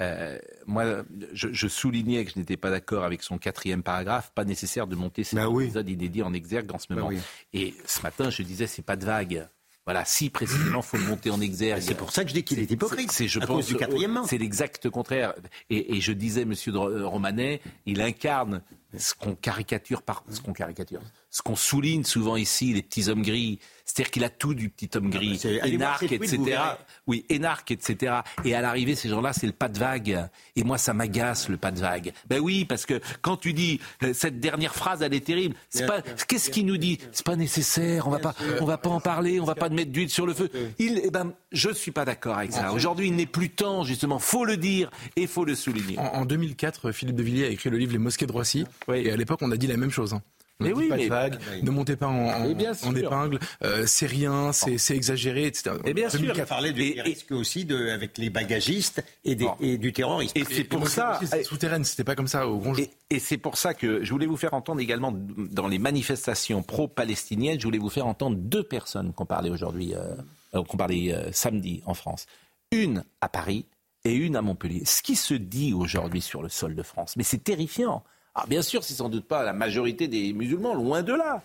Euh, 0.00 0.38
moi, 0.66 1.02
je, 1.32 1.48
je 1.52 1.66
soulignais 1.68 2.24
que 2.24 2.30
je 2.32 2.38
n'étais 2.38 2.56
pas 2.56 2.70
d'accord 2.70 3.02
avec 3.02 3.24
son 3.24 3.38
quatrième 3.38 3.82
paragraphe. 3.82 4.30
Pas 4.36 4.44
nécessaire 4.44 4.86
de 4.86 4.94
monter 4.94 5.24
cet 5.24 5.38
épisode 5.64 5.88
inédit 5.88 6.22
en 6.22 6.32
exergue 6.32 6.70
en 6.72 6.78
ce 6.78 6.92
moment. 6.92 7.08
oui. 7.08 7.18
Et 7.52 7.74
ce 7.86 8.02
matin, 8.02 8.30
je 8.30 8.42
disais, 8.42 8.66
c'est 8.68 8.82
pas 8.82 8.96
de 8.96 9.04
vague. 9.04 9.48
Voilà, 9.86 10.04
si 10.04 10.30
précisément 10.30 10.82
faut 10.82 10.96
le 10.96 11.04
monter 11.04 11.30
en 11.30 11.40
exergue. 11.40 11.80
C'est 11.80 11.94
pour 11.94 12.10
ça 12.10 12.24
que 12.24 12.30
je 12.30 12.34
dis 12.34 12.42
qu'il 12.42 12.58
est 12.58 12.68
hypocrite, 12.68 13.12
C'est, 13.12 13.28
je 13.28 13.38
à 13.38 13.46
pense, 13.46 13.56
cause 13.56 13.66
du 13.68 13.76
quatrièmement. 13.76 14.24
C'est 14.24 14.36
l'exact 14.36 14.90
contraire. 14.90 15.32
Et, 15.70 15.96
et 15.96 16.00
je 16.00 16.12
disais, 16.12 16.44
Monsieur 16.44 16.72
Romanet, 16.76 17.60
il 17.86 18.00
incarne 18.00 18.62
ce 18.96 19.14
qu'on 19.14 19.34
caricature 19.34 20.02
par, 20.02 20.24
ce 20.30 20.40
qu'on 20.40 20.52
caricature, 20.52 21.00
ce 21.30 21.42
qu'on 21.42 21.56
souligne 21.56 22.04
souvent 22.04 22.36
ici, 22.36 22.72
les 22.72 22.82
petits 22.82 23.08
hommes 23.08 23.22
gris. 23.22 23.58
C'est-à-dire 23.84 24.10
qu'il 24.10 24.24
a 24.24 24.30
tout 24.30 24.54
du 24.54 24.68
petit 24.68 24.90
homme 24.96 25.10
gris, 25.10 25.40
bah, 25.44 25.50
voir 25.50 25.66
énarque, 25.66 26.12
etc. 26.12 26.60
Oui, 27.06 27.24
énarque, 27.28 27.70
etc. 27.70 28.16
Et 28.44 28.54
à 28.54 28.60
l'arrivée, 28.60 28.96
ces 28.96 29.08
gens-là, 29.08 29.32
c'est 29.32 29.46
le 29.46 29.52
pas 29.52 29.68
de 29.68 29.78
vague. 29.78 30.28
Et 30.56 30.64
moi, 30.64 30.76
ça 30.76 30.92
m'agace 30.92 31.48
le 31.48 31.56
pas 31.56 31.70
de 31.70 31.78
vague. 31.78 32.12
Ben 32.28 32.40
oui, 32.40 32.64
parce 32.64 32.84
que 32.84 33.00
quand 33.22 33.36
tu 33.36 33.52
dis 33.52 33.80
euh, 34.02 34.12
cette 34.12 34.40
dernière 34.40 34.74
phrase, 34.74 35.02
elle 35.02 35.14
est 35.14 35.24
terrible. 35.24 35.54
C'est 35.68 35.86
pas. 35.86 36.02
Qu'est-ce 36.26 36.50
qu'il 36.50 36.66
nous 36.66 36.78
dit? 36.78 36.98
C'est 37.12 37.24
pas 37.24 37.36
nécessaire. 37.36 38.08
On 38.08 38.10
va 38.10 38.18
pas. 38.18 38.34
On 38.60 38.64
va 38.64 38.78
pas 38.78 38.90
en 38.90 39.00
parler. 39.00 39.40
On 39.40 39.44
va 39.44 39.54
pas 39.54 39.68
mettre 39.68 39.92
d'huile 39.92 40.10
sur 40.10 40.26
le 40.26 40.34
feu. 40.34 40.50
Il. 40.78 41.00
Eh 41.04 41.10
ben, 41.10 41.32
je 41.52 41.70
suis 41.70 41.92
pas 41.92 42.04
d'accord 42.04 42.38
avec 42.38 42.52
ça. 42.52 42.72
Aujourd'hui, 42.72 43.08
il 43.08 43.14
n'est 43.14 43.26
plus 43.26 43.50
temps. 43.50 43.84
Justement, 43.84 44.18
faut 44.18 44.44
le 44.44 44.56
dire 44.56 44.90
et 45.14 45.26
faut 45.26 45.44
le 45.44 45.54
souligner. 45.54 45.98
En, 45.98 46.06
en 46.06 46.24
2004, 46.24 46.90
Philippe 46.90 47.16
de 47.16 47.22
Villiers 47.22 47.46
a 47.46 47.48
écrit 47.50 47.70
le 47.70 47.78
livre 47.78 47.92
Les 47.92 47.98
Mosquées 47.98 48.26
de 48.26 48.32
Roissy. 48.32 48.64
Et 48.94 49.10
à 49.10 49.16
l'époque, 49.16 49.40
on 49.42 49.50
a 49.50 49.56
dit 49.56 49.66
la 49.66 49.76
même 49.76 49.90
chose. 49.90 50.14
hein. 50.14 50.22
Ne 50.58 50.68
Mais 50.68 50.72
oui, 50.72 50.88
pas 50.88 50.96
de 50.96 51.02
mais- 51.02 51.08
vagues, 51.08 51.38
ne 51.62 51.70
montez 51.70 51.96
pas 51.96 52.06
en, 52.06 52.28
en- 52.28 52.48
Mais 52.48 52.54
bien 52.54 52.70
en 52.70 52.74
sûr. 52.74 52.96
épingle, 52.96 53.38
euh, 53.62 53.84
c'est 53.86 54.06
rien, 54.06 54.52
c'est 54.52 54.96
exagéré, 54.96 55.44
etc. 55.44 55.76
Et 55.84 55.92
bien 55.92 56.08
sûr, 56.08 56.18
2004. 56.20 56.38
il 56.38 56.40
a 56.40 56.46
parlé 56.46 56.72
du 56.72 56.98
risque 57.02 57.30
aussi 57.32 57.66
de, 57.66 57.90
avec 57.90 58.16
les 58.16 58.30
bagagistes 58.30 59.04
et, 59.26 59.34
des- 59.34 59.50
et 59.60 59.76
du 59.76 59.92
terrorisme. 59.92 60.32
Et 60.34 60.44
c'est 60.44 60.64
pour 60.64 60.88
ça. 60.88 61.20
souterraine, 61.44 61.84
c'était 61.84 62.04
pas 62.04 62.14
comme 62.14 62.26
ça 62.26 62.48
au 62.48 62.56
grand 62.56 62.72
jour. 62.72 62.82
Et, 63.10 63.16
et 63.16 63.18
c'est 63.18 63.36
pour 63.36 63.58
ça 63.58 63.74
que 63.74 64.02
je 64.02 64.10
voulais 64.10 64.24
vous 64.24 64.38
faire 64.38 64.54
entendre 64.54 64.80
également 64.80 65.12
dans 65.14 65.68
les 65.68 65.78
manifestations 65.78 66.62
pro-palestiniennes, 66.62 67.60
je 67.60 67.64
voulais 67.66 67.76
vous 67.78 67.90
faire 67.90 68.06
entendre 68.06 68.36
deux 68.38 68.62
personnes 68.62 69.12
qu'on 69.12 69.26
parlait 69.26 69.50
aujourd'hui, 69.50 69.94
euh, 69.94 70.14
euh, 70.54 70.62
qu'on 70.64 70.78
parlait 70.78 71.12
euh, 71.12 71.30
samedi 71.32 71.82
en 71.84 71.92
France. 71.92 72.24
Une 72.72 73.04
à 73.20 73.28
Paris 73.28 73.66
et 74.06 74.14
une 74.14 74.36
à 74.36 74.40
Montpellier. 74.40 74.86
Ce 74.86 75.02
qui 75.02 75.16
se 75.16 75.34
dit 75.34 75.74
aujourd'hui 75.74 76.22
sur 76.22 76.42
le 76.42 76.48
sol 76.48 76.74
de 76.74 76.82
France, 76.82 77.14
mais 77.18 77.24
c'est 77.24 77.44
terrifiant. 77.44 78.02
Alors 78.36 78.48
bien 78.48 78.60
sûr, 78.60 78.84
c'est 78.84 78.92
sans 78.92 79.08
doute 79.08 79.24
pas 79.24 79.42
la 79.42 79.54
majorité 79.54 80.08
des 80.08 80.34
musulmans, 80.34 80.74
loin 80.74 81.02
de 81.02 81.14
là. 81.14 81.42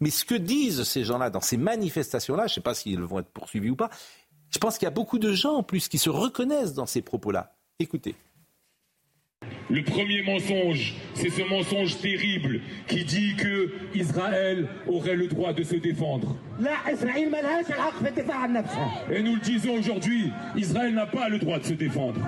Mais 0.00 0.08
ce 0.08 0.24
que 0.24 0.34
disent 0.34 0.84
ces 0.84 1.04
gens-là 1.04 1.28
dans 1.28 1.42
ces 1.42 1.58
manifestations-là, 1.58 2.46
je 2.46 2.52
ne 2.52 2.54
sais 2.54 2.60
pas 2.62 2.72
s'ils 2.72 2.98
vont 2.98 3.18
être 3.18 3.28
poursuivis 3.28 3.68
ou 3.68 3.76
pas, 3.76 3.90
je 4.48 4.58
pense 4.58 4.78
qu'il 4.78 4.86
y 4.86 4.88
a 4.88 4.90
beaucoup 4.90 5.18
de 5.18 5.32
gens 5.32 5.56
en 5.56 5.62
plus 5.62 5.88
qui 5.88 5.98
se 5.98 6.08
reconnaissent 6.08 6.72
dans 6.72 6.86
ces 6.86 7.02
propos-là. 7.02 7.52
Écoutez. 7.78 8.14
Le 9.68 9.84
premier 9.84 10.22
mensonge, 10.22 10.94
c'est 11.14 11.28
ce 11.28 11.42
mensonge 11.42 11.98
terrible 11.98 12.62
qui 12.88 13.04
dit 13.04 13.36
que 13.36 13.72
Israël 13.94 14.66
aurait 14.88 15.16
le 15.16 15.28
droit 15.28 15.52
de 15.52 15.62
se 15.62 15.76
défendre. 15.76 16.36
Et 19.10 19.22
nous 19.22 19.34
le 19.34 19.40
disons 19.40 19.74
aujourd'hui, 19.74 20.32
Israël 20.56 20.94
n'a 20.94 21.06
pas 21.06 21.28
le 21.28 21.38
droit 21.38 21.58
de 21.58 21.64
se 21.64 21.74
défendre. 21.74 22.20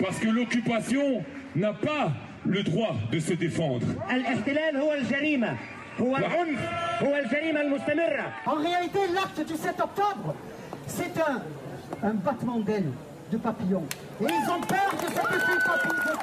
Parce 0.00 0.18
que 0.18 0.28
l'occupation 0.28 1.24
n'a 1.54 1.72
pas 1.72 2.12
le 2.46 2.62
droit 2.62 2.94
de 3.12 3.18
se 3.20 3.34
défendre. 3.34 3.86
En 8.46 8.54
réalité, 8.54 9.00
l'acte 9.14 9.40
du 9.46 9.56
7 9.56 9.80
octobre, 9.80 10.34
c'est 10.86 11.12
un, 11.20 11.42
un 12.08 12.14
battement 12.14 12.60
d'aile 12.60 12.90
de 13.30 13.36
papillon. 13.36 13.84
Et 14.20 14.24
ils 14.24 14.50
ont 14.50 14.60
peur 14.60 14.90
de 14.92 15.06
cet 15.06 15.24
effet 15.36 15.58
papillon. 15.66 16.18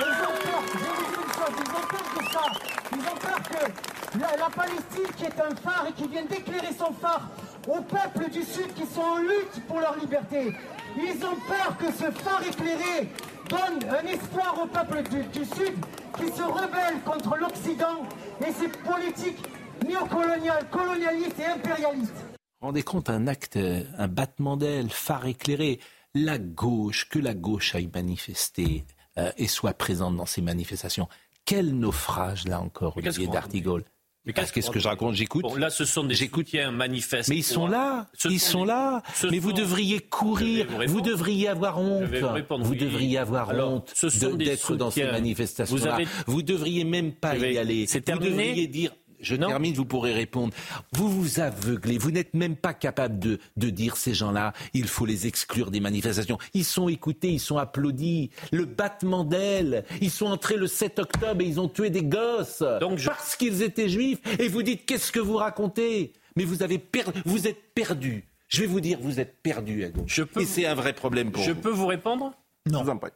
Ils 0.00 0.22
ont 0.24 0.38
peur, 0.42 0.62
je 0.72 0.78
vous 0.78 0.84
dis 0.84 1.16
une 1.20 1.32
chose, 1.32 1.54
ils 1.58 1.70
ont 1.70 1.86
peur 1.88 2.06
de 2.16 2.32
ça. 2.32 2.44
Ils 2.92 2.98
ont 2.98 3.18
peur 3.20 3.42
que 3.42 4.18
la, 4.18 4.36
la 4.36 4.50
Palestine, 4.50 5.14
qui 5.16 5.24
est 5.24 5.40
un 5.40 5.54
phare 5.56 5.86
et 5.88 5.92
qui 5.92 6.08
vient 6.08 6.24
d'éclairer 6.24 6.72
son 6.76 6.92
phare 6.94 7.28
aux 7.68 7.82
peuples 7.82 8.30
du 8.30 8.42
Sud 8.42 8.72
qui 8.74 8.86
sont 8.86 9.00
en 9.00 9.18
lutte 9.18 9.66
pour 9.66 9.80
leur 9.80 9.96
liberté, 9.98 10.52
ils 10.96 11.24
ont 11.24 11.36
peur 11.46 11.76
que 11.78 11.86
ce 11.86 12.10
phare 12.10 12.42
éclairé 12.46 13.08
donne 13.48 13.90
un 13.90 14.06
espoir 14.06 14.60
au 14.62 14.66
peuple 14.66 15.02
du, 15.08 15.22
du 15.38 15.44
Sud 15.44 15.74
qui 16.16 16.26
se 16.26 16.42
rebelle 16.42 17.00
contre 17.04 17.36
l'Occident 17.36 18.06
et 18.40 18.52
ses 18.52 18.68
politiques 18.68 19.44
néocoloniales, 19.86 20.68
colonialistes 20.70 21.38
et 21.38 21.46
impérialistes. 21.46 22.24
rendez 22.60 22.82
compte 22.82 23.10
un 23.10 23.26
acte, 23.26 23.56
un 23.56 24.08
battement 24.08 24.56
d'aile, 24.56 24.90
phare 24.90 25.26
éclairé. 25.26 25.80
La 26.14 26.38
gauche, 26.38 27.08
que 27.08 27.20
la 27.20 27.34
gauche 27.34 27.74
aille 27.76 27.90
manifester 27.92 28.84
euh, 29.16 29.30
et 29.36 29.46
soit 29.46 29.74
présente 29.74 30.16
dans 30.16 30.26
ces 30.26 30.42
manifestations. 30.42 31.08
Quel 31.44 31.76
naufrage, 31.76 32.46
là 32.46 32.60
encore, 32.60 32.96
Olivier 32.96 33.28
d'Artigol? 33.28 33.84
Mais 34.26 34.34
qu'est-ce 34.34 34.70
que 34.70 34.78
je 34.78 34.86
raconte 34.86 35.14
J'écoute. 35.14 35.42
Bon, 35.42 35.54
là, 35.54 35.70
ce 35.70 35.86
sont 35.86 36.04
des 36.04 36.14
soutiens 36.14 36.70
manifestes. 36.70 37.30
Mais 37.30 37.36
ils 37.36 37.42
sont 37.42 37.66
là, 37.66 38.06
Ce 38.12 38.28
ils 38.28 38.38
sont 38.38 38.64
là. 38.64 39.02
ce 39.14 39.26
Mais 39.28 39.38
vous 39.38 39.50
sont- 39.50 39.56
devriez 39.56 39.98
courir, 40.00 40.66
vous 40.86 40.92
vous 40.92 41.00
devriez 41.00 41.48
avoir 41.48 41.78
honte. 41.78 42.04
Vous 42.04 42.28
répondre, 42.28 42.64
Vous 42.64 42.72
oui. 42.72 42.78
devriez 42.78 43.16
avoir 43.18 43.48
Alors, 43.48 43.72
honte 43.72 43.94
d'être 44.36 44.76
dans 44.76 44.90
ces 44.90 45.04
manifestations-là. 45.04 45.80
Vous 45.82 45.86
avez- 45.88 46.06
Vous 46.26 46.42
devriez 46.42 46.84
même 46.84 47.12
pas 47.12 47.34
vais- 47.34 47.54
y 47.54 47.58
aller. 47.58 47.86
vous 47.86 48.00
terminé 48.00 48.30
devriez 48.30 48.66
dire. 48.66 48.90
Je 49.20 49.36
termine, 49.36 49.74
vous 49.74 49.84
pourrez 49.84 50.12
répondre. 50.12 50.52
Vous 50.92 51.08
vous 51.10 51.40
aveuglez, 51.40 51.98
vous 51.98 52.10
n'êtes 52.10 52.34
même 52.34 52.56
pas 52.56 52.74
capable 52.74 53.18
de, 53.18 53.38
de 53.56 53.70
dire 53.70 53.96
ces 53.96 54.14
gens-là, 54.14 54.52
il 54.74 54.88
faut 54.88 55.06
les 55.06 55.26
exclure 55.26 55.70
des 55.70 55.80
manifestations. 55.80 56.38
Ils 56.54 56.64
sont 56.64 56.88
écoutés, 56.88 57.28
ils 57.30 57.40
sont 57.40 57.58
applaudis. 57.58 58.30
Le 58.52 58.64
battement 58.64 59.24
d'ailes, 59.24 59.84
ils 60.00 60.10
sont 60.10 60.26
entrés 60.26 60.56
le 60.56 60.66
7 60.66 60.98
octobre 60.98 61.40
et 61.42 61.44
ils 61.44 61.60
ont 61.60 61.68
tué 61.68 61.90
des 61.90 62.02
gosses 62.04 62.64
parce 63.06 63.36
qu'ils 63.36 63.62
étaient 63.62 63.88
juifs. 63.88 64.18
Et 64.38 64.48
vous 64.48 64.62
dites, 64.62 64.86
qu'est-ce 64.86 65.12
que 65.12 65.20
vous 65.20 65.36
racontez? 65.36 66.12
Mais 66.36 66.44
vous, 66.44 66.62
avez 66.62 66.78
per- 66.78 67.04
vous 67.24 67.46
êtes 67.48 67.74
perdu. 67.74 68.24
Je 68.48 68.62
vais 68.62 68.66
vous 68.66 68.80
dire, 68.80 68.98
vous 69.00 69.20
êtes 69.20 69.36
perdu 69.42 69.84
à 69.84 69.90
gauche. 69.90 70.20
et 70.38 70.44
c'est 70.44 70.66
un 70.66 70.74
vrai 70.74 70.92
problème 70.92 71.30
pour 71.30 71.42
Je 71.42 71.52
vous. 71.52 71.60
peux 71.60 71.70
vous 71.70 71.86
répondre? 71.86 72.32
Non. 72.66 72.82
vous 72.82 72.90
en 72.90 72.96
prie. 72.98 73.10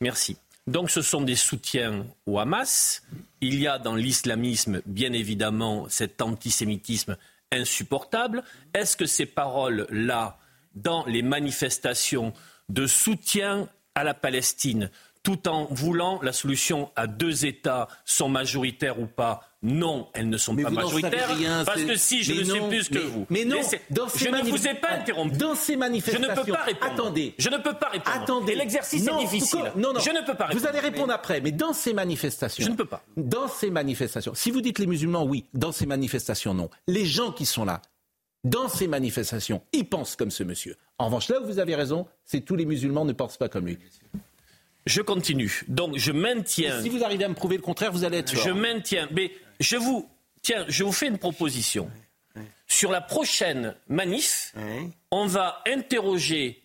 Merci. 0.00 0.36
Donc 0.66 0.90
ce 0.90 1.02
sont 1.02 1.20
des 1.20 1.36
soutiens 1.36 2.06
au 2.26 2.38
Hamas. 2.38 3.02
Il 3.40 3.60
y 3.60 3.66
a 3.66 3.78
dans 3.78 3.94
l'islamisme, 3.94 4.80
bien 4.86 5.12
évidemment, 5.12 5.86
cet 5.88 6.22
antisémitisme 6.22 7.16
insupportable. 7.52 8.42
Est-ce 8.72 8.96
que 8.96 9.06
ces 9.06 9.26
paroles-là, 9.26 10.38
dans 10.74 11.04
les 11.04 11.22
manifestations 11.22 12.32
de 12.68 12.86
soutien 12.86 13.68
à 13.94 14.04
la 14.04 14.14
Palestine, 14.14 14.90
tout 15.24 15.48
en 15.48 15.64
voulant 15.70 16.20
la 16.22 16.32
solution 16.32 16.90
à 16.94 17.08
deux 17.08 17.46
États, 17.46 17.88
sont 18.04 18.28
majoritaires 18.28 19.00
ou 19.00 19.06
pas 19.06 19.40
non, 19.62 20.08
elles 20.12 20.28
ne 20.28 20.36
sont 20.36 20.52
Mais 20.52 20.62
pas 20.64 20.68
majoritaires. 20.70 21.34
rien, 21.34 21.64
parce 21.64 21.82
que 21.82 21.96
si 21.96 22.22
je 22.22 22.32
mais 22.34 22.38
le 22.40 22.44
sais 22.44 22.60
plus 22.68 22.88
que 22.90 22.94
mais- 22.98 23.04
vous. 23.04 23.26
mais 23.30 23.44
non, 23.46 23.56
Laissez- 23.56 23.80
dans 23.88 24.06
ces 24.08 24.26
je 24.26 24.28
ne 24.28 24.42
vous 24.42 24.68
ai 24.68 24.74
pas 24.74 24.90
interrompu. 24.90 25.38
Dans 25.38 25.54
ces 25.54 25.72
Je 25.72 25.78
manifestations. 25.78 26.28
ne 26.28 26.34
peux 26.34 26.52
pas 26.52 26.64
répondre. 26.64 26.92
Attendez. 26.92 27.34
Je 27.38 27.48
ne 27.48 27.56
peux 27.56 27.72
pas 27.72 27.88
répondre. 27.88 28.14
Attendez. 28.14 28.52
Et 28.52 28.56
l'exercice 28.56 29.06
est 29.06 29.18
difficile. 29.18 29.72
Non, 29.76 29.94
non. 29.94 30.00
Je 30.00 30.10
ne 30.10 30.20
peux 30.20 30.34
pas 30.34 30.44
répondre. 30.48 30.60
Vous 30.60 30.66
allez 30.68 30.80
répondre 30.80 31.12
après, 31.14 31.40
mais 31.40 31.50
dans 31.52 31.72
ces 31.72 31.94
manifestations. 31.94 32.62
Je 32.62 32.70
ne 32.70 32.76
peux 32.76 32.84
pas. 32.84 33.02
Dans 33.16 33.48
ces 33.48 33.70
manifestations. 33.70 34.34
Si 34.34 34.50
vous 34.50 34.60
dites 34.60 34.78
les 34.78 34.86
musulmans, 34.86 35.24
oui. 35.24 35.46
Dans 35.54 35.72
ces 35.72 35.86
manifestations, 35.86 36.52
non. 36.52 36.68
Les 36.86 37.06
gens 37.06 37.32
qui 37.32 37.46
sont 37.46 37.64
là, 37.64 37.80
dans 38.44 38.68
ces 38.68 38.86
manifestations, 38.86 39.62
ils 39.72 39.88
pensent 39.88 40.14
comme 40.16 40.30
ce 40.30 40.44
monsieur. 40.44 40.76
En 40.98 41.06
revanche, 41.06 41.28
là 41.30 41.40
où 41.40 41.46
vous 41.46 41.58
avez 41.58 41.74
raison, 41.74 42.06
c'est 42.26 42.42
tous 42.42 42.54
les 42.56 42.66
musulmans 42.66 43.06
ne 43.06 43.14
pensent 43.14 43.38
pas 43.38 43.48
comme 43.48 43.64
lui. 43.66 43.78
Je 44.86 45.00
continue. 45.02 45.62
Donc 45.68 45.96
je 45.96 46.12
maintiens. 46.12 46.78
Et 46.78 46.82
si 46.82 46.88
vous 46.88 47.04
arrivez 47.04 47.24
à 47.24 47.28
me 47.28 47.34
prouver 47.34 47.56
le 47.56 47.62
contraire, 47.62 47.92
vous 47.92 48.04
allez 48.04 48.18
être 48.18 48.34
fort. 48.34 48.44
Je 48.44 48.50
maintiens. 48.50 49.08
Mais 49.12 49.32
je 49.60 49.76
vous. 49.76 50.08
Tiens, 50.42 50.64
je 50.68 50.84
vous 50.84 50.92
fais 50.92 51.08
une 51.08 51.18
proposition. 51.18 51.90
Sur 52.66 52.90
la 52.90 53.00
prochaine 53.00 53.74
manif, 53.88 54.54
on 55.10 55.26
va 55.26 55.62
interroger 55.66 56.62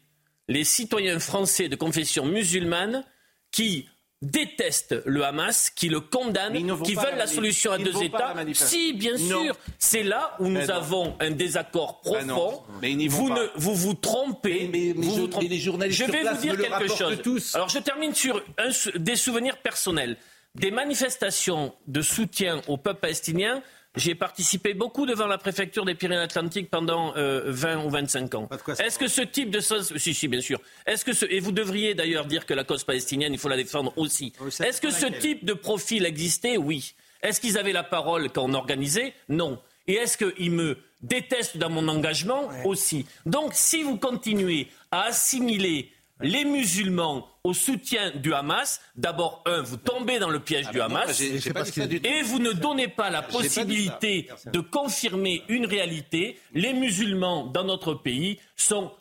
les 0.47 0.63
citoyens 0.63 1.19
français 1.19 1.69
de 1.69 1.75
confession 1.75 2.25
musulmane 2.25 3.05
qui 3.51 3.87
détestent 4.21 4.95
le 5.05 5.23
Hamas, 5.23 5.69
qui 5.69 5.87
le 5.89 6.01
condamnent, 6.01 6.53
qui 6.83 6.95
veulent 6.95 7.17
la 7.17 7.27
solution 7.27 7.71
à 7.71 7.77
Ils 7.77 7.85
deux 7.85 8.03
États. 8.03 8.33
Si, 8.53 8.93
bien 8.93 9.13
Non. 9.17 9.43
sûr. 9.43 9.55
C'est 9.77 10.03
là 10.03 10.35
où 10.39 10.47
nous 10.49 10.69
avons 10.71 11.15
un 11.19 11.31
désaccord 11.31 12.01
Ben 12.03 12.27
profond. 12.27 12.63
Mais 12.81 12.91
ils 12.91 13.09
vous, 13.09 13.29
ne, 13.29 13.47
vous 13.55 13.75
vous 13.75 13.93
trompez. 13.93 14.69
mais 14.71 14.91
vous 14.93 15.03
je- 15.15 15.21
vous 15.21 15.27
trompez. 15.27 15.47
mais 15.47 15.55
les 15.55 15.59
journalistes 15.61 15.99
Je 15.99 16.03
sur 16.03 16.13
vais 16.13 16.23
vous 16.23 16.37
dire 16.41 16.57
quelque 16.57 16.87
chose. 16.95 17.21
tous. 17.23 17.55
Alors 17.55 17.69
je 17.69 17.79
termine 17.79 18.13
sur 18.13 18.43
un 18.57 18.69
des 18.95 19.15
souvenirs 19.15 19.57
personnels. 19.57 20.17
des 20.55 20.71
manifestations 20.71 21.73
de 21.87 22.01
soutien 22.01 22.59
au 22.67 22.75
peuple 22.75 23.01
palestinien, 23.01 23.61
j'ai 23.99 24.15
participé 24.15 24.73
beaucoup 24.73 25.05
devant 25.05 25.27
la 25.27 25.37
préfecture 25.37 25.85
des 25.85 25.95
Pyrénées-Atlantiques 25.95 26.69
pendant 26.69 27.15
euh, 27.17 27.43
20 27.45 27.85
ou 27.85 27.89
25 27.89 28.35
ans. 28.35 28.49
Est-ce 28.79 28.97
que 28.97 29.07
ce 29.07 29.21
type 29.21 29.51
de 29.51 29.59
choses... 29.59 29.95
Si, 29.97 30.13
si, 30.13 30.27
bien 30.27 30.41
sûr. 30.41 30.59
Est-ce 30.85 31.05
que 31.05 31.13
ce... 31.13 31.25
Et 31.29 31.39
vous 31.39 31.51
devriez 31.51 31.93
d'ailleurs 31.93 32.25
dire 32.25 32.45
que 32.45 32.53
la 32.53 32.63
cause 32.63 32.83
palestinienne, 32.83 33.33
il 33.33 33.39
faut 33.39 33.49
la 33.49 33.57
défendre 33.57 33.93
aussi. 33.97 34.33
Est-ce 34.59 34.81
que 34.81 34.89
ce 34.89 35.05
type 35.05 35.45
de 35.45 35.53
profil 35.53 36.05
existait? 36.05 36.57
Oui. 36.57 36.93
Est-ce 37.21 37.41
qu'ils 37.41 37.57
avaient 37.57 37.73
la 37.73 37.83
parole 37.83 38.29
quand 38.31 38.43
on 38.43 38.53
organisait? 38.53 39.13
Non. 39.27 39.59
Et 39.87 39.93
est-ce 39.93 40.17
qu'ils 40.17 40.51
me 40.51 40.77
détestent 41.01 41.57
dans 41.57 41.69
mon 41.69 41.87
engagement? 41.87 42.49
Aussi. 42.65 43.05
Donc, 43.25 43.51
si 43.53 43.83
vous 43.83 43.97
continuez 43.97 44.67
à 44.91 45.03
assimiler 45.03 45.91
les 46.21 46.43
musulmans 46.45 47.27
au 47.43 47.53
soutien 47.53 48.11
du 48.15 48.33
Hamas, 48.33 48.81
d'abord, 48.95 49.41
un, 49.45 49.61
vous 49.61 49.77
tombez 49.77 50.19
dans 50.19 50.29
le 50.29 50.39
piège 50.39 50.65
Ah 50.69 50.71
du 50.71 50.77
non, 50.79 50.85
Hamas, 50.85 51.05
pas 51.53 51.63
et 52.03 52.21
vous 52.23 52.39
ne 52.39 52.51
donnez 52.51 52.87
pas 52.89 53.09
la 53.09 53.21
pas 53.21 53.31
possibilité 53.31 54.27
de 54.51 54.59
confirmer 54.59 55.43
une 55.47 55.65
réalité. 55.65 56.39
Les 56.53 56.73
musulmans 56.73 57.45
dans 57.45 57.63
notre 57.63 57.93
pays 57.93 58.39
sont 58.55 58.91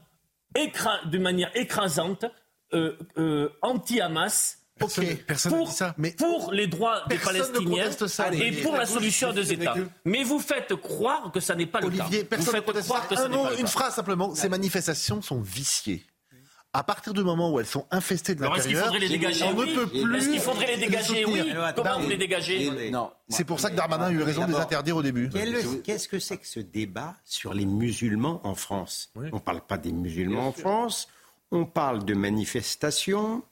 écra- 0.55 1.09
de 1.09 1.19
manière 1.19 1.51
écrasante 1.57 2.25
euh, 2.75 2.97
euh, 3.17 3.49
anti-Hamas. 3.63 4.59
personne 5.27 5.55
pour, 5.55 5.75
pour 6.19 6.53
les 6.53 6.69
droits 6.69 7.03
des 7.09 7.19
Palestiniens 7.19 7.91
ça. 7.91 8.33
et 8.33 8.53
pour 8.63 8.77
la 8.77 8.87
solution 8.87 9.31
à 9.31 9.33
deux 9.33 9.53
États. 9.53 9.75
Mais 10.05 10.23
vous 10.23 10.39
faites 10.39 10.75
croire 10.77 11.33
que 11.33 11.41
ça 11.41 11.55
n'est 11.57 11.67
pas 11.67 11.81
le 11.81 11.87
Olivier, 11.89 12.21
cas. 12.21 12.27
personne 12.37 12.55
Vous 12.55 12.61
ne 12.69 12.73
faites 12.73 12.85
croire 12.85 13.03
ça. 13.03 13.09
que 13.09 13.17
ça 13.17 13.25
Un 13.25 13.31
pas 13.31 13.51
le 13.51 13.57
une 13.59 13.65
cas. 13.65 13.71
phrase 13.71 13.95
simplement. 13.95 14.35
Ces 14.37 14.49
manifestations 14.49 15.21
sont 15.23 15.41
viciées. 15.41 16.05
À 16.75 16.83
partir 16.83 17.15
du 17.15 17.25
moment 17.25 17.51
où 17.51 17.59
elles 17.61 17.67
sont 17.67 17.87
infestées 17.91 18.35
de 18.35 18.43
l'intérieur, 18.43 18.85
faudrait 18.85 18.99
les 19.01 19.09
dégager 19.09 19.45
on 19.45 19.55
ne 19.55 19.75
peut 19.75 19.87
plus. 19.87 20.17
Est-ce 20.17 20.29
qu'il 20.29 20.41
faudrait 20.41 20.67
les 20.67 20.77
dégager 20.77 21.25
Oui. 21.25 21.53
Comment 21.75 21.99
vous 21.99 22.09
les 22.09 22.19
dégagez 22.19 22.91
Non. 22.91 23.11
C'est 23.29 23.45
pour 23.45 23.59
ça 23.59 23.71
que 23.71 23.77
Darmanin 23.77 24.07
a 24.07 24.13
eu 24.13 24.23
raison 24.23 24.45
de 24.45 24.53
les 24.53 24.59
interdire 24.59 24.97
au 24.97 25.03
début. 25.03 25.31
Qu'est-ce 25.83 26.09
que 26.09 26.19
c'est 26.19 26.37
que 26.37 26.47
ce 26.47 26.61
débat 26.61 27.15
sur 27.25 27.55
les 27.55 27.65
musulmans 27.65 28.41
en 28.45 28.55
France 28.55 29.11
On 29.17 29.37
ne 29.37 29.39
parle 29.39 29.63
pas 29.63 29.79
des 29.79 29.93
musulmans 29.93 30.49
en 30.49 30.53
France, 30.53 31.09
on 31.51 31.65
parle 31.65 32.05
de 32.05 32.15
manifestations 32.15 33.43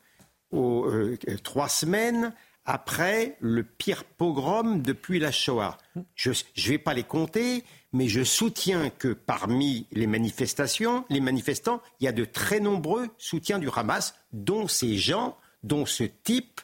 aux, 0.53 0.85
euh, 0.87 1.19
trois 1.43 1.69
semaines 1.69 2.35
après 2.67 3.37
le 3.41 3.63
pire 3.65 4.05
pogrom 4.05 4.83
depuis 4.83 5.19
la 5.19 5.31
Shoah. 5.33 5.79
Je 6.15 6.31
ne 6.31 6.69
vais 6.69 6.79
pas 6.79 6.95
les 6.95 7.05
compter, 7.05 7.65
mais 7.93 8.09
je 8.09 8.23
soutiens 8.25 8.91
que 8.91 9.13
parmi 9.13 9.87
les 9.93 10.07
manifestations, 10.07 11.05
les 11.09 11.21
manifestants, 11.21 11.81
il 12.01 12.05
y 12.05 12.09
a 12.09 12.13
de 12.13 12.25
très 12.25 12.61
nombreux 12.61 13.09
soutiens 13.19 13.59
du 13.59 13.69
Hamas, 13.75 14.15
dont 14.33 14.69
ces 14.69 14.97
gens, 14.97 15.37
dont 15.63 15.87
ce 15.87 16.05
type 16.05 16.61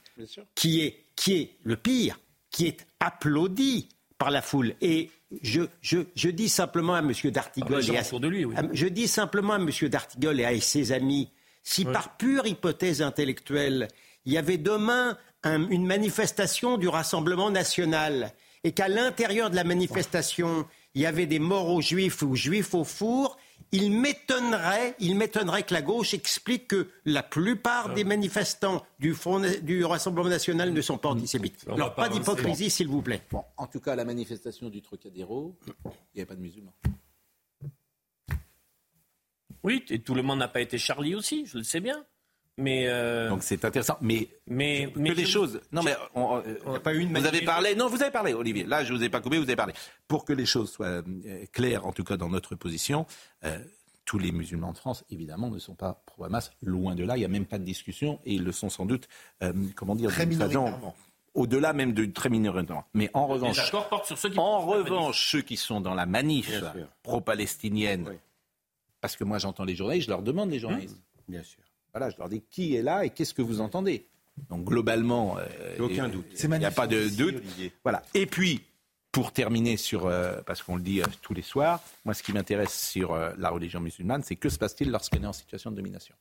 qui 0.54 0.80
est, 0.82 1.04
qui 1.16 1.34
est 1.36 1.56
le 1.62 1.76
pire, 1.76 2.18
qui 2.50 2.66
est 2.66 2.86
applaudi 3.00 3.88
par 4.18 4.30
la 4.30 4.42
foule. 4.42 4.74
Et 4.80 5.10
je, 5.42 5.62
je, 5.80 5.98
je 6.14 6.28
dis 6.28 6.48
simplement 6.48 6.94
à 6.94 6.98
M. 6.98 7.12
Dartigol, 7.30 7.76
les 7.78 7.82
gens 7.82 7.94
et 7.94 7.98
à- 7.98 8.02
autour 8.02 8.20
de 8.20 8.28
lui, 8.28 8.44
oui. 8.44 8.54
à- 8.56 8.62
je 8.72 8.86
dis 8.86 9.08
simplement 9.08 9.54
à 9.54 9.58
M. 9.58 9.70
Dartigol 9.88 10.38
et 10.40 10.44
à 10.44 10.60
ses 10.60 10.92
amis, 10.92 11.30
si 11.62 11.84
par 11.84 12.16
pure 12.16 12.46
hypothèse 12.46 13.02
intellectuelle, 13.02 13.88
il 14.24 14.32
y 14.32 14.38
avait 14.38 14.58
demain 14.58 15.16
un- 15.44 15.68
une 15.70 15.86
manifestation 15.86 16.78
du 16.78 16.88
Rassemblement 16.88 17.50
national 17.50 18.32
et 18.64 18.72
qu'à 18.72 18.88
l'intérieur 18.88 19.50
de 19.50 19.56
la 19.56 19.64
manifestation, 19.64 20.66
il 20.94 21.02
y 21.02 21.06
avait 21.06 21.26
des 21.26 21.38
morts 21.38 21.68
aux 21.68 21.80
juifs 21.80 22.22
ou 22.22 22.34
juifs 22.36 22.74
au 22.74 22.84
four, 22.84 23.36
il 23.74 23.90
m'étonnerait, 23.90 24.94
il 24.98 25.16
m'étonnerait 25.16 25.62
que 25.62 25.72
la 25.72 25.80
gauche 25.82 26.12
explique 26.14 26.68
que 26.68 26.88
la 27.06 27.22
plupart 27.22 27.94
des 27.94 28.04
manifestants 28.04 28.84
du, 28.98 29.14
Front- 29.14 29.40
du 29.62 29.82
Rassemblement 29.84 30.28
national 30.28 30.72
ne 30.72 30.80
sont 30.82 30.98
pas 30.98 31.08
antisémites. 31.08 31.64
On 31.66 31.74
Alors 31.74 31.94
pas 31.94 32.02
pas 32.02 32.08
d'hypocrisie, 32.10 32.68
s'il 32.68 32.88
vous 32.88 33.00
plaît. 33.02 33.22
Bon, 33.30 33.42
en 33.56 33.66
tout 33.66 33.80
cas, 33.80 33.96
la 33.96 34.04
manifestation 34.04 34.68
du 34.68 34.82
Trocadéro, 34.82 35.56
il 35.66 35.90
n'y 36.16 36.20
avait 36.20 36.26
pas 36.26 36.34
de 36.36 36.40
musulmans. 36.42 36.74
Oui, 39.64 39.84
et 39.90 40.00
tout 40.00 40.14
le 40.14 40.22
monde 40.22 40.40
n'a 40.40 40.48
pas 40.48 40.60
été 40.60 40.76
Charlie 40.76 41.14
aussi, 41.14 41.46
je 41.46 41.56
le 41.58 41.64
sais 41.64 41.80
bien. 41.80 42.04
Mais 42.58 42.86
euh, 42.86 43.28
Donc 43.30 43.42
c'est 43.42 43.64
intéressant. 43.64 43.96
Mais, 44.02 44.28
mais, 44.46 44.90
que 44.92 44.98
mais 44.98 45.14
les 45.14 45.24
je- 45.24 45.30
choses. 45.30 45.60
Non, 45.72 45.82
mais 45.82 45.94
on- 46.14 46.40
vous 46.40 47.26
avez 47.26 47.42
parlé. 47.42 47.74
Non, 47.74 47.88
vous 47.88 48.02
avez 48.02 48.10
parlé, 48.12 48.34
Olivier. 48.34 48.64
Là, 48.64 48.84
je 48.84 48.92
vous 48.92 49.02
ai 49.02 49.08
pas 49.08 49.20
coupé. 49.20 49.38
Vous 49.38 49.44
avez 49.44 49.56
parlé. 49.56 49.72
Pour 50.06 50.24
que 50.24 50.32
les 50.34 50.44
choses 50.46 50.70
soient 50.70 50.86
euh, 50.86 51.02
claires, 51.52 51.86
en 51.86 51.92
tout 51.92 52.04
cas 52.04 52.16
dans 52.16 52.28
notre 52.28 52.54
position. 52.54 53.06
euh, 53.44 53.58
tous 54.04 54.18
les 54.18 54.32
musulmans 54.32 54.72
de 54.72 54.78
France, 54.78 55.04
évidemment, 55.10 55.48
ne 55.48 55.60
sont 55.60 55.76
pas 55.76 56.02
pro-Hamas. 56.06 56.50
Loin 56.60 56.96
de 56.96 57.04
là, 57.04 57.16
il 57.16 57.20
n'y 57.20 57.24
a 57.24 57.28
même 57.28 57.46
pas 57.46 57.58
de 57.58 57.64
discussion. 57.64 58.18
Et 58.24 58.34
ils 58.34 58.42
le 58.42 58.50
sont 58.50 58.68
sans 58.68 58.84
doute, 58.84 59.06
euh, 59.44 59.52
comment 59.76 59.94
dire, 59.94 60.10
Très 60.10 60.26
minoritairement. 60.26 60.94
Au-delà 61.34 61.72
même 61.72 61.92
de 61.94 62.04
très 62.06 62.28
minoritairement. 62.28 62.84
Mais 62.94 63.08
en 63.14 63.28
revanche, 63.28 63.70
sur 64.04 64.18
ceux 64.18 64.28
qui 64.30 64.38
en 64.40 64.58
revanche, 64.66 65.30
ceux 65.30 65.40
qui 65.40 65.56
sont 65.56 65.80
dans 65.80 65.94
la 65.94 66.04
manif 66.04 66.50
pro-palestinienne, 67.04 68.18
parce 69.00 69.16
que 69.16 69.24
moi 69.24 69.38
j'entends 69.38 69.64
les 69.64 69.74
journalistes, 69.76 70.06
je 70.06 70.10
leur 70.10 70.22
demande 70.22 70.50
les 70.50 70.58
journalistes. 70.58 70.98
Bien 71.28 71.42
sûr. 71.42 71.60
Voilà, 71.92 72.10
je 72.10 72.16
leur 72.18 72.28
dis 72.28 72.42
qui 72.50 72.74
est 72.76 72.82
là 72.82 73.04
et 73.04 73.10
qu'est-ce 73.10 73.34
que 73.34 73.42
vous 73.42 73.60
entendez? 73.60 74.06
Donc 74.48 74.64
globalement, 74.64 75.36
euh, 75.38 75.44
Aucun 75.78 76.06
il- 76.06 76.12
doute. 76.12 76.26
Il 76.42 76.48
n'y 76.50 76.64
a 76.64 76.70
pas 76.70 76.86
de 76.86 77.08
doute. 77.08 77.42
Voilà. 77.84 78.02
Et 78.14 78.26
puis, 78.26 78.62
pour 79.12 79.30
terminer 79.32 79.76
sur, 79.76 80.06
euh, 80.06 80.40
parce 80.46 80.62
qu'on 80.62 80.76
le 80.76 80.82
dit 80.82 81.02
euh, 81.02 81.06
tous 81.20 81.34
les 81.34 81.42
soirs, 81.42 81.80
moi 82.06 82.14
ce 82.14 82.22
qui 82.22 82.32
m'intéresse 82.32 82.72
sur 82.88 83.12
euh, 83.12 83.32
la 83.36 83.50
religion 83.50 83.78
musulmane, 83.80 84.22
c'est 84.22 84.36
que 84.36 84.48
se 84.48 84.58
passe-t-il 84.58 84.90
lorsqu'elle 84.90 85.22
est 85.22 85.26
en 85.26 85.34
situation 85.34 85.70
de 85.70 85.76
domination? 85.76 86.14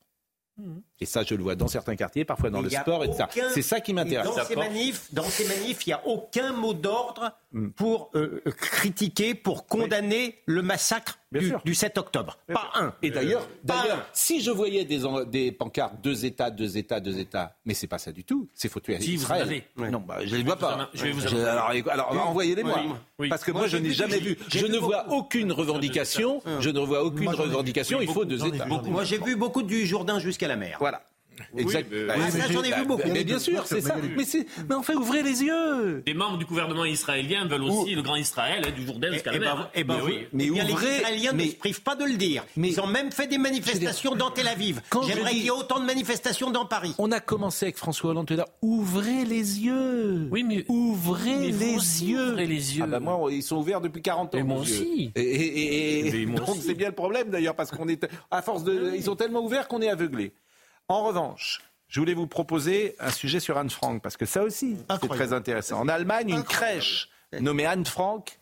Et 1.00 1.06
ça, 1.06 1.24
je 1.24 1.34
le 1.34 1.42
vois 1.42 1.56
dans 1.56 1.68
certains 1.70 1.96
quartiers, 1.96 2.24
parfois 2.24 2.52
dans 2.52 2.62
Mais 2.62 2.70
le 2.70 2.76
sport, 2.82 3.04
etc. 3.04 3.24
aucun- 3.32 3.50
C'est 3.50 3.64
ça 3.64 3.80
qui 3.80 3.92
Et 3.92 3.94
m'intéresse. 3.96 4.28
Dans 4.36 4.44
ces 4.46 4.56
manifs, 4.56 5.12
dans 5.12 5.24
ces 5.24 5.48
manifs, 5.48 5.88
il 5.88 5.90
n'y 5.90 5.94
a 5.94 6.06
aucun 6.06 6.54
mot 6.54 6.74
d'ordre 6.76 7.32
pour 7.78 8.12
euh, 8.14 8.42
critiquer, 8.58 9.34
pour 9.34 9.66
condamner 9.66 10.38
le 10.46 10.62
massacre 10.62 11.18
du, 11.32 11.54
du 11.64 11.76
7 11.76 11.98
octobre. 11.98 12.38
Pas 12.52 12.70
un. 12.76 12.94
Et 13.02 13.10
d'ailleurs, 13.10 13.48
Pas 13.66 13.82
d'ailleurs, 13.84 13.98
un. 14.00 14.06
si 14.14 14.42
je 14.42 14.52
voyais 14.52 14.84
des, 14.86 15.06
en- 15.06 15.24
des 15.24 15.52
pancartes 15.52 15.96
deux 16.04 16.26
États, 16.26 16.50
deux 16.52 16.78
États, 16.78 17.00
deux 17.00 17.18
États, 17.20 17.56
mais 17.66 17.74
c'est 17.74 17.88
pas 17.88 17.98
ça 17.98 18.12
du 18.12 18.24
tout. 18.24 18.50
C'est 18.54 18.68
faut 18.70 18.80
tuer 18.80 19.00
Si, 19.00 19.16
vous 19.16 19.24
Israël. 19.24 19.44
en 19.44 19.46
avez. 19.46 19.92
Non, 19.92 20.00
bah, 20.00 20.18
je 20.26 20.36
les 20.36 20.44
vois 20.44 20.56
vous 20.56 20.62
pas. 20.62 20.90
je 20.94 21.04
vais 21.04 21.12
vous 21.12 21.22
Je- 21.22 21.38
alors, 21.38 21.70
alors, 21.90 22.10
Oui. 22.12 22.18
envoyez-les-moi. 22.20 22.80
Oui. 22.84 22.92
Oui. 23.20 23.30
Parce 23.30 23.44
que 23.44 23.52
Moi, 23.52 23.62
moi, 23.62 23.68
je 23.68 23.78
n'ai 23.78 23.92
jamais 23.94 24.20
vu. 24.20 24.38
Je 24.50 24.66
ne 24.66 24.78
vois 24.78 25.08
aucune 25.10 25.52
revendication. 25.52 26.42
Je 26.60 26.70
ne 26.70 26.80
vois 26.80 27.04
aucune 27.04 27.30
revendication. 27.30 28.02
Il 28.02 28.10
faut 28.10 28.26
deux 28.26 28.46
États. 28.46 28.66
Moi, 28.66 29.04
j'ai 29.04 29.18
vu 29.20 29.36
beaucoup 29.36 29.64
du 29.64 29.86
Jourdain 29.86 30.20
jusqu'à 30.20 30.48
la 30.48 30.56
mer. 30.58 30.78
Voilà. 30.80 31.02
Exact. 31.58 31.88
mais- 31.92 32.08
Ah, 32.10 32.30
ça, 32.32 32.52
j'en 32.52 32.64
ai 32.64 32.72
vu 32.74 32.86
beaucoup. 32.86 33.10
Mais 33.12 33.24
bien 33.24 33.40
sûr, 33.40 33.66
c'est 33.66 33.82
ça. 33.82 33.96
Mais, 34.16 34.24
mais 34.70 34.76
enfin, 34.76 34.94
ouvrez 34.96 35.24
les 35.24 35.44
yeux. 35.44 36.04
Des 36.06 36.14
membres 36.14 36.38
du 36.38 36.46
gouvernement 36.46 36.86
israélien 36.86 37.46
veulent 37.46 37.64
aussi 37.64 37.96
le 37.96 38.02
grand 38.02 38.16
Israël, 38.16 38.64
hein, 38.68 38.72
du 38.76 38.86
Jourdain 38.86 39.12
jusqu'à 39.12 39.32
Eh 39.34 39.40
la 39.40 39.46
ben, 39.52 39.56
mer. 39.56 39.70
eh 39.74 39.84
ben, 39.84 39.94
Mais 39.96 40.00
vous- 40.02 40.08
oui. 40.08 40.28
mais 40.34 40.46
eh 40.48 40.52
bien, 40.52 40.70
ouvrez- 40.70 40.86
les 40.90 40.96
Israéliens 40.98 41.32
mais- 41.34 41.46
ne 41.46 41.50
se 41.52 41.56
privent 41.56 41.82
pas 41.82 41.96
de 41.96 42.06
le 42.06 42.14
dire. 42.16 42.44
Ils 42.58 42.80
ont 42.82 42.88
même 42.88 43.12
fait 43.12 43.28
des 43.28 43.38
manifestations 43.38 44.16
dans 44.16 44.30
Tel 44.32 44.48
Aviv. 44.48 44.82
J'aimerais 45.08 45.30
dis- 45.32 45.36
qu'il 45.38 45.44
y 45.46 45.48
ait 45.48 45.52
autant 45.52 45.80
de 45.80 45.86
manifestations 45.86 46.52
dans 46.52 46.66
Paris. 46.66 46.94
On 47.00 47.12
a 47.12 47.20
commencé 47.20 47.66
avec 47.66 47.78
François 47.78 48.12
Hollande 48.12 48.28
tout 48.28 48.34
à 48.34 48.38
l'heure. 48.38 48.50
Ouvrez 48.62 49.26
les 49.26 49.60
yeux. 49.62 50.28
Oui, 50.32 50.44
mais 50.44 50.66
ouvrez 50.68 51.36
mais 51.38 51.48
les 51.52 52.04
yeux. 52.04 52.32
ouvrez 52.32 52.46
les 52.48 52.78
yeux. 52.78 52.84
Ah 52.84 52.88
bah 52.88 53.00
moi, 53.00 53.30
ils 53.32 53.44
sont 53.44 53.58
ouverts 53.58 53.82
depuis 53.82 54.02
40 54.02 54.34
ans. 54.36 54.38
Mais 54.38 54.44
moi 54.44 54.60
aussi. 54.60 55.12
Et, 55.16 55.22
et- 55.22 55.60
et- 55.60 56.08
et- 56.08 56.26
Mais 56.26 56.36
donc 56.36 56.58
c'est 56.62 56.74
bien 56.76 56.90
le 56.90 56.96
problème 56.96 57.30
d'ailleurs 57.30 57.56
parce 57.56 57.72
qu'on 57.72 57.88
est 57.88 58.06
à 58.30 58.42
force 58.42 58.64
de, 58.64 58.94
ils 58.96 59.04
sont 59.04 59.16
tellement 59.16 59.42
ouverts 59.44 59.68
qu'on 59.68 59.82
est 59.82 59.90
aveuglé. 59.90 60.34
En 60.88 61.04
revanche. 61.04 61.62
Je 61.88 62.00
voulais 62.00 62.14
vous 62.14 62.28
proposer 62.28 62.96
un 63.00 63.12
sujet 63.12 63.42
sur 63.42 63.58
Anne 63.58 63.70
Frank, 63.70 64.02
parce 64.02 64.16
que 64.16 64.26
ça 64.26 64.44
aussi, 64.44 64.78
c'est 65.02 65.10
très 65.10 65.34
intéressant. 65.34 65.78
En 65.78 65.90
Allemagne, 65.90 66.30
une 66.30 66.44
crèche 66.44 67.10
nommée 67.42 67.66
Anne 67.66 67.86
Frank 67.86 68.40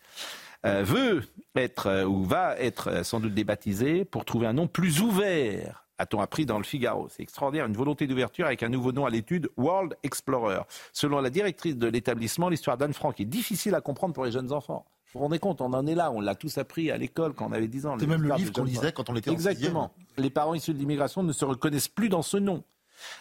euh, 0.66 0.84
veut 0.84 1.24
être, 1.56 1.86
euh, 1.86 2.04
ou 2.04 2.22
va 2.22 2.56
être 2.58 2.88
euh, 2.88 3.02
sans 3.02 3.18
doute 3.18 3.34
débaptisée 3.34 4.04
pour 4.04 4.24
trouver 4.24 4.46
un 4.46 4.52
nom 4.52 4.68
plus 4.68 5.00
ouvert, 5.00 5.86
a-t-on 5.98 6.20
appris 6.20 6.46
dans 6.46 6.58
le 6.58 6.64
Figaro. 6.64 7.08
C'est 7.08 7.22
extraordinaire, 7.22 7.66
une 7.66 7.76
volonté 7.76 8.06
d'ouverture 8.06 8.46
avec 8.46 8.62
un 8.62 8.68
nouveau 8.68 8.92
nom 8.92 9.04
à 9.04 9.10
l'étude, 9.10 9.48
World 9.56 9.96
Explorer. 10.02 10.60
Selon 10.92 11.20
la 11.20 11.30
directrice 11.30 11.76
de 11.76 11.88
l'établissement, 11.88 12.50
l'histoire 12.50 12.76
d'Anne 12.76 12.92
Frank 12.92 13.18
est 13.20 13.24
difficile 13.24 13.74
à 13.74 13.80
comprendre 13.80 14.14
pour 14.14 14.24
les 14.24 14.32
jeunes 14.32 14.52
enfants. 14.52 14.86
Vous 15.12 15.18
vous 15.18 15.24
rendez 15.24 15.38
compte, 15.38 15.60
on 15.60 15.72
en 15.72 15.86
est 15.86 15.94
là, 15.94 16.10
on 16.12 16.20
l'a 16.20 16.34
tous 16.34 16.56
appris 16.58 16.90
à 16.90 16.96
l'école 16.96 17.32
quand 17.34 17.48
on 17.48 17.52
avait 17.52 17.66
10 17.68 17.86
ans. 17.86 17.96
C'est 17.98 18.06
même 18.06 18.22
le 18.22 18.34
livre 18.34 18.52
qu'on 18.52 18.64
lisait 18.64 18.92
quand 18.92 19.10
on 19.10 19.16
était 19.16 19.30
en 19.30 19.32
Exactement. 19.32 19.92
Les 20.16 20.30
parents 20.30 20.54
issus 20.54 20.72
de 20.74 20.78
l'immigration 20.78 21.22
ne 21.22 21.32
se 21.32 21.44
reconnaissent 21.44 21.88
plus 21.88 22.08
dans 22.08 22.22
ce 22.22 22.36
nom. 22.36 22.62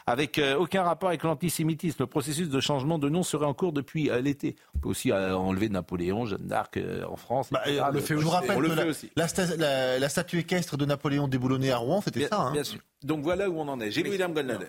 Avec 0.05 0.39
euh, 0.39 0.57
aucun 0.57 0.83
rapport 0.83 1.07
avec 1.07 1.23
l'antisémitisme, 1.23 1.97
le 2.03 2.07
processus 2.07 2.49
de 2.49 2.59
changement 2.59 2.99
de 2.99 3.07
nom 3.07 3.23
serait 3.23 3.45
en 3.45 3.53
cours 3.53 3.71
depuis 3.71 4.09
euh, 4.09 4.19
l'été. 4.19 4.57
On 4.75 4.79
peut 4.79 4.89
aussi 4.89 5.09
euh, 5.11 5.37
enlever 5.37 5.69
Napoléon, 5.69 6.25
Jeanne 6.25 6.45
d'Arc 6.45 6.75
euh, 6.75 7.05
en 7.05 7.15
France. 7.15 7.47
Bah, 7.49 7.61
je 7.65 8.13
vous 8.15 8.29
rappelle 8.29 8.57
on 8.57 8.59
que 8.59 8.65
le 8.67 8.75
la, 8.75 8.83
fait 8.83 8.89
aussi. 8.89 9.09
la 9.15 9.27
la- 9.55 9.97
la 9.99 10.09
statue 10.09 10.39
équestre 10.39 10.75
de 10.75 10.85
Napoléon 10.85 11.29
déboulonnée 11.29 11.71
à 11.71 11.77
Rouen, 11.77 12.01
c'était 12.01 12.27
ça. 12.27 12.41
hein. 12.41 12.51
bien 12.51 12.65
sûr. 12.65 12.81
Donc 13.03 13.21
voilà 13.23 13.49
où 13.49 13.57
on 13.57 13.67
en 13.69 13.79
est. 13.79 13.89
J'ai 13.91 14.03
William 14.03 14.33
Goldnader. 14.33 14.67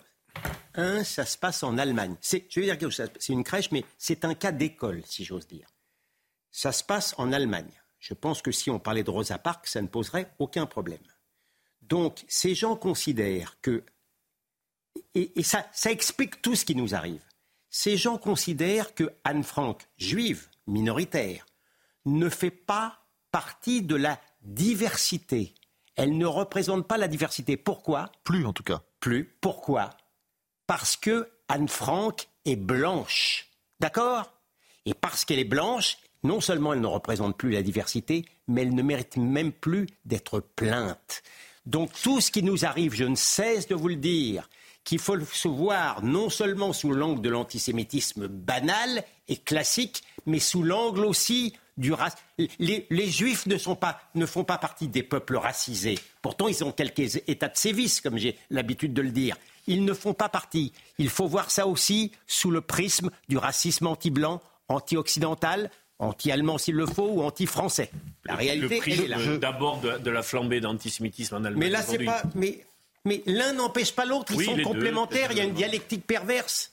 Un, 0.77 1.03
ça 1.03 1.25
se 1.27 1.37
passe 1.37 1.65
en 1.65 1.77
Allemagne. 1.77 2.15
C'est, 2.21 2.47
je 2.49 2.61
vais 2.61 2.67
dire 2.67 2.79
quelque 2.79 2.93
chose, 2.93 3.11
c'est 3.19 3.33
une 3.33 3.43
crèche, 3.43 3.73
mais 3.73 3.85
c'est 3.99 4.25
un 4.25 4.35
cas 4.35 4.53
d'école, 4.53 5.03
si 5.05 5.25
j'ose 5.25 5.49
dire. 5.49 5.67
Ça 6.51 6.73
se 6.73 6.83
passe 6.83 7.15
en 7.19 7.33
Allemagne. 7.33 7.81
Je 7.99 8.15
pense 8.15 8.43
que 8.43 8.51
si 8.53 8.71
on 8.71 8.79
parlait 8.79 9.05
de 9.05 9.11
Rosa 9.11 9.39
Parks, 9.39 9.67
ça 9.67 9.83
ne 9.83 9.87
poserait 9.89 10.33
aucun 10.39 10.67
problème. 10.67 11.03
Donc, 11.83 12.25
ces 12.29 12.55
gens 12.55 12.77
considèrent 12.77 13.61
que, 13.61 13.85
et, 15.15 15.39
et 15.39 15.43
ça, 15.43 15.67
ça 15.73 15.91
explique 15.91 16.41
tout 16.41 16.55
ce 16.55 16.65
qui 16.65 16.75
nous 16.75 16.95
arrive. 16.95 17.23
Ces 17.69 17.97
gens 17.97 18.19
considèrent 18.19 18.95
que 18.95 19.13
Anne 19.25 19.45
Frank, 19.45 19.87
juive, 19.97 20.49
minoritaire, 20.67 21.47
ne 22.05 22.29
fait 22.29 22.51
pas 22.51 23.07
partie 23.31 23.83
de 23.83 23.95
la 23.95 24.21
diversité. 24.43 25.55
Elle 25.95 26.17
ne 26.17 26.27
représente 26.27 26.89
pas 26.89 26.97
la 26.97 27.09
diversité. 27.09 27.57
Pourquoi? 27.57 28.11
Plus 28.25 28.47
en 28.47 28.53
tout 28.53 28.63
cas. 28.63 28.83
Plus. 29.01 29.37
Pourquoi? 29.41 29.91
Parce 30.67 30.97
que 30.97 31.31
Anne 31.49 31.69
Frank 31.69 32.29
est 32.45 32.57
blanche. 32.57 33.51
D'accord? 33.81 34.33
Et 34.87 34.95
parce 34.95 35.25
qu'elle 35.25 35.39
est 35.39 35.45
blanche, 35.45 35.99
non 36.23 36.41
seulement 36.41 36.73
elle 36.73 36.81
ne 36.81 36.87
représente 36.87 37.37
plus 37.37 37.51
la 37.51 37.63
diversité, 37.63 38.25
mais 38.49 38.63
elle 38.63 38.75
ne 38.75 38.83
mérite 38.83 39.17
même 39.17 39.53
plus 39.53 39.87
d'être 40.05 40.41
plainte. 40.41 41.23
Donc 41.67 41.91
tout 42.03 42.21
ce 42.21 42.31
qui 42.31 42.43
nous 42.43 42.65
arrive, 42.65 42.95
je 42.95 43.05
ne 43.05 43.15
cesse 43.15 43.69
de 43.69 43.75
vous 43.75 43.89
le 43.89 43.97
dire, 43.97 44.49
qu'il 44.85 44.99
faut 44.99 45.19
se 45.21 45.49
voir 45.49 46.03
non 46.03 46.31
seulement 46.31 46.73
sous 46.73 46.93
l'angle 46.93 47.21
de 47.21 47.29
l'antisémitisme 47.29 48.29
banal 48.29 49.05
et 49.29 49.37
classique, 49.37 50.03
mais 50.27 50.41
sous 50.41 50.63
l'angle 50.63 51.05
aussi 51.05 51.55
du 51.77 51.93
racisme. 51.93 52.21
Les, 52.59 52.87
les, 52.91 53.09
juifs 53.09 53.47
ne, 53.47 53.57
sont 53.57 53.77
pas, 53.77 54.01
ne 54.15 54.27
font 54.27 54.45
pas 54.45 54.59
partie 54.59 54.89
des 54.89 55.03
peuples 55.03 55.37
racisés. 55.37 55.99
Pourtant, 56.23 56.49
ils 56.49 56.65
ont 56.65 56.73
quelques 56.73 57.17
états 57.29 57.49
de 57.49 57.57
sévice, 57.57 58.01
comme 58.01 58.19
j'ai 58.19 58.39
l'habitude 58.51 58.93
de 58.93 59.03
le 59.03 59.11
dire. 59.11 59.37
Ils 59.67 59.85
ne 59.85 59.95
font 59.95 60.15
pas 60.15 60.29
partie. 60.29 60.73
Il 60.99 61.09
faut 61.09 61.27
voir 61.27 61.51
ça 61.51 61.67
aussi 61.67 62.13
sous 62.27 62.51
le 62.51 62.61
prisme 62.61 63.11
du 63.29 63.39
racisme 63.39 63.87
anti-blanc, 63.87 64.41
anti-occidental, 64.69 65.71
anti-allemand 66.01 66.59
s'il 66.59 66.75
le 66.75 66.87
faut 66.87 67.09
ou 67.09 67.23
anti-français. 67.23 67.91
La 68.25 68.35
réalité, 68.35 68.75
le 68.77 68.81
prisme, 68.81 69.03
elle 69.05 69.13
est 69.13 69.27
là. 69.27 69.37
d'abord 69.39 69.81
de, 69.81 69.99
de 69.99 70.11
la 70.11 70.23
flambée 70.23 70.61
d'antisémitisme 70.61 71.37
en 71.37 71.45
Allemagne. 71.45 71.59
Mais 71.59 71.71
là, 71.71 71.81
c'est 71.83 71.89
aujourd'hui. 72.01 72.07
pas. 72.07 72.23
Mais, 72.35 72.65
mais 73.05 73.23
l'un 73.27 73.53
n'empêche 73.53 73.95
pas 73.95 74.05
l'autre. 74.05 74.33
Ils 74.33 74.39
Oui, 74.39 74.45
sont 74.47 74.57
deux, 74.57 74.63
complémentaires. 74.65 75.31
Il 75.33 75.39
y 75.39 75.41
a 75.41 75.45
une 75.45 75.55
dialectique 75.55 76.07
perverse. 76.07 76.73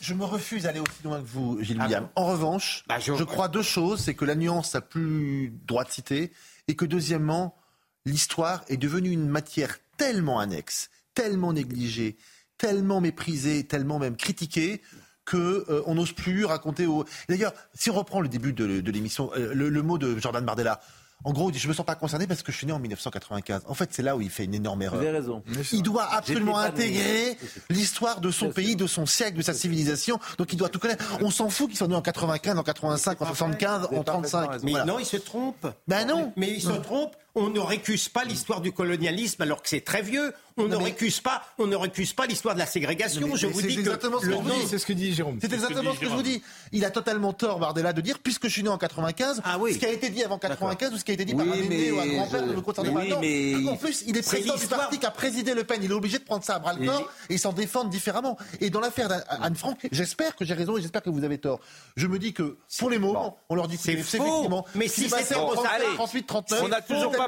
Je 0.00 0.14
me 0.14 0.24
refuse 0.24 0.66
à 0.66 0.70
aller 0.70 0.80
aussi 0.80 1.02
loin 1.04 1.20
que 1.20 1.26
vous, 1.26 1.62
Gilles 1.62 1.78
Ah 1.80 1.84
William. 1.84 2.04
bon 2.04 2.10
En 2.22 2.26
revanche, 2.26 2.84
Bah, 2.88 2.98
je... 2.98 3.12
crois 3.24 3.48
deux 3.48 3.62
choses. 3.62 4.00
C'est 4.00 4.14
que 4.14 4.24
la 4.24 4.34
nuance 4.34 4.74
a 4.74 4.80
plus 4.80 5.52
droit 5.66 5.84
de 5.84 5.90
citer 5.90 6.32
et 6.68 6.74
que 6.76 6.84
deuxièmement, 6.84 7.56
l'histoire 8.04 8.64
est 8.68 8.76
devenue 8.76 9.10
une 9.10 9.28
matière 9.28 9.78
tellement 9.96 10.38
annexe, 10.40 10.90
tellement 11.14 11.52
négligée, 11.52 12.16
tellement 12.58 13.00
méprisée, 13.00 13.64
tellement 13.64 13.98
même 13.98 14.16
critiquée 14.16 14.80
que 15.28 15.64
euh, 15.68 15.82
on 15.86 15.94
n'ose 15.94 16.12
plus 16.12 16.44
raconter 16.44 16.86
au. 16.86 17.04
D'ailleurs, 17.28 17.52
si 17.74 17.90
on 17.90 17.94
reprend 17.94 18.20
le 18.20 18.28
début 18.28 18.52
de, 18.52 18.80
de 18.80 18.90
l'émission, 18.90 19.30
euh, 19.36 19.52
le, 19.54 19.68
le 19.68 19.82
mot 19.82 19.98
de 19.98 20.18
Jordan 20.18 20.44
Bardella. 20.44 20.80
En 21.24 21.32
gros, 21.32 21.50
il 21.50 21.52
dit, 21.52 21.58
je 21.58 21.66
me 21.66 21.72
sens 21.72 21.84
pas 21.84 21.96
concerné 21.96 22.28
parce 22.28 22.44
que 22.44 22.52
je 22.52 22.56
suis 22.58 22.66
né 22.68 22.72
en 22.72 22.78
1995. 22.78 23.62
En 23.66 23.74
fait, 23.74 23.88
c'est 23.92 24.02
là 24.02 24.16
où 24.16 24.20
il 24.20 24.30
fait 24.30 24.44
une 24.44 24.54
énorme 24.54 24.82
erreur. 24.82 25.00
Vous 25.00 25.04
avez 25.04 25.18
raison. 25.18 25.42
Il 25.72 25.82
doit 25.82 26.06
absolument 26.14 26.58
intégrer 26.58 27.36
l'histoire 27.70 28.20
de 28.20 28.30
son 28.30 28.50
pays, 28.50 28.76
de 28.76 28.86
son 28.86 29.04
siècle, 29.04 29.36
de 29.36 29.42
sa 29.42 29.52
civilisation. 29.52 30.20
Donc 30.38 30.52
il 30.52 30.56
doit 30.56 30.68
tout 30.68 30.78
connaître. 30.78 31.04
On 31.20 31.32
s'en 31.32 31.50
fout 31.50 31.66
qu'il 31.68 31.76
soit 31.76 31.88
né 31.88 31.96
en 31.96 32.02
95, 32.02 32.56
en 32.56 32.62
85, 32.62 33.20
en 33.20 33.26
75, 33.26 33.88
en 33.96 34.04
35. 34.04 34.62
Mais 34.62 34.70
Voilà. 34.70 34.84
non, 34.86 35.00
il 35.00 35.06
se 35.06 35.16
trompe. 35.16 35.66
Ben 35.88 36.06
non. 36.06 36.32
Mais 36.36 36.50
il 36.54 36.62
se 36.62 36.70
trompe. 36.70 37.16
On 37.40 37.50
ne 37.50 37.60
récuse 37.60 38.08
pas 38.08 38.24
l'histoire 38.24 38.60
du 38.60 38.72
colonialisme 38.72 39.42
alors 39.42 39.62
que 39.62 39.68
c'est 39.68 39.80
très 39.84 40.02
vieux. 40.02 40.32
On 40.60 40.66
ne 40.66 40.74
récuse 40.74 41.20
pas. 41.20 41.44
On 41.58 41.68
ne 41.68 41.76
récuse 41.76 42.12
pas 42.14 42.26
l'histoire 42.26 42.54
de 42.54 42.58
la 42.58 42.66
ségrégation. 42.66 43.28
Mais- 43.28 43.36
je 43.36 43.46
mais 43.46 43.52
vous 43.52 43.60
c'est 43.60 43.66
dis 43.68 43.74
que 43.76 43.80
exactement 43.80 44.18
ce 44.18 44.22
que 44.24 44.30
le 44.30 44.36
je 44.38 44.40
vous 44.42 44.48
nom- 44.48 44.58
dis. 44.58 44.66
C'est 44.66 44.78
ce 44.78 44.86
que 44.86 44.92
dit 44.92 45.14
Jérôme. 45.14 45.38
C'est 45.40 45.52
exactement 45.52 45.94
ce 45.94 46.00
que 46.00 46.06
je 46.06 46.10
vous 46.10 46.22
dis. 46.22 46.42
Il 46.72 46.84
a 46.84 46.90
totalement 46.90 47.32
tort, 47.32 47.60
Bardella, 47.60 47.92
de 47.92 48.00
dire, 48.00 48.18
puisque 48.18 48.48
je 48.48 48.52
suis 48.54 48.62
né 48.64 48.68
en 48.68 48.76
95, 48.76 49.40
ce 49.46 49.78
qui 49.78 49.86
a 49.86 49.90
été 49.92 50.08
dit 50.10 50.24
avant 50.24 50.38
95 50.38 50.92
ou 50.94 50.98
ce 50.98 51.04
qui 51.04 51.12
a 51.12 51.14
été 51.14 51.24
dit 51.24 51.34
par 51.34 51.46
un 51.46 51.52
aîné 51.52 51.92
ou 51.92 52.00
un 52.00 52.06
grand-père 52.08 52.40
je- 52.44 52.50
ne 52.50 52.56
me 52.56 52.60
concerne 52.60 52.92
pas. 52.92 53.70
En 53.70 53.76
plus, 53.76 54.02
il 54.08 54.16
est 54.18 54.22
C'est 54.22 54.30
président 54.38 54.56
du 54.56 54.66
parti 54.66 54.98
qui 54.98 55.06
a 55.06 55.12
présidé 55.12 55.54
Le 55.54 55.62
Pen. 55.62 55.78
Il 55.80 55.92
est 55.92 55.94
obligé 55.94 56.18
de 56.18 56.24
prendre 56.24 56.42
ça 56.42 56.56
à 56.56 56.58
bras 56.58 56.72
le 56.74 56.84
corps 56.86 57.08
et 57.30 57.38
s'en 57.38 57.52
défendre 57.52 57.88
différemment. 57.90 58.36
Et 58.60 58.70
dans 58.70 58.80
l'affaire 58.80 59.08
d'Anne 59.08 59.54
Frank, 59.54 59.78
j'espère 59.92 60.34
que 60.34 60.44
j'ai 60.44 60.54
raison 60.54 60.76
et 60.76 60.80
j'espère 60.82 61.02
que 61.04 61.10
vous 61.10 61.22
avez 61.22 61.38
tort. 61.38 61.60
Je 61.96 62.08
me 62.08 62.18
dis 62.18 62.32
que, 62.32 62.56
pour 62.80 62.90
les 62.90 62.98
mots, 62.98 63.16
on 63.48 63.54
leur 63.54 63.68
dit 63.68 63.76
C'est 63.80 63.92
effectivement. 63.92 64.66
Mais 64.74 64.88
si 64.88 65.04
qui 65.04 65.08
s'est 65.08 65.18
c'était 65.18 65.34
passé 65.34 65.34
en 65.36 65.46
Rosa 65.46 65.62
37, 65.68 65.82
Parks, 65.82 65.94
38, 65.94 66.26
39, 66.26 66.62
on 66.64 66.68
n'a 66.68 66.76
c'est 66.84 66.94
toujours 66.94 67.12
pas 67.12 67.27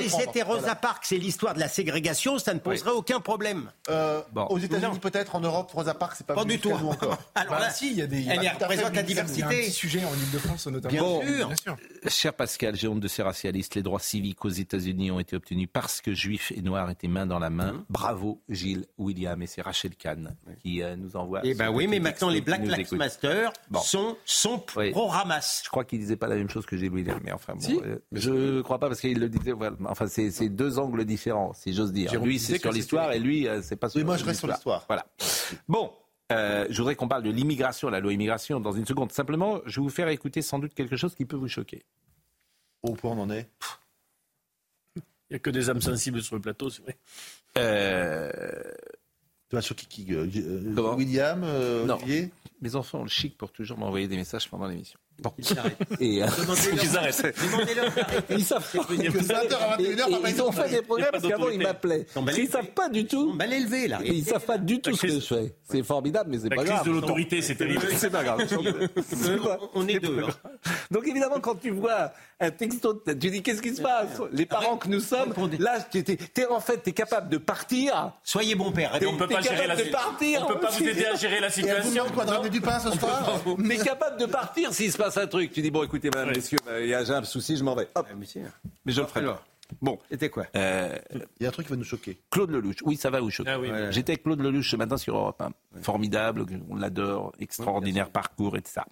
Si 0.00 0.10
c'était 0.10 0.42
Rosa 0.42 0.60
Voilà. 0.60 0.74
Parks, 0.76 1.04
c'est 1.06 1.16
l'histoire 1.18 1.54
de 1.54 1.60
la 1.60 1.68
ségrégation, 1.68 2.38
ça 2.38 2.54
ne 2.54 2.58
poserait 2.58 2.90
aucun 2.90 3.20
problème. 3.20 3.70
Euh, 3.88 4.20
Bon. 4.32 4.46
Aux 4.46 4.58
États-Unis, 4.58 4.98
peut-être, 5.00 5.34
en 5.34 5.40
Europe, 5.40 5.70
Rosa 5.72 5.94
Parks, 5.94 6.14
c'est 6.18 6.26
pas, 6.26 6.34
Pas 6.34 6.44
du 6.44 6.58
tout. 6.58 6.70
nous 6.70 6.88
encore. 6.88 7.18
Alors 7.34 7.54
Bah, 7.54 7.60
là, 7.60 7.70
si, 7.70 7.90
il 7.90 7.96
y 7.98 8.02
a 8.02 8.06
des. 8.06 8.24
elle 8.28 8.38
représente 8.48 8.94
la 8.94 9.00
un 9.00 9.04
Il 9.04 9.14
y 9.14 9.18
a 9.18 9.22
un 9.24 9.26
diversité. 9.26 9.60
petit 9.62 9.70
sujet 9.70 10.04
en 10.04 10.12
Ile-de-France 10.14 10.66
notamment. 10.68 10.90
Bien 10.92 11.02
Bon. 11.02 11.20
sûr. 11.22 11.46
Bien 11.48 11.56
sûr. 11.56 11.76
Cher 12.08 12.34
Pascal, 12.34 12.76
j'ai 12.76 12.88
honte 12.88 13.00
de 13.00 13.08
ces 13.08 13.22
racialistes. 13.22 13.74
Les 13.74 13.82
droits 13.82 14.00
civiques 14.00 14.44
aux 14.44 14.48
États-Unis 14.50 15.10
ont 15.10 15.20
été 15.20 15.36
obtenus 15.36 15.68
parce 15.72 16.00
que 16.00 16.12
juifs 16.14 16.52
et 16.56 16.62
noirs 16.62 16.88
étaient 16.90 17.08
main 17.08 17.26
dans 17.26 17.38
la 17.38 17.50
main. 17.50 17.72
Mmh. 17.72 17.84
Bravo, 17.90 18.40
Gilles 18.48 18.86
William. 18.98 19.40
Et 19.42 19.46
c'est 19.46 19.62
Rachel 19.62 19.94
Kahn 19.96 20.34
qui 20.62 20.82
euh, 20.82 20.96
nous 20.96 21.16
envoie. 21.16 21.40
Eh 21.44 21.54
ben 21.54 21.70
oui, 21.70 21.86
mais 21.86 21.98
maintenant 22.00 22.28
les 22.28 22.40
Black 22.40 22.62
Lives. 22.66 22.92
Matter 22.94 23.48
Bon. 23.70 23.80
sont, 23.80 24.16
sont 24.24 24.64
Oui. 24.76 24.90
pro-Hamas. 24.90 25.62
Je 25.64 25.70
crois 25.70 25.84
qu'il 25.84 25.98
disait 25.98 26.16
pas 26.16 26.26
la 26.28 26.36
même 26.36 26.48
chose 26.50 26.66
que 26.66 26.76
Gilles 26.76 26.90
William, 26.90 27.18
mais 27.24 27.32
enfin 27.32 27.54
bon, 27.54 27.60
Si. 27.60 27.80
euh, 27.84 27.96
je 28.12 28.30
ne 28.30 28.62
crois 28.62 28.78
pas 28.78 28.88
parce 28.88 29.00
qu'il 29.00 29.18
le 29.18 29.28
disait. 29.28 29.39
Enfin, 29.86 30.06
c'est 30.08 30.48
deux 30.48 30.78
angles 30.78 31.04
différents, 31.04 31.52
si 31.52 31.72
j'ose 31.74 31.92
dire. 31.92 32.10
Jérôme 32.10 32.28
lui, 32.28 32.38
c'est 32.38 32.58
sur 32.58 32.72
l'histoire 32.72 33.12
et 33.12 33.18
lui, 33.18 33.46
euh, 33.48 33.60
c'est 33.62 33.76
pas 33.76 33.88
sur. 33.88 33.98
Oui, 33.98 34.04
moi, 34.04 34.16
je 34.16 34.24
reste 34.24 34.40
sur 34.40 34.48
l'histoire. 34.48 34.84
Voilà. 34.88 35.06
Bon. 35.68 35.92
euh, 36.32 36.66
je 36.70 36.76
voudrais 36.78 36.94
qu'on 36.94 37.08
parle 37.08 37.22
de 37.24 37.30
l'immigration, 37.30 37.88
la 37.90 38.00
loi 38.00 38.12
immigration, 38.12 38.60
dans 38.60 38.72
une 38.72 38.86
seconde. 38.86 39.10
Simplement, 39.12 39.60
je 39.66 39.80
vais 39.80 39.84
vous 39.84 39.90
faire 39.90 40.08
écouter 40.08 40.42
sans 40.42 40.58
doute 40.58 40.74
quelque 40.74 40.96
chose 40.96 41.14
qui 41.14 41.24
peut 41.24 41.36
vous 41.36 41.48
choquer. 41.48 41.82
Au 42.82 42.94
point 42.94 43.10
on 43.12 43.20
en 43.22 43.30
est? 43.30 43.48
Il 44.96 45.02
n'y 45.32 45.36
a 45.36 45.38
que 45.38 45.50
des 45.50 45.68
âmes 45.70 45.80
sensibles 45.80 46.22
sur 46.22 46.34
le 46.36 46.40
plateau, 46.42 46.70
c'est 46.70 46.82
vrai. 46.82 46.96
Euh, 47.58 48.30
Tu 49.48 49.56
vas 49.56 49.60
choquer 49.62 49.86
qui 49.86 50.06
euh, 50.14 50.26
William, 50.96 51.42
euh, 51.44 51.84
Non. 51.84 51.96
Olivier? 51.96 52.30
Mes 52.62 52.74
enfants 52.76 53.00
ont 53.00 53.04
le 53.04 53.08
chic 53.08 53.36
pour 53.36 53.50
toujours 53.52 53.78
m'envoyer 53.78 54.06
des 54.08 54.16
messages 54.16 54.48
pendant 54.48 54.66
l'émission. 54.66 54.98
Bon. 55.22 55.32
Ils 55.38 55.44
s'arrêtent. 55.44 55.76
Et, 56.00 56.22
euh, 56.22 56.26
Demandez-leur- 56.40 56.84
ils 56.84 56.96
arrêtent. 56.96 57.34
Demandez-leur 57.44 57.90
d'arrêter. 57.92 58.24
Ils 58.36 58.44
savent 58.44 58.70
pas. 58.72 58.84
Que 58.84 58.92
20h 58.94 59.54
à 59.54 59.76
21h, 59.76 59.80
Et- 59.80 59.92
et 59.92 59.96
papa, 59.96 60.30
ils 60.30 60.42
ont 60.42 60.52
fait 60.52 60.68
des 60.70 60.82
progrès 60.82 61.08
parce 61.12 61.26
qu'avant 61.26 61.48
ils 61.50 61.60
m'appelaient. 61.60 62.06
Ils 62.36 62.48
savent 62.48 62.66
pas 62.74 62.88
du 62.88 63.06
tout. 63.06 63.32
Mal 63.34 63.52
élevé, 63.52 63.88
là. 63.88 63.98
Ils 64.04 64.24
savent 64.24 64.44
pas 64.44 64.58
du 64.58 64.80
tout 64.80 64.90
La 64.90 64.96
ce 64.96 65.02
que 65.02 65.06
crise- 65.08 65.20
je 65.28 65.34
fais. 65.34 65.54
C'est 65.70 65.82
formidable, 65.82 66.30
mais 66.30 66.38
c'est 66.38 66.48
La 66.48 66.56
pas 66.56 66.62
crise 66.62 66.74
grave. 66.74 66.86
de 66.86 66.90
l'autorité, 66.92 67.42
c'est 67.42 67.54
terrible. 67.56 67.82
C'est 67.96 68.10
pas 68.10 68.22
grave. 68.24 68.38
Pas- 69.42 69.58
On 69.74 69.86
est 69.88 69.98
deux. 70.00 70.22
hein. 70.24 70.48
Donc 70.90 71.06
évidemment, 71.06 71.40
quand 71.40 71.54
tu 71.60 71.70
vois 71.70 72.12
un 72.40 72.50
texto, 72.50 72.94
tu 73.06 73.14
dis 73.14 73.42
qu'est-ce 73.42 73.62
qui 73.62 73.74
se 73.74 73.82
passe? 73.82 74.08
Les 74.32 74.46
parents 74.46 74.76
que 74.76 74.88
nous 74.88 75.00
sommes, 75.00 75.32
là, 75.58 75.78
tu 75.90 75.98
es, 75.98 76.02
t'es- 76.02 76.46
en 76.46 76.60
fait, 76.60 76.78
t'es 76.78 76.92
capable 76.92 77.28
de 77.28 77.36
partir. 77.38 78.12
Soyez 78.24 78.54
bon 78.54 78.72
père. 78.72 78.98
On 79.06 79.16
peut 79.16 79.28
pas 79.28 79.40
gérer 79.40 79.66
la 79.66 79.76
partir. 79.76 80.42
On 80.44 80.52
peut 80.52 80.60
pas 80.60 80.70
vous 80.70 80.82
aider 80.88 81.04
à 81.06 81.14
gérer 81.14 81.40
la 81.40 81.48
vous 81.48 81.54
situation. 81.54 82.04
ramener 82.16 82.50
du 82.50 82.60
pain 82.60 82.78
ce 82.80 82.90
soir 82.98 83.40
Mais 83.58 83.76
capable 83.78 84.18
de 84.18 84.26
partir 84.26 84.72
s'il 84.72 84.90
se 84.92 84.96
passe 84.96 85.09
un 85.18 85.26
truc. 85.26 85.52
Tu 85.52 85.62
dis 85.62 85.70
bon, 85.70 85.82
écoutez, 85.82 86.10
madame, 86.10 86.30
messieurs, 86.34 86.58
euh, 86.68 86.82
il 86.82 86.88
y 86.88 86.94
a 86.94 87.04
j'ai 87.04 87.12
un 87.12 87.24
souci, 87.24 87.56
je 87.56 87.64
m'en 87.64 87.74
vais. 87.74 87.88
Hop. 87.94 88.06
Mais 88.84 88.92
je 88.92 89.00
le 89.00 89.06
ferai 89.06 89.24
pas. 89.24 89.44
Bon, 89.80 89.98
C'était 90.10 90.30
quoi 90.30 90.46
euh, 90.56 90.98
Il 91.38 91.44
y 91.44 91.46
a 91.46 91.48
un 91.48 91.52
truc 91.52 91.66
qui 91.66 91.72
va 91.72 91.76
nous 91.76 91.84
choquer. 91.84 92.18
Claude 92.30 92.50
Lelouch. 92.50 92.82
Oui, 92.82 92.96
ça 92.96 93.10
va 93.10 93.20
vous 93.20 93.30
choquer. 93.30 93.50
Ah 93.50 93.60
oui. 93.60 93.68
J'étais 93.90 94.12
avec 94.12 94.24
Claude 94.24 94.40
Lelouch 94.40 94.68
ce 94.68 94.76
matin 94.76 94.96
sur 94.96 95.16
Europe 95.16 95.40
1. 95.40 95.80
Formidable, 95.82 96.44
on 96.68 96.74
l'adore, 96.74 97.32
extraordinaire 97.38 98.10
parcours 98.10 98.56
et 98.56 98.62
tout 98.62 98.70
ça. 98.72 98.84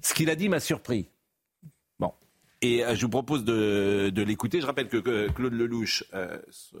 Ce 0.00 0.14
qu'il 0.14 0.30
a 0.30 0.34
dit 0.34 0.48
m'a 0.48 0.60
surpris. 0.60 1.08
Bon. 1.98 2.12
Et 2.62 2.84
euh, 2.84 2.94
je 2.94 3.02
vous 3.02 3.10
propose 3.10 3.44
de, 3.44 4.10
de 4.10 4.22
l'écouter. 4.22 4.60
Je 4.62 4.66
rappelle 4.66 4.88
que, 4.88 4.96
que 4.96 5.30
Claude 5.30 5.52
Lelouch, 5.52 6.04
euh, 6.14 6.38
son 6.50 6.78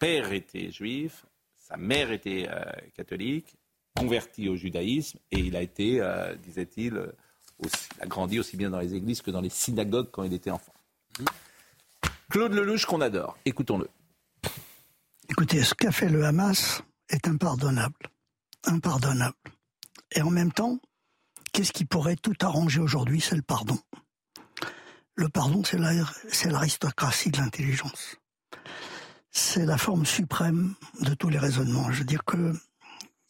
père 0.00 0.32
était 0.32 0.70
juif, 0.70 1.26
sa 1.54 1.76
mère 1.76 2.12
était 2.12 2.48
euh, 2.50 2.64
catholique, 2.96 3.56
converti 3.96 4.48
au 4.48 4.56
judaïsme, 4.56 5.18
et 5.30 5.38
il 5.38 5.56
a 5.56 5.62
été, 5.62 6.00
euh, 6.00 6.34
disait-il, 6.34 6.96
euh, 6.96 7.12
aussi, 7.64 7.88
a 8.00 8.06
grandi 8.06 8.38
aussi 8.38 8.56
bien 8.56 8.70
dans 8.70 8.78
les 8.80 8.94
églises 8.94 9.22
que 9.22 9.30
dans 9.30 9.40
les 9.40 9.50
synagogues 9.50 10.10
quand 10.10 10.22
il 10.22 10.32
était 10.32 10.50
enfant. 10.50 10.72
Claude 12.30 12.52
Lelouch 12.52 12.86
qu'on 12.86 13.00
adore. 13.00 13.36
Écoutons-le. 13.44 13.88
Écoutez, 15.28 15.62
ce 15.62 15.74
qu'a 15.74 15.92
fait 15.92 16.08
le 16.08 16.24
Hamas 16.24 16.82
est 17.08 17.28
impardonnable. 17.28 17.96
Impardonnable. 18.64 19.36
Et 20.12 20.22
en 20.22 20.30
même 20.30 20.52
temps, 20.52 20.78
qu'est-ce 21.52 21.72
qui 21.72 21.84
pourrait 21.84 22.16
tout 22.16 22.34
arranger 22.40 22.80
aujourd'hui 22.80 23.20
C'est 23.20 23.36
le 23.36 23.42
pardon. 23.42 23.78
Le 25.16 25.28
pardon, 25.28 25.62
c'est 25.64 25.78
la- 25.78 26.10
c'est 26.30 26.50
l'aristocratie 26.50 27.30
de 27.30 27.38
l'intelligence. 27.38 28.16
C'est 29.30 29.64
la 29.66 29.78
forme 29.78 30.06
suprême 30.06 30.74
de 31.00 31.14
tous 31.14 31.28
les 31.28 31.38
raisonnements. 31.38 31.90
Je 31.92 32.00
veux 32.00 32.04
dire 32.04 32.24
que 32.24 32.52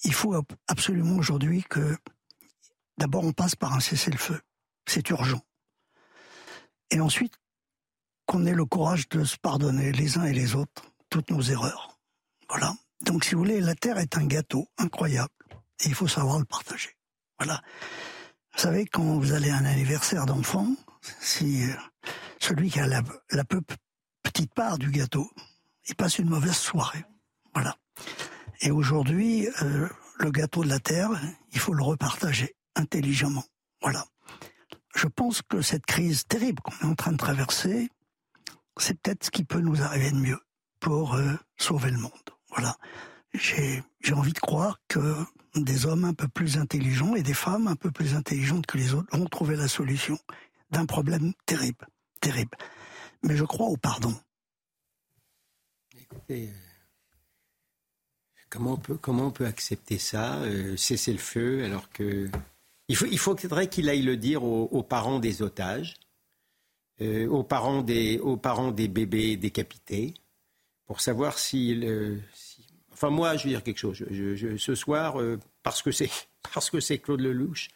il 0.04 0.12
faut 0.14 0.34
ab- 0.34 0.44
absolument 0.68 1.16
aujourd'hui 1.16 1.64
que 1.68 1.96
d'abord 2.98 3.24
on 3.24 3.32
passe 3.32 3.56
par 3.56 3.72
un 3.74 3.80
cessez-le-feu. 3.80 4.40
C'est 4.86 5.08
urgent. 5.10 5.42
Et 6.90 7.00
ensuite, 7.00 7.34
qu'on 8.26 8.46
ait 8.46 8.54
le 8.54 8.64
courage 8.64 9.08
de 9.08 9.24
se 9.24 9.36
pardonner 9.36 9.92
les 9.92 10.18
uns 10.18 10.24
et 10.24 10.32
les 10.32 10.54
autres 10.54 10.84
toutes 11.10 11.30
nos 11.30 11.42
erreurs. 11.42 11.98
Voilà. 12.48 12.74
Donc, 13.02 13.24
si 13.24 13.34
vous 13.34 13.40
voulez, 13.40 13.60
la 13.60 13.74
Terre 13.74 13.98
est 13.98 14.16
un 14.16 14.24
gâteau 14.24 14.68
incroyable 14.78 15.32
et 15.80 15.88
il 15.88 15.94
faut 15.94 16.08
savoir 16.08 16.38
le 16.38 16.44
partager. 16.44 16.96
Voilà. 17.38 17.62
Vous 18.54 18.60
savez, 18.60 18.86
quand 18.86 19.18
vous 19.18 19.32
allez 19.32 19.50
à 19.50 19.56
un 19.56 19.64
anniversaire 19.64 20.26
d'enfant, 20.26 20.68
si 21.20 21.64
euh, 21.64 21.74
celui 22.38 22.70
qui 22.70 22.80
a 22.80 22.86
la, 22.86 23.02
peu 23.44 23.60
petite 24.22 24.54
part 24.54 24.78
du 24.78 24.90
gâteau, 24.90 25.30
il 25.88 25.94
passe 25.96 26.18
une 26.18 26.28
mauvaise 26.28 26.56
soirée. 26.56 27.04
Voilà. 27.52 27.76
Et 28.60 28.70
aujourd'hui, 28.70 29.48
euh, 29.62 29.88
le 30.18 30.30
gâteau 30.30 30.62
de 30.62 30.68
la 30.68 30.78
terre, 30.78 31.10
il 31.52 31.58
faut 31.58 31.74
le 31.74 31.82
repartager 31.82 32.54
intelligemment. 32.74 33.44
Voilà. 33.82 34.04
Je 34.94 35.06
pense 35.08 35.42
que 35.42 35.60
cette 35.60 35.86
crise 35.86 36.24
terrible 36.26 36.62
qu'on 36.62 36.86
est 36.86 36.90
en 36.90 36.94
train 36.94 37.12
de 37.12 37.16
traverser, 37.16 37.90
c'est 38.76 38.98
peut-être 39.00 39.24
ce 39.24 39.30
qui 39.30 39.44
peut 39.44 39.60
nous 39.60 39.82
arriver 39.82 40.10
de 40.10 40.16
mieux 40.16 40.40
pour 40.80 41.14
euh, 41.14 41.34
sauver 41.56 41.90
le 41.90 41.98
monde. 41.98 42.12
Voilà. 42.50 42.76
J'ai 43.32 43.82
envie 44.12 44.32
de 44.32 44.38
croire 44.38 44.78
que 44.86 45.16
des 45.56 45.86
hommes 45.86 46.04
un 46.04 46.14
peu 46.14 46.28
plus 46.28 46.56
intelligents 46.58 47.14
et 47.16 47.22
des 47.22 47.34
femmes 47.34 47.66
un 47.66 47.76
peu 47.76 47.90
plus 47.90 48.14
intelligentes 48.14 48.66
que 48.66 48.78
les 48.78 48.94
autres 48.94 49.16
vont 49.16 49.26
trouver 49.26 49.56
la 49.56 49.68
solution 49.68 50.18
d'un 50.70 50.86
problème 50.86 51.32
terrible, 51.46 51.86
terrible. 52.20 52.56
Mais 53.22 53.36
je 53.36 53.44
crois 53.44 53.66
au 53.66 53.76
pardon. 53.76 54.14
Écoutez, 55.98 56.48
euh, 56.48 56.52
comment 58.50 58.74
on 58.74 58.76
peut, 58.76 58.96
comment 58.96 59.26
on 59.26 59.30
peut 59.30 59.46
accepter 59.46 59.98
ça, 59.98 60.36
euh, 60.42 60.76
cesser 60.76 61.12
le 61.12 61.18
feu, 61.18 61.64
alors 61.64 61.90
que 61.90 62.30
il, 62.88 62.96
faut, 62.96 63.06
il 63.06 63.18
faudrait 63.18 63.68
qu'il 63.68 63.88
aille 63.88 64.02
le 64.02 64.16
dire 64.16 64.44
aux, 64.44 64.82
parents 64.82 65.18
des 65.18 65.42
otages, 65.42 65.94
euh, 67.00 67.26
aux, 67.28 67.42
parents 67.42 67.82
des, 67.82 68.18
aux 68.18 68.36
parents 68.36 68.70
des 68.70 68.88
bébés 68.88 69.36
décapités, 69.36 70.14
pour 70.86 71.00
savoir 71.00 71.38
s'il, 71.38 72.22
si, 72.34 72.66
enfin 72.92 73.10
moi, 73.10 73.36
je 73.36 73.44
veux 73.44 73.50
dire 73.50 73.62
quelque 73.62 73.78
chose. 73.78 74.04
ce 74.58 74.74
soir, 74.74 75.16
parce 75.62 75.82
que 75.82 75.90
c'est 75.90 76.10
parce 76.54 76.70
que 76.70 76.80
c'est 76.80 76.98
Claude 76.98 77.20
Lelouch, 77.20 77.70